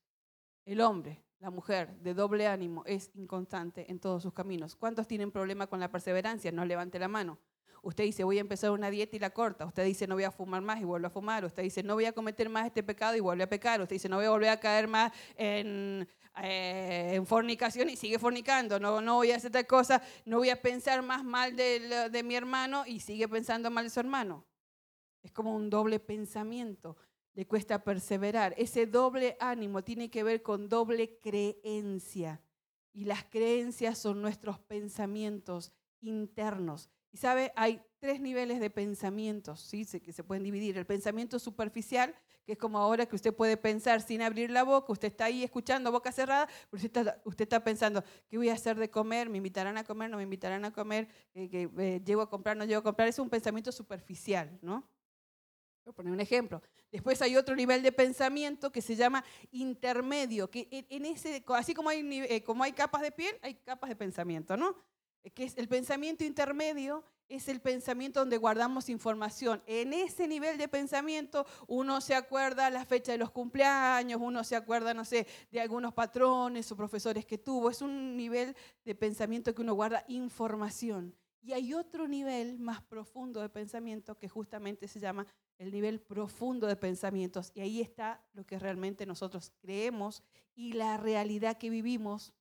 El 0.65 0.81
hombre, 0.81 1.25
la 1.39 1.51
mujer 1.51 1.97
de 2.01 2.15
doble 2.15 2.49
ánimo 2.49 2.83
es 2.85 3.11
inconstante 3.15 3.91
en 3.91 4.01
todos 4.01 4.23
sus 4.25 4.33
caminos. 4.33 4.75
¿Cuántos 4.75 5.07
tienen 5.07 5.31
problema 5.31 5.69
con 5.69 5.79
la 5.79 5.91
perseverancia? 5.91 6.51
No 6.51 6.65
levante 6.65 6.99
la 6.99 7.09
mano. 7.09 7.39
Usted 7.83 8.05
dice, 8.05 8.25
voy 8.25 8.39
a 8.39 8.41
empezar 8.41 8.73
una 8.73 8.91
dieta 8.91 9.15
y 9.15 9.21
la 9.21 9.31
corta. 9.31 9.65
Usted 9.65 9.85
dice, 9.85 10.07
no 10.07 10.17
voy 10.17 10.25
a 10.25 10.33
fumar 10.33 10.61
más 10.63 10.81
y 10.81 10.85
vuelve 10.85 11.07
a 11.07 11.11
fumar. 11.11 11.45
Usted 11.45 11.63
dice, 11.63 11.83
no 11.83 11.95
voy 11.95 12.07
a 12.07 12.13
cometer 12.13 12.49
más 12.49 12.67
este 12.67 12.83
pecado 12.83 13.17
y 13.17 13.21
vuelve 13.21 13.45
a 13.45 13.49
pecar. 13.49 13.81
Usted 13.81 13.95
dice, 13.95 14.09
no 14.09 14.17
voy 14.17 14.27
a 14.27 14.31
volver 14.31 14.51
a 14.51 14.59
caer 14.59 14.89
más 14.89 15.13
en, 15.37 16.09
eh, 16.43 17.21
fornicación 17.25 17.91
y 17.91 17.97
sigue 17.97 18.19
fornicando. 18.19 18.79
No, 18.79 19.01
no 19.01 19.17
voy 19.17 19.33
a 19.33 19.37
hacer 19.37 19.51
tal 19.51 19.67
cosa. 19.67 20.03
No 20.25 20.39
voy 20.39 20.51
a 20.51 20.61
pensar 20.61 21.03
más 21.03 21.25
mal 21.25 21.57
de, 21.57 22.09
de 22.11 22.23
mi 22.23 22.35
hermano 22.35 22.85
y 22.87 23.01
sigue 23.01 23.29
pensando 23.29 23.71
mal 23.71 23.85
de 23.85 23.91
su 23.91 24.01
hermano. 24.01 24.45
Es 25.23 25.33
como 25.33 25.55
un 25.55 25.71
doble 25.71 26.01
pensamiento. 26.01 26.97
Le 27.35 27.47
cuesta 27.47 27.85
perseverar. 27.85 28.55
Ese 28.57 28.87
doble 28.87 29.37
ánimo 29.41 29.83
tiene 29.85 30.11
que 30.11 30.23
ver 30.23 30.43
con 30.43 30.69
doble 30.69 31.19
creencia. 31.19 32.43
Y 32.93 33.05
las 33.05 33.25
creencias 33.25 33.99
son 33.99 34.23
nuestros 34.23 34.59
pensamientos 34.59 35.73
internos 36.01 36.91
y 37.13 37.17
sabe, 37.17 37.53
hay 37.57 37.81
tres 37.99 38.21
niveles 38.21 38.61
de 38.61 38.71
pensamientos, 38.71 39.61
¿sí? 39.61 39.85
que 40.01 40.13
se 40.13 40.25
pueden 40.25 40.45
dividir. 40.45 40.77
El 40.77 40.87
pensamiento 40.87 41.39
superficial, 41.39 42.15
que 42.49 42.53
es 42.53 42.59
como 42.59 42.79
ahora 42.79 43.05
que 43.05 43.15
usted 43.15 43.35
puede 43.35 43.59
pensar 43.59 44.01
sin 44.01 44.23
abrir 44.23 44.51
la 44.51 44.63
boca, 44.63 44.91
usted 44.91 45.09
está 45.09 45.27
ahí 45.27 45.45
escuchando 45.45 45.93
boca 45.93 46.11
cerrada, 46.11 46.49
pero 46.71 46.83
usted 47.27 47.43
está, 47.45 47.63
pensando, 47.63 48.03
¿qué 48.27 48.39
voy 48.39 48.49
a 48.49 48.55
hacer 48.55 48.79
de 48.79 48.89
comer? 48.89 49.29
¿Me 49.29 49.37
invitarán 49.37 49.77
a 49.77 49.85
comer? 49.85 50.09
¿No 50.09 50.17
me 50.17 50.23
invitarán 50.23 50.65
a 50.65 50.73
comer? 50.73 51.09
Eh, 51.35 51.51
eh, 51.53 52.01
¿Llego 52.03 52.23
a 52.23 52.31
comprar? 52.31 52.57
¿No 52.57 52.65
llego 52.65 52.79
a 52.81 52.83
comprar? 52.83 53.07
Es 53.07 53.19
un 53.19 53.29
pensamiento 53.29 53.71
superficial, 53.71 54.59
¿no? 54.63 54.89
Voy 55.85 55.91
a 55.91 55.93
poner 55.93 56.11
un 56.11 56.21
ejemplo. 56.21 56.63
Después 56.91 57.21
hay 57.21 57.37
otro 57.37 57.55
nivel 57.55 57.83
de 57.83 57.93
pensamiento 57.93 58.73
que 58.73 58.81
se 58.81 58.97
llama 58.97 59.23
intermedio, 59.51 60.49
que 60.51 60.87
en 60.89 61.05
ese, 61.05 61.45
así 61.49 61.75
como 61.75 61.91
hay, 61.91 62.01
eh, 62.31 62.43
como 62.43 62.65
hay 62.65 62.73
capas 62.73 63.03
de 63.03 63.13
piel, 63.13 63.39
hay 63.43 63.57
capas 63.57 63.91
de 63.91 63.97
pensamiento, 63.97 64.57
¿no? 64.57 64.75
Que 65.35 65.45
es 65.45 65.57
el 65.59 65.69
pensamiento 65.69 66.25
intermedio, 66.25 67.05
es 67.29 67.49
el 67.49 67.61
pensamiento 67.61 68.21
donde 68.21 68.39
guardamos 68.39 68.89
información. 68.89 69.63
En 69.67 69.93
ese 69.93 70.27
nivel 70.27 70.57
de 70.57 70.69
pensamiento 70.69 71.47
uno 71.67 72.01
se 72.01 72.15
acuerda 72.15 72.71
la 72.71 72.85
fecha 72.85 73.13
de 73.13 73.19
los 73.19 73.31
cumpleaños, 73.31 74.21
uno 74.23 74.45
se 74.45 74.57
acuerda, 74.57 74.95
no 74.95 75.05
sé, 75.05 75.27
de 75.51 75.61
algunos 75.61 75.93
patrones 75.93 76.71
o 76.73 76.77
profesores 76.77 77.27
que 77.27 77.39
tuvo. 77.39 77.71
Es 77.71 77.83
un 77.83 78.17
nivel 78.17 78.57
de 78.85 78.95
pensamiento 78.95 79.55
que 79.55 79.63
uno 79.63 79.75
guarda 79.75 80.05
información. 80.09 81.15
Y 81.41 81.53
hay 81.53 81.73
otro 81.73 82.09
nivel 82.09 82.59
más 82.59 82.83
profundo 82.83 83.41
de 83.41 83.49
pensamiento 83.49 84.19
que 84.19 84.29
justamente 84.29 84.89
se 84.89 85.01
llama 85.01 85.27
el 85.59 85.71
nivel 85.71 86.01
profundo 86.01 86.67
de 86.67 86.77
pensamientos. 86.77 87.53
Y 87.55 87.61
ahí 87.61 87.81
está 87.81 88.23
lo 88.33 88.45
que 88.45 88.59
realmente 88.59 89.07
nosotros 89.07 89.53
creemos 89.61 90.23
y 90.55 90.73
la 90.73 90.97
realidad 90.97 91.57
que 91.57 91.71
vivimos 91.71 92.33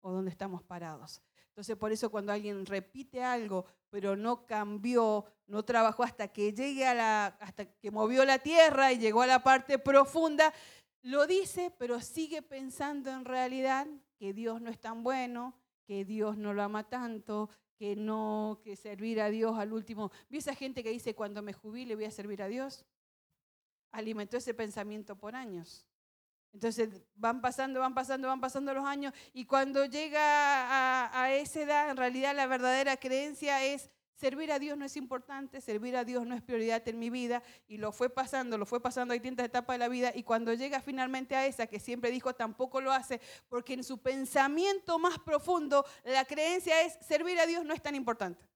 o 0.00 0.12
donde 0.12 0.30
estamos 0.30 0.62
parados. 0.62 1.22
Entonces, 1.54 1.76
por 1.76 1.92
eso 1.92 2.10
cuando 2.10 2.32
alguien 2.32 2.66
repite 2.66 3.22
algo, 3.22 3.64
pero 3.88 4.16
no 4.16 4.44
cambió, 4.44 5.24
no 5.46 5.64
trabajó 5.64 6.02
hasta 6.02 6.26
que 6.26 6.52
llegue 6.52 6.84
a 6.84 6.94
la, 6.94 7.26
hasta 7.26 7.64
que 7.64 7.92
movió 7.92 8.24
la 8.24 8.40
tierra 8.40 8.90
y 8.90 8.98
llegó 8.98 9.22
a 9.22 9.28
la 9.28 9.44
parte 9.44 9.78
profunda, 9.78 10.52
lo 11.02 11.28
dice, 11.28 11.72
pero 11.78 12.00
sigue 12.00 12.42
pensando 12.42 13.12
en 13.12 13.24
realidad 13.24 13.86
que 14.16 14.32
Dios 14.32 14.60
no 14.60 14.68
es 14.68 14.80
tan 14.80 15.04
bueno, 15.04 15.54
que 15.86 16.04
Dios 16.04 16.36
no 16.36 16.54
lo 16.54 16.64
ama 16.64 16.88
tanto, 16.88 17.48
que 17.76 17.94
no, 17.94 18.60
que 18.64 18.74
servir 18.74 19.20
a 19.20 19.30
Dios 19.30 19.56
al 19.56 19.72
último. 19.72 20.10
¿Vi 20.28 20.38
esa 20.38 20.56
gente 20.56 20.82
que 20.82 20.90
dice 20.90 21.14
cuando 21.14 21.40
me 21.40 21.52
jubile 21.52 21.94
voy 21.94 22.06
a 22.06 22.10
servir 22.10 22.42
a 22.42 22.48
Dios? 22.48 22.84
Alimentó 23.92 24.38
ese 24.38 24.54
pensamiento 24.54 25.14
por 25.14 25.36
años. 25.36 25.86
Entonces 26.54 26.88
van 27.16 27.40
pasando, 27.40 27.80
van 27.80 27.94
pasando, 27.94 28.28
van 28.28 28.40
pasando 28.40 28.72
los 28.72 28.84
años 28.86 29.12
y 29.32 29.44
cuando 29.44 29.84
llega 29.86 31.10
a, 31.12 31.32
esa 31.32 31.60
edad, 31.60 31.90
en 31.90 31.96
realidad 31.96 32.34
la 32.34 32.46
verdadera 32.46 32.96
creencia 32.96 33.64
es 33.64 33.90
servir 34.14 34.52
a 34.52 34.60
Dios 34.60 34.78
no 34.78 34.84
es 34.84 34.96
importante, 34.96 35.60
servir 35.60 35.96
a 35.96 36.04
Dios 36.04 36.24
no 36.24 36.36
es 36.36 36.42
prioridad 36.42 36.86
en 36.86 37.00
mi 37.00 37.10
vida 37.10 37.42
y 37.66 37.78
lo 37.78 37.90
fue 37.90 38.08
pasando, 38.08 38.56
lo 38.56 38.66
fue 38.66 38.80
pasando 38.80 39.12
a 39.12 39.14
distintas 39.16 39.46
etapas 39.46 39.74
de 39.74 39.78
la 39.78 39.88
vida 39.88 40.12
y 40.14 40.22
cuando 40.22 40.54
llega 40.54 40.80
finalmente 40.80 41.34
a 41.34 41.44
esa 41.44 41.66
que 41.66 41.80
siempre 41.80 42.12
dijo 42.12 42.34
tampoco 42.34 42.80
lo 42.80 42.92
hace 42.92 43.20
porque 43.48 43.74
en 43.74 43.82
su 43.82 43.98
pensamiento 43.98 45.00
más 45.00 45.18
profundo 45.18 45.84
la 46.04 46.24
creencia 46.24 46.82
es 46.82 46.96
servir 47.04 47.38
a 47.40 47.46
Dios 47.46 47.64
no 47.64 47.74
es 47.74 47.82
tan 47.82 47.96
importante. 47.96 48.46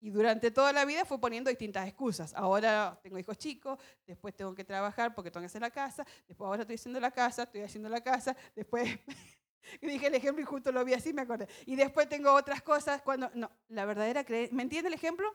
Y 0.00 0.10
durante 0.10 0.50
toda 0.50 0.72
la 0.72 0.84
vida 0.84 1.04
fue 1.04 1.20
poniendo 1.20 1.50
distintas 1.50 1.86
excusas. 1.88 2.34
Ahora 2.34 2.98
tengo 3.02 3.18
hijos 3.18 3.38
chicos, 3.38 3.78
después 4.06 4.34
tengo 4.36 4.54
que 4.54 4.64
trabajar 4.64 5.14
porque 5.14 5.30
tengo 5.30 5.42
que 5.42 5.46
hacer 5.46 5.62
la 5.62 5.70
casa, 5.70 6.06
después 6.28 6.46
ahora 6.46 6.62
estoy 6.62 6.76
haciendo 6.76 7.00
la 7.00 7.10
casa, 7.10 7.44
estoy 7.44 7.62
haciendo 7.62 7.88
la 7.88 8.00
casa, 8.00 8.36
después 8.54 8.98
dije 9.82 10.06
el 10.06 10.14
ejemplo 10.14 10.42
y 10.42 10.46
justo 10.46 10.70
lo 10.70 10.84
vi 10.84 10.94
así, 10.94 11.12
me 11.12 11.22
acordé. 11.22 11.48
Y 11.64 11.76
después 11.76 12.08
tengo 12.08 12.32
otras 12.32 12.62
cosas 12.62 13.02
cuando... 13.02 13.30
No, 13.34 13.50
la 13.68 13.84
verdadera 13.84 14.24
creencia... 14.24 14.54
¿Me 14.54 14.62
entiende 14.62 14.88
el 14.88 14.94
ejemplo? 14.94 15.32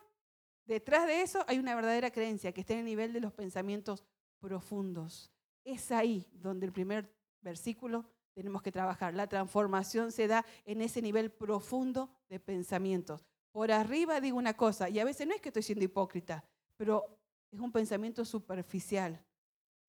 Detrás 0.65 1.07
de 1.07 1.21
eso 1.21 1.43
hay 1.47 1.59
una 1.59 1.75
verdadera 1.75 2.11
creencia 2.11 2.51
que 2.51 2.61
está 2.61 2.73
en 2.73 2.79
el 2.79 2.85
nivel 2.85 3.13
de 3.13 3.19
los 3.19 3.33
pensamientos 3.33 4.05
profundos. 4.39 5.31
Es 5.63 5.91
ahí 5.91 6.27
donde 6.33 6.65
el 6.65 6.71
primer 6.71 7.13
versículo 7.41 8.05
tenemos 8.33 8.61
que 8.61 8.71
trabajar. 8.71 9.13
La 9.13 9.27
transformación 9.27 10.11
se 10.11 10.27
da 10.27 10.45
en 10.65 10.81
ese 10.81 11.01
nivel 11.01 11.31
profundo 11.31 12.09
de 12.29 12.39
pensamientos. 12.39 13.25
Por 13.51 13.71
arriba 13.71 14.21
digo 14.21 14.37
una 14.37 14.55
cosa, 14.55 14.89
y 14.89 14.99
a 14.99 15.05
veces 15.05 15.27
no 15.27 15.33
es 15.33 15.41
que 15.41 15.49
estoy 15.49 15.63
siendo 15.63 15.83
hipócrita, 15.83 16.43
pero 16.77 17.17
es 17.51 17.59
un 17.59 17.71
pensamiento 17.71 18.23
superficial. 18.23 19.23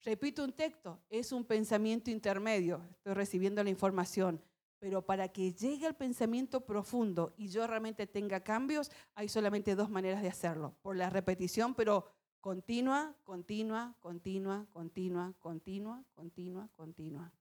Repito 0.05 0.43
un 0.43 0.53
texto, 0.53 1.01
es 1.09 1.31
un 1.31 1.45
pensamiento 1.45 2.11
intermedio, 2.11 2.83
estoy 2.91 3.15
recibiendo 3.15 3.63
la 3.63 3.71
información, 3.71 4.43
pero 4.81 5.07
para 5.07 5.29
que 5.29 5.53
llegue 5.53 5.87
al 5.87 5.95
pensamiento 5.95 6.63
profundo 6.67 7.33
y 7.37 7.47
yo 7.47 7.65
realmente 7.69 8.09
tenga 8.09 8.41
cambios, 8.41 8.91
hay 9.15 9.29
solamente 9.29 9.77
dos 9.77 9.89
maneras 9.89 10.23
de 10.23 10.29
hacerlo, 10.29 10.75
por 10.83 10.97
la 10.97 11.09
repetición, 11.09 11.77
pero 11.77 12.09
continua, 12.41 13.15
continua, 13.23 13.95
continua, 14.01 14.67
continua, 14.73 15.33
continua, 15.39 16.05
continua, 16.15 16.69
continua. 16.75 17.33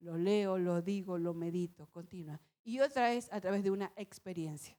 Lo 0.00 0.18
leo, 0.18 0.58
lo 0.58 0.82
digo, 0.82 1.18
lo 1.18 1.34
medito, 1.34 1.86
continua. 1.86 2.40
Y 2.64 2.80
otra 2.80 3.12
es 3.12 3.32
a 3.32 3.40
través 3.40 3.62
de 3.62 3.70
una 3.70 3.92
experiencia. 3.94 4.76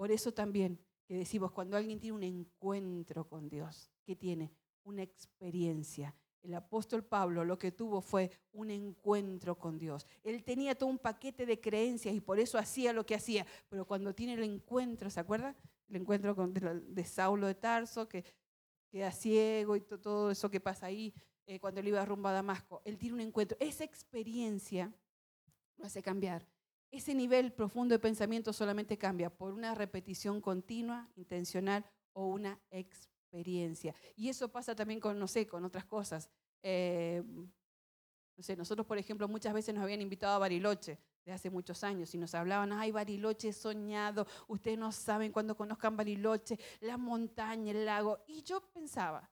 Por 0.00 0.10
eso 0.10 0.32
también 0.32 0.80
que 1.04 1.14
decimos, 1.14 1.52
cuando 1.52 1.76
alguien 1.76 2.00
tiene 2.00 2.16
un 2.16 2.22
encuentro 2.22 3.28
con 3.28 3.50
Dios, 3.50 3.90
¿qué 4.02 4.16
tiene? 4.16 4.50
Una 4.84 5.02
experiencia. 5.02 6.16
El 6.40 6.54
apóstol 6.54 7.04
Pablo 7.04 7.44
lo 7.44 7.58
que 7.58 7.70
tuvo 7.70 8.00
fue 8.00 8.30
un 8.52 8.70
encuentro 8.70 9.58
con 9.58 9.76
Dios. 9.76 10.06
Él 10.22 10.42
tenía 10.42 10.74
todo 10.74 10.88
un 10.88 10.96
paquete 10.96 11.44
de 11.44 11.60
creencias 11.60 12.14
y 12.14 12.22
por 12.22 12.40
eso 12.40 12.56
hacía 12.56 12.94
lo 12.94 13.04
que 13.04 13.14
hacía. 13.14 13.46
Pero 13.68 13.86
cuando 13.86 14.14
tiene 14.14 14.32
el 14.32 14.42
encuentro, 14.42 15.10
¿se 15.10 15.20
acuerda? 15.20 15.54
El 15.90 15.96
encuentro 15.96 16.34
con, 16.34 16.54
de, 16.54 17.04
Saulo 17.04 17.46
de 17.46 17.56
Tarso, 17.56 18.08
que 18.08 18.24
queda 18.88 19.12
ciego 19.12 19.76
y 19.76 19.82
todo 19.82 20.30
eso 20.30 20.50
que 20.50 20.60
pasa 20.60 20.86
ahí 20.86 21.12
eh, 21.44 21.60
cuando 21.60 21.80
él 21.80 21.88
iba 21.88 22.02
rumbo 22.06 22.28
a 22.28 22.32
Damasco. 22.32 22.80
Él 22.86 22.96
tiene 22.96 23.16
un 23.16 23.20
encuentro. 23.20 23.58
Esa 23.60 23.84
experiencia 23.84 24.90
lo 25.76 25.84
hace 25.84 26.02
cambiar. 26.02 26.46
Ese 26.90 27.14
nivel 27.14 27.52
profundo 27.52 27.94
de 27.94 28.00
pensamiento 28.00 28.52
solamente 28.52 28.98
cambia 28.98 29.30
por 29.30 29.52
una 29.52 29.74
repetición 29.74 30.40
continua, 30.40 31.08
intencional 31.14 31.84
o 32.12 32.26
una 32.26 32.60
experiencia. 32.70 33.94
Y 34.16 34.28
eso 34.28 34.48
pasa 34.48 34.74
también 34.74 34.98
con, 34.98 35.18
no 35.18 35.28
sé, 35.28 35.46
con 35.46 35.64
otras 35.64 35.84
cosas. 35.84 36.28
Eh, 36.62 37.22
no 38.36 38.42
sé, 38.42 38.56
nosotros, 38.56 38.86
por 38.86 38.98
ejemplo, 38.98 39.28
muchas 39.28 39.52
veces 39.52 39.74
nos 39.74 39.84
habían 39.84 40.00
invitado 40.00 40.34
a 40.34 40.38
Bariloche. 40.38 40.98
de 41.24 41.32
hace 41.32 41.50
muchos 41.50 41.84
años 41.84 42.14
y 42.14 42.18
nos 42.18 42.34
hablaban, 42.34 42.72
ay, 42.72 42.90
Bariloche 42.90 43.52
soñado, 43.52 44.26
ustedes 44.48 44.78
no 44.78 44.90
saben 44.90 45.30
cuando 45.30 45.54
conozcan 45.54 45.94
Bariloche, 45.94 46.58
la 46.80 46.96
montaña, 46.96 47.72
el 47.72 47.84
lago. 47.84 48.24
Y 48.26 48.42
yo 48.42 48.62
pensaba, 48.72 49.30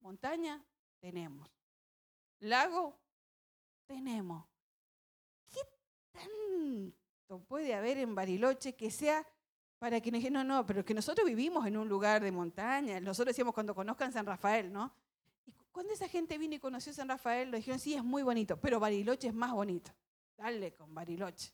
montaña 0.00 0.62
tenemos, 1.00 1.48
lago 2.40 3.00
tenemos. 3.86 4.44
¿Qué 5.48 5.60
puede 7.38 7.74
haber 7.74 7.98
en 7.98 8.14
Bariloche 8.14 8.74
que 8.74 8.90
sea 8.90 9.26
para 9.78 10.00
quienes 10.00 10.30
no, 10.30 10.44
no, 10.44 10.66
pero 10.66 10.84
que 10.84 10.92
nosotros 10.92 11.26
vivimos 11.26 11.66
en 11.66 11.76
un 11.76 11.88
lugar 11.88 12.22
de 12.22 12.30
montaña, 12.30 13.00
nosotros 13.00 13.32
decíamos 13.34 13.54
cuando 13.54 13.74
conozcan 13.74 14.12
San 14.12 14.26
Rafael, 14.26 14.70
¿no? 14.70 14.92
Y 15.46 15.52
cuando 15.72 15.92
esa 15.92 16.06
gente 16.08 16.36
vino 16.36 16.54
y 16.54 16.58
conoció 16.58 16.92
San 16.92 17.08
Rafael, 17.08 17.50
lo 17.50 17.56
dijeron, 17.56 17.80
sí, 17.80 17.94
es 17.94 18.04
muy 18.04 18.22
bonito, 18.22 18.60
pero 18.60 18.78
Bariloche 18.78 19.28
es 19.28 19.34
más 19.34 19.52
bonito. 19.52 19.90
Dale 20.36 20.74
con 20.74 20.94
Bariloche. 20.94 21.52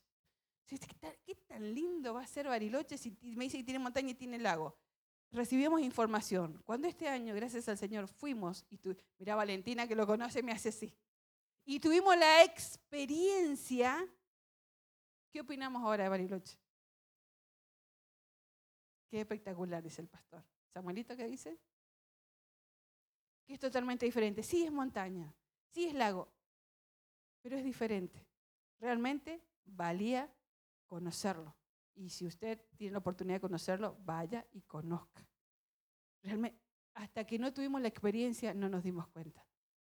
¿Qué 0.66 1.34
tan 1.46 1.72
lindo 1.72 2.14
va 2.14 2.22
a 2.22 2.26
ser 2.26 2.48
Bariloche 2.48 2.98
si 2.98 3.16
me 3.22 3.44
dice 3.44 3.58
que 3.58 3.64
tiene 3.64 3.78
montaña 3.78 4.10
y 4.10 4.14
tiene 4.14 4.38
lago? 4.38 4.76
Recibimos 5.30 5.80
información. 5.80 6.60
Cuando 6.64 6.88
este 6.88 7.08
año, 7.08 7.34
gracias 7.34 7.68
al 7.68 7.78
Señor, 7.78 8.08
fuimos, 8.08 8.64
y 8.70 8.78
tu, 8.78 8.96
Valentina 9.18 9.86
que 9.86 9.94
lo 9.94 10.06
conoce, 10.06 10.42
me 10.42 10.52
hace 10.52 10.70
así. 10.70 10.92
Y 11.64 11.78
tuvimos 11.78 12.16
la 12.16 12.42
experiencia. 12.42 14.08
¿Qué 15.30 15.40
opinamos 15.40 15.82
ahora 15.82 16.04
de 16.04 16.10
Bariloche? 16.10 16.58
Qué 19.08 19.20
espectacular, 19.20 19.82
dice 19.82 20.02
el 20.02 20.08
pastor. 20.08 20.44
Samuelito, 20.72 21.16
¿qué 21.16 21.26
dice? 21.26 21.58
Que 23.44 23.54
es 23.54 23.60
totalmente 23.60 24.04
diferente. 24.06 24.42
Sí 24.42 24.64
es 24.64 24.72
montaña, 24.72 25.32
sí 25.68 25.86
es 25.86 25.94
lago, 25.94 26.28
pero 27.42 27.56
es 27.56 27.64
diferente 27.64 28.26
realmente 28.80 29.42
valía 29.64 30.32
conocerlo. 30.86 31.54
Y 31.94 32.10
si 32.10 32.26
usted 32.26 32.60
tiene 32.76 32.92
la 32.92 32.98
oportunidad 32.98 33.36
de 33.36 33.40
conocerlo, 33.40 33.96
vaya 34.00 34.46
y 34.52 34.62
conozca. 34.62 35.26
Realmente, 36.22 36.60
hasta 36.94 37.26
que 37.26 37.38
no 37.38 37.52
tuvimos 37.52 37.80
la 37.80 37.88
experiencia, 37.88 38.52
no 38.52 38.68
nos 38.68 38.82
dimos 38.82 39.08
cuenta. 39.08 39.46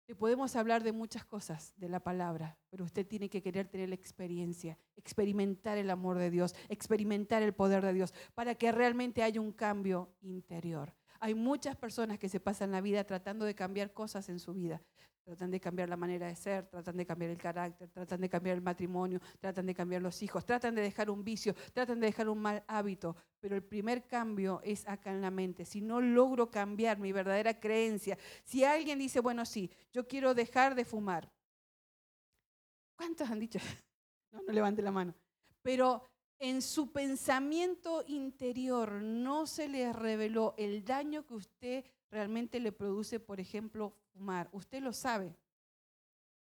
Le 0.08 0.16
podemos 0.16 0.56
hablar 0.56 0.82
de 0.82 0.92
muchas 0.92 1.26
cosas 1.26 1.74
de 1.76 1.90
la 1.90 2.00
palabra, 2.00 2.56
pero 2.70 2.82
usted 2.82 3.06
tiene 3.06 3.28
que 3.28 3.42
querer 3.42 3.68
tener 3.68 3.90
la 3.90 3.94
experiencia, 3.94 4.78
experimentar 4.96 5.76
el 5.76 5.90
amor 5.90 6.16
de 6.16 6.30
Dios, 6.30 6.54
experimentar 6.70 7.42
el 7.42 7.52
poder 7.52 7.84
de 7.84 7.92
Dios, 7.92 8.14
para 8.34 8.54
que 8.54 8.72
realmente 8.72 9.22
haya 9.22 9.38
un 9.38 9.52
cambio 9.52 10.14
interior. 10.22 10.94
Hay 11.20 11.34
muchas 11.34 11.76
personas 11.76 12.18
que 12.18 12.30
se 12.30 12.40
pasan 12.40 12.70
la 12.70 12.80
vida 12.80 13.04
tratando 13.04 13.44
de 13.44 13.54
cambiar 13.54 13.92
cosas 13.92 14.30
en 14.30 14.38
su 14.38 14.54
vida, 14.54 14.80
Tratan 15.28 15.50
de 15.50 15.60
cambiar 15.60 15.90
la 15.90 15.96
manera 15.98 16.26
de 16.26 16.34
ser, 16.34 16.64
tratan 16.68 16.96
de 16.96 17.04
cambiar 17.04 17.30
el 17.30 17.36
carácter, 17.36 17.90
tratan 17.90 18.18
de 18.18 18.30
cambiar 18.30 18.56
el 18.56 18.62
matrimonio, 18.62 19.20
tratan 19.38 19.66
de 19.66 19.74
cambiar 19.74 20.00
los 20.00 20.22
hijos, 20.22 20.46
tratan 20.46 20.74
de 20.74 20.80
dejar 20.80 21.10
un 21.10 21.22
vicio, 21.22 21.54
tratan 21.74 22.00
de 22.00 22.06
dejar 22.06 22.30
un 22.30 22.38
mal 22.38 22.64
hábito. 22.66 23.14
Pero 23.38 23.54
el 23.54 23.62
primer 23.62 24.06
cambio 24.06 24.62
es 24.64 24.88
acá 24.88 25.10
en 25.10 25.20
la 25.20 25.30
mente. 25.30 25.66
Si 25.66 25.82
no 25.82 26.00
logro 26.00 26.50
cambiar 26.50 26.98
mi 26.98 27.12
verdadera 27.12 27.60
creencia, 27.60 28.16
si 28.42 28.64
alguien 28.64 29.00
dice, 29.00 29.20
bueno, 29.20 29.44
sí, 29.44 29.70
yo 29.92 30.08
quiero 30.08 30.32
dejar 30.32 30.74
de 30.74 30.86
fumar. 30.86 31.30
¿Cuántos 32.96 33.28
han 33.28 33.40
dicho? 33.40 33.58
No, 34.30 34.40
no 34.46 34.52
levante 34.52 34.82
la 34.82 34.92
mano. 34.92 35.14
Pero 35.62 36.02
en 36.38 36.60
su 36.60 36.90
pensamiento 36.92 38.04
interior 38.06 38.92
no 39.02 39.46
se 39.46 39.68
le 39.68 39.90
reveló 39.92 40.54
el 40.56 40.84
daño 40.84 41.26
que 41.26 41.34
usted 41.34 41.84
realmente 42.10 42.60
le 42.60 42.72
produce, 42.72 43.20
por 43.20 43.40
ejemplo, 43.40 43.94
fumar. 44.12 44.48
Usted 44.52 44.82
lo 44.82 44.92
sabe, 44.92 45.34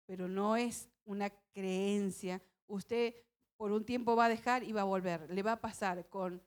pero 0.05 0.28
no 0.28 0.55
es 0.55 0.89
una 1.05 1.30
creencia. 1.53 2.41
Usted 2.68 3.16
por 3.57 3.72
un 3.72 3.86
tiempo 3.86 4.16
va 4.16 4.26
a 4.26 4.30
dejar 4.30 4.63
y 4.63 4.72
va 4.72 4.82
a 4.82 4.86
volver. 4.86 5.30
Le 5.32 5.43
va 5.43 5.53
a 5.53 5.61
pasar 5.61 6.07
con 6.09 6.41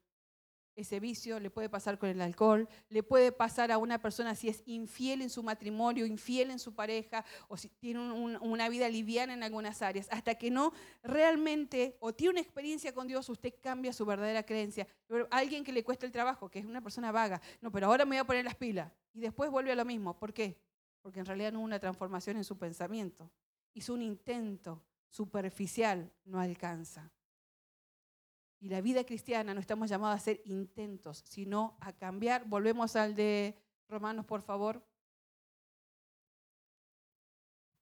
ese 0.78 1.00
vicio, 1.00 1.40
le 1.40 1.50
puede 1.50 1.68
pasar 1.68 1.98
con 1.98 2.08
el 2.08 2.20
alcohol, 2.20 2.68
le 2.88 3.02
puede 3.02 3.32
pasar 3.32 3.72
a 3.72 3.78
una 3.78 4.00
persona 4.00 4.34
si 4.34 4.48
es 4.48 4.62
infiel 4.64 5.22
en 5.22 5.28
su 5.28 5.42
matrimonio, 5.42 6.06
infiel 6.06 6.50
en 6.50 6.58
su 6.58 6.74
pareja, 6.74 7.24
o 7.48 7.56
si 7.56 7.68
tiene 7.68 8.00
una 8.10 8.68
vida 8.68 8.88
liviana 8.88 9.34
en 9.34 9.42
algunas 9.42 9.82
áreas. 9.82 10.06
Hasta 10.10 10.36
que 10.36 10.50
no 10.50 10.72
realmente 11.02 11.96
o 12.00 12.14
tiene 12.14 12.30
una 12.30 12.40
experiencia 12.40 12.94
con 12.94 13.08
Dios, 13.08 13.28
usted 13.28 13.54
cambia 13.60 13.92
su 13.92 14.06
verdadera 14.06 14.44
creencia. 14.44 14.86
Alguien 15.30 15.64
que 15.64 15.72
le 15.72 15.82
cuesta 15.82 16.06
el 16.06 16.12
trabajo, 16.12 16.48
que 16.48 16.60
es 16.60 16.64
una 16.64 16.80
persona 16.80 17.10
vaga, 17.10 17.42
no, 17.60 17.72
pero 17.72 17.88
ahora 17.88 18.04
me 18.04 18.16
voy 18.16 18.18
a 18.18 18.24
poner 18.24 18.44
las 18.44 18.54
pilas. 18.54 18.92
Y 19.12 19.20
después 19.20 19.50
vuelve 19.50 19.72
a 19.72 19.74
lo 19.74 19.84
mismo. 19.84 20.16
¿Por 20.16 20.32
qué? 20.32 20.60
Porque 21.02 21.18
en 21.18 21.26
realidad 21.26 21.52
no 21.52 21.58
hubo 21.58 21.64
una 21.64 21.80
transformación 21.80 22.36
en 22.36 22.44
su 22.44 22.56
pensamiento. 22.56 23.30
Hizo 23.74 23.94
un 23.94 24.02
intento 24.02 24.84
superficial, 25.08 26.12
no 26.24 26.38
alcanza. 26.40 27.10
Y 28.60 28.68
la 28.68 28.80
vida 28.80 29.04
cristiana 29.04 29.54
no 29.54 29.60
estamos 29.60 29.88
llamados 29.88 30.14
a 30.14 30.16
hacer 30.16 30.40
intentos, 30.44 31.22
sino 31.26 31.76
a 31.80 31.92
cambiar. 31.92 32.44
Volvemos 32.48 32.96
al 32.96 33.14
de 33.14 33.56
Romanos, 33.88 34.24
por 34.26 34.42
favor. 34.42 34.84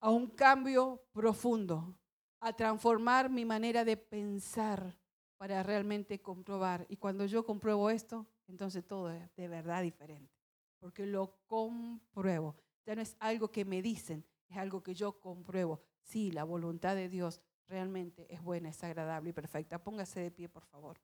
A 0.00 0.10
un 0.10 0.28
cambio 0.28 1.02
profundo, 1.12 1.98
a 2.40 2.52
transformar 2.52 3.30
mi 3.30 3.44
manera 3.44 3.84
de 3.84 3.96
pensar 3.96 4.96
para 5.38 5.62
realmente 5.62 6.20
comprobar. 6.20 6.86
Y 6.88 6.96
cuando 6.96 7.24
yo 7.24 7.44
compruebo 7.44 7.88
esto, 7.88 8.26
entonces 8.46 8.86
todo 8.86 9.10
es 9.10 9.34
de 9.34 9.48
verdad 9.48 9.82
diferente, 9.82 10.34
porque 10.78 11.06
lo 11.06 11.38
compruebo. 11.46 12.54
Ya 12.84 12.94
no 12.94 13.02
es 13.02 13.16
algo 13.18 13.50
que 13.50 13.64
me 13.64 13.82
dicen, 13.82 14.24
es 14.48 14.56
algo 14.58 14.82
que 14.82 14.94
yo 14.94 15.20
compruebo. 15.20 15.80
Sí, 16.02 16.30
la 16.30 16.44
voluntad 16.44 16.94
de 16.94 17.08
Dios 17.08 17.40
realmente 17.68 18.26
es 18.32 18.42
buena, 18.42 18.68
es 18.68 18.82
agradable 18.84 19.30
y 19.30 19.32
perfecta. 19.32 19.82
Póngase 19.82 20.20
de 20.20 20.30
pie, 20.30 20.48
por 20.48 20.64
favor. 20.66 20.98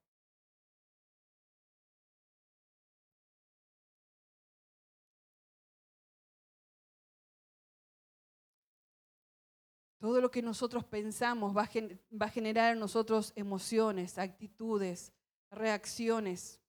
Todo 10.03 10.21
lo 10.21 10.33
que 10.33 10.43
nosotros 10.43 10.85
pensamos 10.85 11.57
va 11.57 11.63
a, 11.63 12.29
generar 12.29 12.73
en 12.73 12.81
nosotros 12.81 13.33
emociones, 13.37 14.19
actitudes, 14.19 15.13
reacciones. 15.49 16.61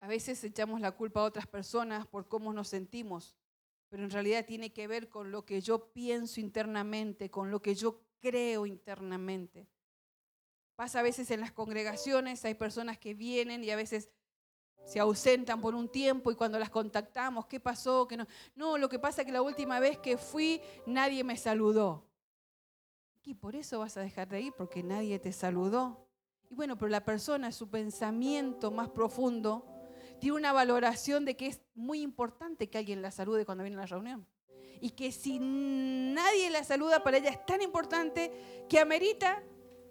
A 0.00 0.06
veces 0.06 0.44
echamos 0.44 0.82
la 0.82 0.92
culpa 0.92 1.20
a 1.20 1.24
otras 1.24 1.46
personas 1.46 2.06
por 2.06 2.28
cómo 2.28 2.52
nos 2.52 2.68
sentimos 2.68 3.34
pero 3.88 4.04
en 4.04 4.10
realidad 4.10 4.46
tiene 4.46 4.72
que 4.72 4.86
ver 4.86 5.08
con 5.08 5.30
lo 5.30 5.44
que 5.44 5.60
yo 5.60 5.92
pienso 5.92 6.40
internamente, 6.40 7.30
con 7.30 7.50
lo 7.50 7.62
que 7.62 7.74
yo 7.74 8.02
creo 8.20 8.66
internamente. 8.66 9.68
Pasa 10.76 11.00
a 11.00 11.02
veces 11.02 11.30
en 11.30 11.40
las 11.40 11.52
congregaciones, 11.52 12.44
hay 12.44 12.54
personas 12.54 12.98
que 12.98 13.14
vienen 13.14 13.62
y 13.62 13.70
a 13.70 13.76
veces 13.76 14.10
se 14.84 15.00
ausentan 15.00 15.60
por 15.60 15.74
un 15.74 15.88
tiempo 15.88 16.30
y 16.30 16.34
cuando 16.34 16.58
las 16.58 16.70
contactamos, 16.70 17.46
¿qué 17.46 17.60
pasó? 17.60 18.06
no? 18.16 18.26
no, 18.54 18.78
lo 18.78 18.88
que 18.88 18.98
pasa 18.98 19.22
es 19.22 19.26
que 19.26 19.32
la 19.32 19.42
última 19.42 19.80
vez 19.80 19.98
que 19.98 20.18
fui 20.18 20.60
nadie 20.86 21.24
me 21.24 21.36
saludó. 21.36 22.06
Y 23.22 23.34
por 23.34 23.56
eso 23.56 23.78
vas 23.78 23.96
a 23.96 24.02
dejar 24.02 24.28
de 24.28 24.42
ir, 24.42 24.52
porque 24.52 24.82
nadie 24.82 25.18
te 25.18 25.32
saludó. 25.32 26.06
Y 26.50 26.54
bueno, 26.54 26.76
pero 26.76 26.90
la 26.90 27.04
persona, 27.04 27.52
su 27.52 27.70
pensamiento 27.70 28.70
más 28.70 28.90
profundo, 28.90 29.73
tiene 30.24 30.38
una 30.38 30.54
valoración 30.54 31.26
de 31.26 31.36
que 31.36 31.48
es 31.48 31.60
muy 31.74 32.00
importante 32.00 32.70
que 32.70 32.78
alguien 32.78 33.02
la 33.02 33.10
salude 33.10 33.44
cuando 33.44 33.62
viene 33.62 33.76
a 33.76 33.80
la 33.80 33.86
reunión. 33.86 34.26
Y 34.80 34.92
que 34.92 35.12
si 35.12 35.38
nadie 35.38 36.48
la 36.48 36.64
saluda, 36.64 37.04
para 37.04 37.18
ella 37.18 37.28
es 37.28 37.44
tan 37.44 37.60
importante 37.60 38.32
que 38.66 38.80
amerita 38.80 39.42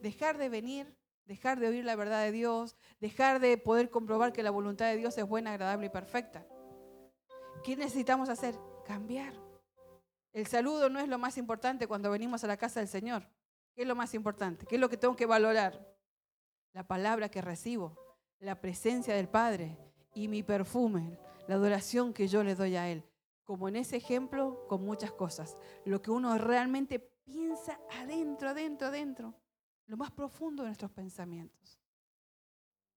dejar 0.01 0.39
de 0.39 0.49
venir, 0.49 0.97
dejar 1.25 1.59
de 1.59 1.67
oír 1.67 1.85
la 1.85 1.95
verdad 1.95 2.23
de 2.23 2.31
Dios, 2.31 2.75
dejar 2.99 3.39
de 3.41 3.59
poder 3.59 3.91
comprobar 3.91 4.33
que 4.33 4.41
la 4.41 4.49
voluntad 4.49 4.87
de 4.87 4.97
Dios 4.97 5.15
es 5.19 5.27
buena, 5.27 5.51
agradable 5.51 5.85
y 5.85 5.89
perfecta. 5.89 6.43
¿Qué 7.63 7.75
necesitamos 7.75 8.27
hacer? 8.27 8.55
Cambiar. 8.87 9.35
El 10.31 10.47
saludo 10.47 10.89
no 10.89 10.99
es 10.99 11.09
lo 11.09 11.19
más 11.19 11.37
importante 11.37 11.85
cuando 11.85 12.09
venimos 12.09 12.43
a 12.43 12.47
la 12.47 12.57
casa 12.57 12.79
del 12.79 12.89
Señor. 12.89 13.29
¿Qué 13.75 13.83
es 13.83 13.87
lo 13.87 13.93
más 13.93 14.15
importante? 14.15 14.65
¿Qué 14.65 14.77
es 14.77 14.81
lo 14.81 14.89
que 14.89 14.97
tengo 14.97 15.15
que 15.15 15.27
valorar? 15.27 15.95
La 16.71 16.87
palabra 16.87 17.29
que 17.29 17.43
recibo, 17.43 18.17
la 18.39 18.59
presencia 18.59 19.13
del 19.13 19.29
Padre, 19.29 19.77
y 20.13 20.27
mi 20.27 20.43
perfume, 20.43 21.17
la 21.47 21.55
adoración 21.55 22.13
que 22.13 22.27
yo 22.27 22.43
le 22.43 22.55
doy 22.55 22.75
a 22.75 22.89
Él. 22.89 23.03
Como 23.43 23.67
en 23.67 23.75
ese 23.75 23.97
ejemplo, 23.97 24.65
con 24.67 24.85
muchas 24.85 25.11
cosas. 25.11 25.57
Lo 25.85 26.01
que 26.01 26.11
uno 26.11 26.37
realmente 26.37 26.99
piensa 26.99 27.79
adentro, 27.99 28.49
adentro, 28.49 28.87
adentro. 28.87 29.33
Lo 29.87 29.97
más 29.97 30.11
profundo 30.11 30.63
de 30.63 30.69
nuestros 30.69 30.91
pensamientos. 30.91 31.79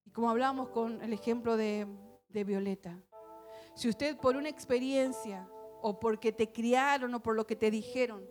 Y 0.04 0.10
como 0.10 0.30
hablamos 0.30 0.68
con 0.68 1.02
el 1.02 1.12
ejemplo 1.12 1.56
de, 1.56 1.86
de 2.28 2.44
Violeta, 2.44 3.02
si 3.74 3.88
usted 3.88 4.16
por 4.16 4.36
una 4.36 4.48
experiencia 4.48 5.48
o 5.82 5.98
porque 5.98 6.32
te 6.32 6.52
criaron 6.52 7.12
o 7.14 7.22
por 7.22 7.34
lo 7.34 7.46
que 7.46 7.56
te 7.56 7.70
dijeron, 7.70 8.24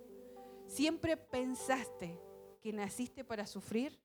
siempre 0.67 1.17
pensaste 1.17 2.19
que 2.61 2.71
naciste 2.71 3.23
para 3.23 3.45
sufrir, 3.45 3.99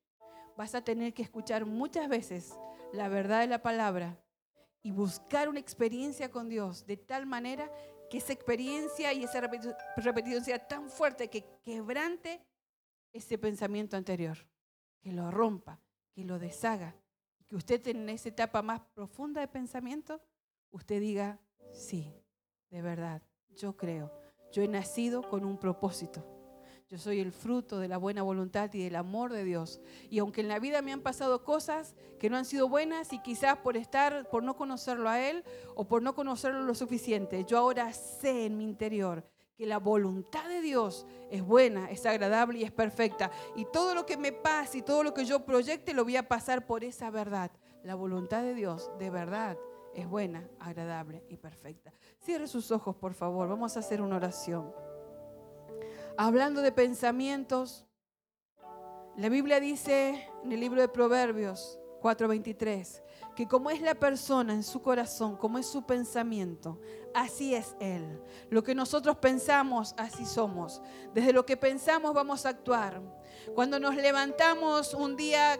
vas 0.57 0.75
a 0.75 0.83
tener 0.83 1.15
que 1.15 1.23
escuchar 1.23 1.65
muchas 1.65 2.09
veces 2.09 2.59
la 2.93 3.09
verdad 3.09 3.41
de 3.41 3.47
la 3.47 3.63
palabra 3.63 4.20
y 4.83 4.93
buscar 4.93 5.49
una 5.49 5.61
experiencia 5.61 6.31
con 6.31 6.49
Dios 6.49 6.87
de 6.87 6.97
tal 6.97 7.27
manera 7.27 7.71
que 8.09 8.19
esa 8.19 8.33
experiencia 8.33 9.13
y 9.13 9.25
esa 9.25 9.41
repetición 9.41 10.45
sea 10.45 10.67
tan 10.67 10.91
fuerte 10.91 11.29
que 11.29 11.45
quebrante 11.63 12.45
ese 13.13 13.39
pensamiento 13.39 13.97
anterior, 13.97 14.39
que 15.01 15.13
lo 15.13 15.31
rompa, 15.31 15.81
que 16.13 16.25
lo 16.25 16.39
deshaga, 16.39 16.97
que 17.47 17.57
usted 17.57 17.87
en 17.89 18.09
esa 18.09 18.29
etapa 18.29 18.63
más 18.63 18.81
profunda 18.95 19.41
de 19.41 19.49
pensamiento, 19.49 20.21
usted 20.71 21.01
diga, 21.01 21.41
sí, 21.73 22.13
de 22.71 22.83
verdad, 22.83 23.23
yo 23.51 23.77
creo, 23.77 24.13
yo 24.53 24.63
he 24.63 24.69
nacido 24.69 25.29
con 25.29 25.45
un 25.45 25.59
propósito. 25.59 26.40
Yo 26.91 26.99
soy 26.99 27.21
el 27.21 27.31
fruto 27.31 27.79
de 27.79 27.87
la 27.87 27.99
buena 27.99 28.23
voluntad 28.23 28.69
y 28.75 28.83
del 28.83 28.97
amor 28.97 29.33
de 29.33 29.45
Dios. 29.45 29.81
Y 30.11 30.19
aunque 30.19 30.41
en 30.41 30.49
la 30.49 30.59
vida 30.59 30.83
me 30.83 30.93
han 30.93 31.03
pasado 31.03 31.45
cosas 31.45 31.95
que 32.19 32.29
no 32.29 32.37
han 32.37 32.45
sido 32.45 32.69
buenas 32.69 33.13
y 33.13 33.21
quizás 33.21 33.59
por 33.59 33.77
estar, 33.77 34.29
por 34.29 34.43
no 34.43 34.57
conocerlo 34.57 35.09
a 35.09 35.21
Él 35.21 35.45
o 35.77 35.87
por 35.87 36.03
no 36.03 36.17
conocerlo 36.17 36.63
lo 36.63 36.75
suficiente, 36.75 37.45
yo 37.45 37.59
ahora 37.59 37.93
sé 37.93 38.47
en 38.47 38.59
mi 38.59 38.65
interior 38.65 39.25
que 39.57 39.67
la 39.67 39.79
voluntad 39.79 40.49
de 40.49 40.61
Dios 40.63 41.07
es 41.31 41.43
buena, 41.43 41.89
es 41.93 42.07
agradable 42.07 42.59
y 42.59 42.65
es 42.65 42.73
perfecta. 42.73 43.31
Y 43.55 43.67
todo 43.67 43.95
lo 43.95 44.05
que 44.05 44.17
me 44.17 44.33
pase 44.33 44.79
y 44.79 44.83
todo 44.83 45.05
lo 45.05 45.15
que 45.15 45.25
yo 45.25 45.45
proyecte 45.47 45.95
lo 45.95 46.03
voy 46.03 46.17
a 46.17 46.27
pasar 46.27 46.67
por 46.67 46.83
esa 46.83 47.09
verdad. 47.11 47.53
La 47.85 47.95
voluntad 47.95 48.43
de 48.43 48.55
Dios 48.55 48.91
de 48.99 49.11
verdad 49.11 49.57
es 49.95 50.09
buena, 50.09 50.49
agradable 50.59 51.23
y 51.29 51.37
perfecta. 51.37 51.93
Cierre 52.19 52.49
sus 52.49 52.73
ojos, 52.73 52.97
por 52.97 53.15
favor. 53.15 53.49
Vamos 53.49 53.77
a 53.77 53.81
hacer 53.81 54.03
una 54.03 54.17
oración. 54.17 54.90
Hablando 56.23 56.61
de 56.61 56.71
pensamientos, 56.71 57.87
la 59.17 59.31
Biblia 59.31 59.59
dice 59.59 60.29
en 60.45 60.53
el 60.53 60.61
libro 60.61 60.83
de 60.83 60.89
Proverbios 60.89 61.79
4:23 62.03 63.03
que 63.35 63.49
como 63.49 63.71
es 63.71 63.81
la 63.81 63.95
persona 63.95 64.53
en 64.53 64.63
su 64.63 64.83
corazón, 64.83 65.39
como 65.39 65.57
es 65.57 65.65
su 65.65 65.87
pensamiento, 65.87 66.79
así 67.15 67.55
es 67.55 67.75
Él. 67.81 68.23
Lo 68.51 68.63
que 68.63 68.75
nosotros 68.75 69.17
pensamos, 69.17 69.95
así 69.97 70.27
somos. 70.27 70.83
Desde 71.15 71.33
lo 71.33 71.47
que 71.47 71.57
pensamos 71.57 72.13
vamos 72.13 72.45
a 72.45 72.51
actuar. 72.51 73.01
Cuando 73.55 73.81
nos 73.81 73.97
levantamos 73.97 74.93
un 74.93 75.17
día 75.17 75.59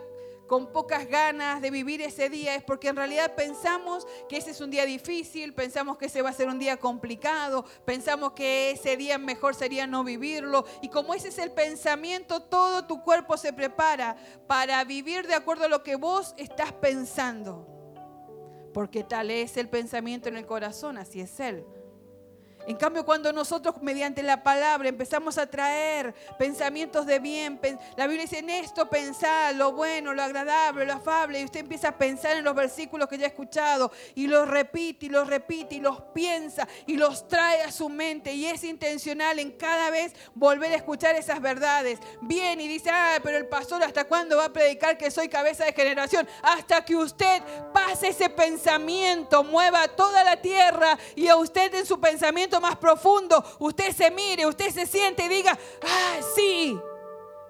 con 0.51 0.73
pocas 0.73 1.07
ganas 1.07 1.63
de 1.63 1.71
vivir 1.71 2.03
ese 2.03 2.29
día 2.29 2.57
es 2.57 2.65
porque 2.65 2.89
en 2.89 2.97
realidad 2.97 3.37
pensamos 3.37 4.05
que 4.29 4.37
ese 4.37 4.51
es 4.51 4.61
un 4.61 4.73
día 4.73 4.85
difícil, 4.85 5.55
pensamos 5.55 5.97
que 5.97 6.07
ese 6.07 6.23
va 6.23 6.31
a 6.31 6.33
ser 6.33 6.49
un 6.49 6.59
día 6.59 6.77
complicado, 6.77 7.65
pensamos 7.85 8.33
que 8.33 8.73
ese 8.73 8.97
día 8.97 9.17
mejor 9.17 9.55
sería 9.55 9.87
no 9.87 10.03
vivirlo. 10.03 10.65
Y 10.83 10.89
como 10.89 11.15
ese 11.15 11.29
es 11.29 11.39
el 11.39 11.53
pensamiento, 11.53 12.43
todo 12.43 12.85
tu 12.85 13.01
cuerpo 13.05 13.37
se 13.37 13.53
prepara 13.53 14.17
para 14.49 14.83
vivir 14.83 15.29
de 15.29 15.35
acuerdo 15.35 15.67
a 15.67 15.69
lo 15.69 15.85
que 15.85 15.95
vos 15.95 16.35
estás 16.37 16.73
pensando. 16.73 17.69
Porque 18.75 19.05
tal 19.05 19.31
es 19.31 19.57
el 19.57 19.69
pensamiento 19.69 20.29
en 20.29 20.37
el 20.37 20.47
corazón, 20.47 20.99
así 20.99 21.21
es 21.21 21.39
Él. 21.39 21.65
En 22.67 22.77
cambio, 22.77 23.05
cuando 23.05 23.33
nosotros 23.33 23.77
mediante 23.81 24.23
la 24.23 24.43
palabra 24.43 24.89
empezamos 24.89 25.39
a 25.39 25.47
traer 25.47 26.15
pensamientos 26.39 27.07
de 27.07 27.19
bien, 27.19 27.59
la 27.97 28.07
Biblia 28.07 28.25
dice 28.25 28.39
en 28.39 28.51
esto 28.51 28.89
pensar 28.89 29.55
lo 29.55 29.73
bueno, 29.73 30.13
lo 30.13 30.23
agradable, 30.23 30.85
lo 30.85 30.95
afable, 30.95 31.41
y 31.41 31.45
usted 31.45 31.61
empieza 31.61 31.89
a 31.89 31.99
pensar 31.99 32.37
en 32.37 32.45
los 32.45 32.55
versículos 32.55 33.09
que 33.09 33.19
ya 33.19 33.25
ha 33.25 33.29
escuchado 33.29 33.91
y 34.15 34.27
los 34.27 34.47
repite 34.47 35.07
y 35.07 35.09
los 35.09 35.27
repite 35.27 35.77
y 35.77 35.81
los 35.81 36.01
piensa 36.13 36.69
y 36.87 36.97
los 36.97 37.27
trae 37.29 37.63
a 37.63 37.73
su 37.73 37.89
mente 37.89 38.33
y 38.35 38.47
es 38.47 38.63
intencional 38.65 39.39
en 39.39 39.53
cada 39.53 39.91
vez 39.91 40.15
volver 40.35 40.73
a 40.73 40.77
escuchar 40.77 41.15
esas 41.17 41.41
verdades. 41.41 41.99
Bien 42.21 42.61
y 42.61 42.69
dice, 42.69 42.91
ah, 42.91 43.19
pero 43.23 43.39
el 43.39 43.47
pastor 43.47 43.83
hasta 43.83 44.05
cuándo 44.05 44.37
va 44.37 44.47
a 44.47 44.53
predicar 44.53 44.99
que 44.99 45.11
soy 45.11 45.29
cabeza 45.29 45.65
de 45.65 45.73
generación? 45.73 46.29
Hasta 46.43 46.85
que 46.85 46.97
usted 46.97 47.43
pase 47.73 48.09
ese 48.09 48.29
pensamiento, 48.29 49.43
mueva 49.45 49.89
toda 49.89 50.23
la 50.25 50.37
tierra 50.41 50.99
y 51.15 51.29
a 51.29 51.37
usted 51.37 51.75
en 51.75 51.87
su 51.87 52.01
pensamiento 52.01 52.50
más 52.59 52.77
profundo, 52.77 53.45
usted 53.59 53.95
se 53.95 54.11
mire, 54.11 54.47
usted 54.47 54.71
se 54.71 54.87
siente 54.87 55.25
y 55.25 55.29
diga, 55.29 55.59
ah, 55.83 56.21
sí, 56.35 56.81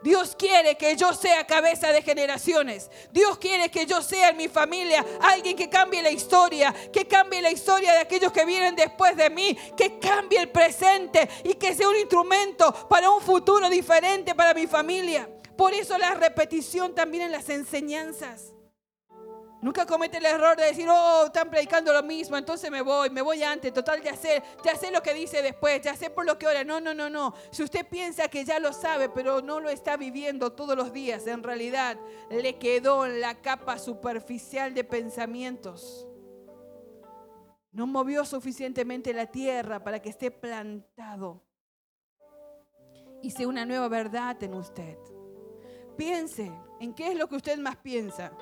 Dios 0.02 0.34
quiere 0.36 0.76
que 0.76 0.96
yo 0.96 1.12
sea 1.12 1.46
cabeza 1.46 1.92
de 1.92 2.02
generaciones. 2.02 2.90
Dios 3.12 3.38
quiere 3.38 3.70
que 3.70 3.84
yo 3.86 4.00
sea 4.00 4.30
en 4.30 4.36
mi 4.36 4.48
familia 4.48 5.04
alguien 5.20 5.56
que 5.56 5.68
cambie 5.68 6.02
la 6.02 6.10
historia, 6.10 6.74
que 6.92 7.06
cambie 7.06 7.42
la 7.42 7.50
historia 7.50 7.92
de 7.92 7.98
aquellos 8.00 8.32
que 8.32 8.46
vienen 8.46 8.74
después 8.74 9.16
de 9.16 9.28
mí, 9.28 9.56
que 9.76 9.98
cambie 9.98 10.40
el 10.40 10.48
presente 10.48 11.28
y 11.44 11.54
que 11.54 11.74
sea 11.74 11.88
un 11.88 11.96
instrumento 11.96 12.72
para 12.88 13.10
un 13.10 13.20
futuro 13.20 13.68
diferente 13.68 14.34
para 14.34 14.54
mi 14.54 14.66
familia. 14.66 15.28
Por 15.56 15.74
eso 15.74 15.98
la 15.98 16.14
repetición 16.14 16.94
también 16.94 17.24
en 17.24 17.32
las 17.32 17.50
enseñanzas. 17.50 18.54
Nunca 19.62 19.84
comete 19.84 20.16
el 20.16 20.24
error 20.24 20.56
de 20.56 20.64
decir, 20.64 20.88
oh, 20.90 21.24
están 21.26 21.50
predicando 21.50 21.92
lo 21.92 22.02
mismo, 22.02 22.36
entonces 22.36 22.70
me 22.70 22.80
voy, 22.80 23.10
me 23.10 23.20
voy 23.20 23.42
antes, 23.42 23.74
total, 23.74 24.02
ya 24.02 24.16
sé, 24.16 24.42
ya 24.64 24.74
sé 24.74 24.90
lo 24.90 25.02
que 25.02 25.12
dice 25.12 25.42
después, 25.42 25.82
ya 25.82 25.94
sé 25.94 26.08
por 26.08 26.24
lo 26.24 26.38
que 26.38 26.46
ora. 26.46 26.64
No, 26.64 26.80
no, 26.80 26.94
no, 26.94 27.10
no. 27.10 27.34
Si 27.50 27.62
usted 27.62 27.86
piensa 27.86 28.28
que 28.28 28.44
ya 28.44 28.58
lo 28.58 28.72
sabe, 28.72 29.10
pero 29.10 29.42
no 29.42 29.60
lo 29.60 29.68
está 29.68 29.98
viviendo 29.98 30.52
todos 30.52 30.76
los 30.76 30.92
días, 30.92 31.26
en 31.26 31.42
realidad 31.42 31.98
le 32.30 32.58
quedó 32.58 33.04
en 33.04 33.20
la 33.20 33.34
capa 33.42 33.78
superficial 33.78 34.72
de 34.72 34.84
pensamientos. 34.84 36.06
No 37.72 37.86
movió 37.86 38.24
suficientemente 38.24 39.12
la 39.12 39.26
tierra 39.26 39.84
para 39.84 40.00
que 40.00 40.08
esté 40.08 40.30
plantado 40.30 41.42
y 43.22 43.44
una 43.44 43.66
nueva 43.66 43.88
verdad 43.88 44.42
en 44.42 44.54
usted. 44.54 44.96
Piense 45.96 46.50
en 46.80 46.94
qué 46.94 47.08
es 47.12 47.18
lo 47.18 47.28
que 47.28 47.36
usted 47.36 47.58
más 47.58 47.76
piensa. 47.76 48.32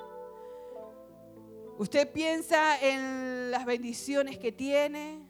Usted 1.79 2.11
piensa 2.11 2.77
en 2.81 3.51
las 3.51 3.63
bendiciones 3.63 4.37
que 4.37 4.51
tiene. 4.51 5.25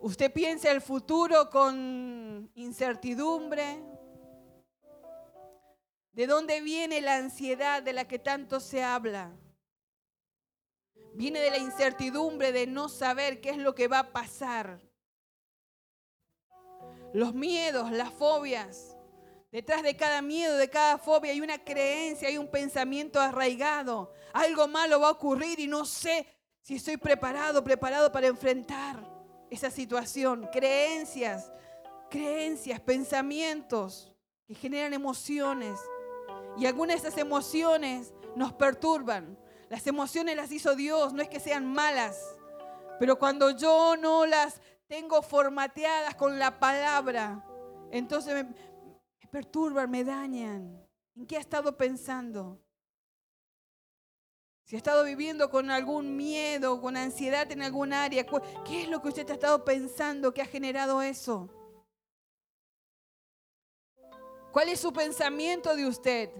Usted 0.00 0.32
piensa 0.32 0.72
el 0.72 0.80
futuro 0.80 1.48
con 1.50 2.50
incertidumbre. 2.56 3.80
¿De 6.10 6.26
dónde 6.26 6.60
viene 6.62 7.00
la 7.00 7.14
ansiedad 7.14 7.80
de 7.80 7.92
la 7.92 8.08
que 8.08 8.18
tanto 8.18 8.58
se 8.58 8.82
habla? 8.82 9.30
Viene 11.14 11.38
de 11.38 11.50
la 11.52 11.58
incertidumbre 11.58 12.50
de 12.50 12.66
no 12.66 12.88
saber 12.88 13.40
qué 13.40 13.50
es 13.50 13.58
lo 13.58 13.72
que 13.76 13.86
va 13.86 14.00
a 14.00 14.12
pasar. 14.12 14.80
Los 17.12 17.34
miedos, 17.34 17.92
las 17.92 18.12
fobias. 18.12 18.95
Detrás 19.56 19.82
de 19.82 19.96
cada 19.96 20.20
miedo, 20.20 20.58
de 20.58 20.68
cada 20.68 20.98
fobia 20.98 21.32
hay 21.32 21.40
una 21.40 21.56
creencia, 21.56 22.28
hay 22.28 22.36
un 22.36 22.46
pensamiento 22.46 23.18
arraigado. 23.18 24.12
Algo 24.34 24.68
malo 24.68 25.00
va 25.00 25.08
a 25.08 25.12
ocurrir 25.12 25.58
y 25.58 25.66
no 25.66 25.86
sé 25.86 26.26
si 26.60 26.74
estoy 26.74 26.98
preparado, 26.98 27.64
preparado 27.64 28.12
para 28.12 28.26
enfrentar 28.26 29.02
esa 29.48 29.70
situación. 29.70 30.46
Creencias, 30.52 31.50
creencias, 32.10 32.80
pensamientos 32.80 34.12
que 34.46 34.54
generan 34.54 34.92
emociones. 34.92 35.80
Y 36.58 36.66
algunas 36.66 37.00
de 37.00 37.08
esas 37.08 37.18
emociones 37.18 38.12
nos 38.34 38.52
perturban. 38.52 39.38
Las 39.70 39.86
emociones 39.86 40.36
las 40.36 40.52
hizo 40.52 40.76
Dios, 40.76 41.14
no 41.14 41.22
es 41.22 41.30
que 41.30 41.40
sean 41.40 41.64
malas. 41.64 42.20
Pero 43.00 43.18
cuando 43.18 43.52
yo 43.52 43.96
no 43.96 44.26
las 44.26 44.60
tengo 44.86 45.22
formateadas 45.22 46.14
con 46.14 46.38
la 46.38 46.58
palabra, 46.58 47.42
entonces 47.90 48.44
me, 49.26 49.32
perturban, 49.32 49.90
me 49.90 50.04
dañan. 50.04 50.88
¿En 51.16 51.26
qué 51.26 51.36
ha 51.36 51.40
estado 51.40 51.76
pensando? 51.76 52.62
Si 54.64 54.76
ha 54.76 54.78
estado 54.78 55.04
viviendo 55.04 55.50
con 55.50 55.70
algún 55.70 56.16
miedo, 56.16 56.80
con 56.80 56.96
ansiedad 56.96 57.50
en 57.50 57.62
algún 57.62 57.92
área, 57.92 58.24
¿qué 58.64 58.82
es 58.82 58.88
lo 58.88 59.00
que 59.00 59.08
usted 59.08 59.28
ha 59.30 59.34
estado 59.34 59.64
pensando 59.64 60.32
que 60.32 60.42
ha 60.42 60.46
generado 60.46 61.02
eso? 61.02 61.48
¿Cuál 64.52 64.68
es 64.68 64.80
su 64.80 64.92
pensamiento 64.92 65.76
de 65.76 65.86
usted? 65.86 66.30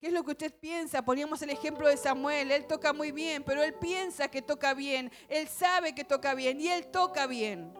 ¿Qué 0.00 0.08
es 0.08 0.12
lo 0.12 0.24
que 0.24 0.32
usted 0.32 0.54
piensa? 0.54 1.04
Poníamos 1.04 1.40
el 1.42 1.50
ejemplo 1.50 1.88
de 1.88 1.96
Samuel. 1.96 2.52
Él 2.52 2.66
toca 2.66 2.92
muy 2.92 3.12
bien, 3.12 3.42
pero 3.42 3.62
él 3.62 3.74
piensa 3.74 4.28
que 4.28 4.42
toca 4.42 4.74
bien. 4.74 5.10
Él 5.28 5.48
sabe 5.48 5.94
que 5.94 6.04
toca 6.04 6.34
bien 6.34 6.60
y 6.60 6.68
él 6.68 6.90
toca 6.90 7.26
bien. 7.26 7.72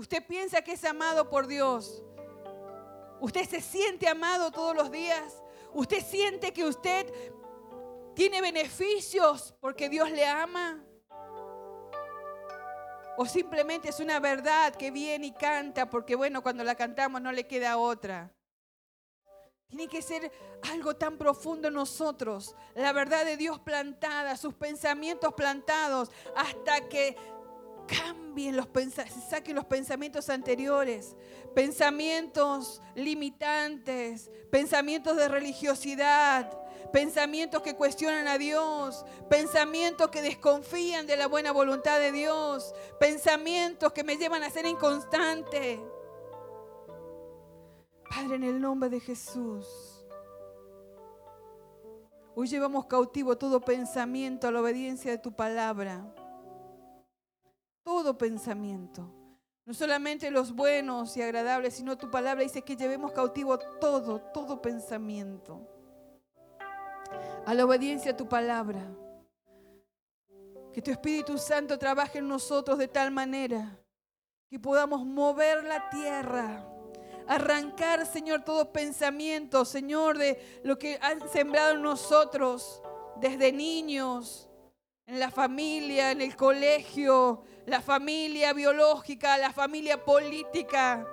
Usted 0.00 0.26
piensa 0.26 0.62
que 0.62 0.72
es 0.72 0.84
amado 0.86 1.28
por 1.28 1.46
Dios. 1.46 2.02
Usted 3.20 3.46
se 3.46 3.60
siente 3.60 4.08
amado 4.08 4.50
todos 4.50 4.74
los 4.74 4.90
días. 4.90 5.42
Usted 5.74 6.02
siente 6.02 6.54
que 6.54 6.64
usted 6.64 7.12
tiene 8.14 8.40
beneficios 8.40 9.54
porque 9.60 9.90
Dios 9.90 10.10
le 10.10 10.26
ama. 10.26 10.82
O 13.18 13.26
simplemente 13.26 13.90
es 13.90 14.00
una 14.00 14.18
verdad 14.20 14.74
que 14.74 14.90
viene 14.90 15.26
y 15.26 15.32
canta 15.32 15.90
porque 15.90 16.14
bueno, 16.14 16.42
cuando 16.42 16.64
la 16.64 16.76
cantamos 16.76 17.20
no 17.20 17.30
le 17.30 17.46
queda 17.46 17.76
otra. 17.76 18.32
Tiene 19.68 19.86
que 19.86 20.00
ser 20.00 20.32
algo 20.72 20.96
tan 20.96 21.18
profundo 21.18 21.68
en 21.68 21.74
nosotros, 21.74 22.56
la 22.74 22.94
verdad 22.94 23.26
de 23.26 23.36
Dios 23.36 23.60
plantada, 23.60 24.38
sus 24.38 24.54
pensamientos 24.54 25.34
plantados, 25.34 26.10
hasta 26.34 26.88
que 26.88 27.16
cambien 27.90 28.56
los 28.56 28.66
pensamientos, 28.66 29.24
saquen 29.28 29.56
los 29.56 29.64
pensamientos 29.64 30.30
anteriores, 30.30 31.16
pensamientos 31.54 32.80
limitantes, 32.94 34.30
pensamientos 34.50 35.16
de 35.16 35.28
religiosidad, 35.28 36.50
pensamientos 36.92 37.62
que 37.62 37.74
cuestionan 37.74 38.28
a 38.28 38.38
Dios, 38.38 39.04
pensamientos 39.28 40.10
que 40.10 40.22
desconfían 40.22 41.06
de 41.06 41.16
la 41.16 41.26
buena 41.26 41.52
voluntad 41.52 41.98
de 41.98 42.12
Dios, 42.12 42.74
pensamientos 42.98 43.92
que 43.92 44.04
me 44.04 44.16
llevan 44.16 44.42
a 44.42 44.50
ser 44.50 44.66
inconstante. 44.66 45.80
Padre, 48.08 48.36
en 48.36 48.44
el 48.44 48.60
nombre 48.60 48.88
de 48.88 49.00
Jesús. 49.00 49.66
Hoy 52.34 52.46
llevamos 52.46 52.86
cautivo 52.86 53.36
todo 53.36 53.60
pensamiento 53.60 54.48
a 54.48 54.52
la 54.52 54.60
obediencia 54.60 55.10
de 55.10 55.18
tu 55.18 55.32
palabra. 55.32 56.14
Todo 57.82 58.16
pensamiento. 58.16 59.12
No 59.64 59.74
solamente 59.74 60.30
los 60.30 60.52
buenos 60.52 61.16
y 61.16 61.22
agradables, 61.22 61.74
sino 61.74 61.96
tu 61.96 62.10
palabra 62.10 62.42
dice 62.42 62.62
que 62.62 62.76
llevemos 62.76 63.12
cautivo 63.12 63.58
todo, 63.58 64.20
todo 64.32 64.60
pensamiento. 64.60 65.66
A 67.46 67.54
la 67.54 67.64
obediencia 67.64 68.12
a 68.12 68.16
tu 68.16 68.28
palabra. 68.28 68.86
Que 70.72 70.82
tu 70.82 70.90
Espíritu 70.90 71.38
Santo 71.38 71.78
trabaje 71.78 72.18
en 72.18 72.28
nosotros 72.28 72.78
de 72.78 72.88
tal 72.88 73.10
manera 73.10 73.78
que 74.48 74.58
podamos 74.58 75.04
mover 75.04 75.64
la 75.64 75.88
tierra 75.90 76.66
arrancar, 77.30 78.06
Señor, 78.06 78.42
todo 78.44 78.72
pensamiento, 78.72 79.64
Señor, 79.64 80.18
de 80.18 80.60
lo 80.64 80.76
que 80.80 80.98
han 81.00 81.28
sembrado 81.28 81.74
en 81.74 81.82
nosotros 81.82 82.82
desde 83.20 83.52
niños, 83.52 84.48
en 85.06 85.20
la 85.20 85.30
familia, 85.30 86.10
en 86.10 86.22
el 86.22 86.34
colegio, 86.34 87.44
la 87.70 87.80
familia 87.80 88.52
biológica, 88.52 89.38
la 89.38 89.52
familia 89.52 90.04
política. 90.04 91.06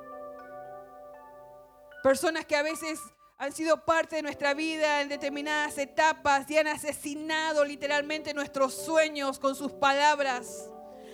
Personas 2.03 2.45
que 2.45 2.55
a 2.55 2.63
veces 2.63 2.99
han 3.37 3.53
sido 3.53 3.85
parte 3.85 4.17
de 4.17 4.23
nuestra 4.23 4.53
vida 4.53 5.01
en 5.01 5.09
determinadas 5.09 5.77
etapas 5.77 6.49
y 6.49 6.57
han 6.57 6.67
asesinado 6.67 7.63
literalmente 7.63 8.33
nuestros 8.33 8.73
sueños 8.73 9.39
con 9.39 9.55
sus 9.55 9.71
palabras 9.71 10.69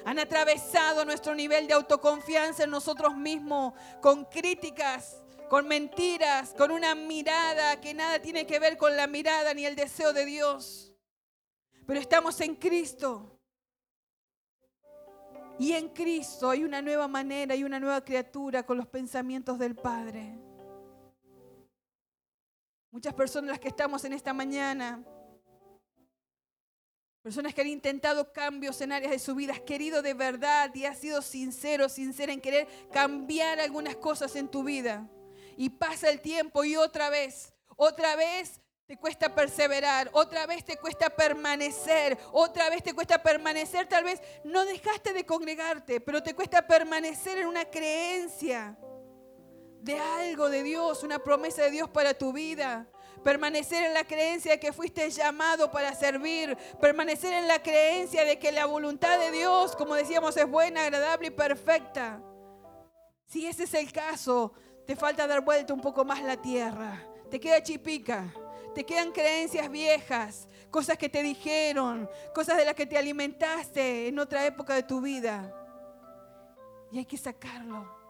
han 0.06 0.20
atravesado 0.20 1.06
nuestro 1.06 1.34
nivel 1.34 1.68
de 1.68 1.74
autoconfianza 1.74 2.64
en 2.64 2.70
nosotros 2.70 3.16
mismos 3.16 3.74
con 4.02 4.26
críticas, 4.26 5.24
con 5.50 5.68
mentiras, 5.68 6.54
con 6.58 6.72
una 6.72 6.94
mirada 6.96 7.80
que 7.80 7.94
nada 7.94 8.20
tiene 8.20 8.46
que 8.46 8.60
ver 8.60 8.78
con 8.78 8.96
la 8.98 9.08
mirada 9.08 9.54
ni 9.54 9.66
el 9.66 9.76
deseo 9.76 10.14
de 10.14 10.26
Dios. 10.26 10.94
Pero 11.88 12.00
estamos 12.00 12.39
en 12.41 12.56
Cristo. 12.56 13.39
Y 15.60 15.74
en 15.74 15.89
Cristo 15.89 16.49
hay 16.49 16.64
una 16.64 16.82
nueva 16.82 17.08
manera 17.08 17.56
y 17.56 17.64
una 17.64 17.80
nueva 17.80 18.04
criatura 18.04 18.64
con 18.64 18.78
los 18.78 18.88
pensamientos 18.88 19.60
del 19.60 19.76
Padre. 19.76 20.36
Muchas 22.91 23.14
personas 23.14 23.51
las 23.51 23.60
que 23.60 23.70
estamos 23.70 24.04
en 24.06 24.14
esta 24.14 24.34
mañana 24.34 25.04
Personas 27.24 27.54
que 27.54 27.62
han 27.62 27.68
intentado 27.68 28.34
cambios 28.34 28.82
en 28.82 28.91
áreas 28.91 29.14
de 29.14 29.18
su 29.18 29.34
vida, 29.34 29.54
has 29.54 29.62
querido 29.62 30.01
de 30.01 30.14
verdad 30.14 30.76
y 30.76 30.84
has 30.84 30.99
sido 30.99 31.22
sincero, 31.22 31.88
sincera 31.88 32.34
en 32.34 32.41
querer 32.41 32.68
cambiar 32.91 33.62
algunas 33.62 33.95
cosas 33.95 34.36
en 34.36 34.49
tu 34.49 34.66
vida. 34.66 35.10
Y 35.56 35.70
pasa 35.70 36.10
el 36.10 36.20
tiempo 36.20 36.66
y 36.66 36.76
otra 36.76 37.10
vez, 37.10 37.54
otra 37.78 38.18
vez 38.18 38.60
te 38.86 38.97
cuesta 38.97 39.34
perseverar, 39.34 40.09
otra 40.11 40.45
vez 40.45 40.63
te 40.65 40.77
cuesta 40.77 41.09
permanecer, 41.09 42.17
otra 42.31 42.69
vez 42.69 42.84
te 42.84 42.93
cuesta 42.93 43.21
permanecer, 43.23 43.88
tal 43.88 44.03
vez 44.03 44.21
no 44.43 44.65
dejaste 44.65 45.13
de 45.13 45.25
congregarte, 45.25 46.01
pero 46.01 46.21
te 46.21 46.34
cuesta 46.34 46.67
permanecer 46.67 47.38
en 47.38 47.47
una 47.47 47.65
creencia 47.65 48.77
de 49.81 49.99
algo 49.99 50.49
de 50.49 50.63
Dios, 50.63 51.03
una 51.03 51.19
promesa 51.19 51.63
de 51.63 51.71
Dios 51.71 51.89
para 51.89 52.13
tu 52.13 52.34
vida. 52.34 52.88
Permanecer 53.23 53.86
en 53.86 53.93
la 53.93 54.03
creencia 54.03 54.53
de 54.53 54.59
que 54.59 54.73
fuiste 54.73 55.09
llamado 55.09 55.71
para 55.71 55.95
servir. 55.95 56.57
Permanecer 56.81 57.31
en 57.31 57.47
la 57.47 57.63
creencia 57.63 58.25
de 58.25 58.38
que 58.38 58.51
la 58.51 58.65
voluntad 58.65 59.17
de 59.17 59.31
Dios, 59.31 59.77
como 59.77 59.95
decíamos, 59.95 60.36
es 60.36 60.49
buena, 60.49 60.84
agradable 60.84 61.27
y 61.27 61.31
perfecta. 61.31 62.21
Si 63.27 63.47
ese 63.47 63.63
es 63.63 63.73
el 63.75 63.93
caso, 63.93 64.53
te 64.86 64.97
falta 64.97 65.25
dar 65.25 65.39
vuelta 65.39 65.73
un 65.73 65.81
poco 65.81 66.03
más 66.03 66.21
la 66.21 66.36
tierra. 66.36 67.01
Te 67.29 67.39
queda 67.39 67.63
chipica. 67.63 68.34
Te 68.74 68.84
quedan 68.84 69.11
creencias 69.11 69.69
viejas, 69.69 70.47
cosas 70.71 70.97
que 70.97 71.09
te 71.09 71.21
dijeron, 71.21 72.09
cosas 72.34 72.57
de 72.57 72.65
las 72.65 72.74
que 72.74 72.86
te 72.86 72.97
alimentaste 72.97 74.07
en 74.07 74.19
otra 74.19 74.45
época 74.45 74.74
de 74.74 74.84
tu 74.84 75.01
vida. 75.01 75.53
Y 76.91 76.97
hay 76.99 77.05
que 77.05 77.17
sacarlo. 77.17 78.03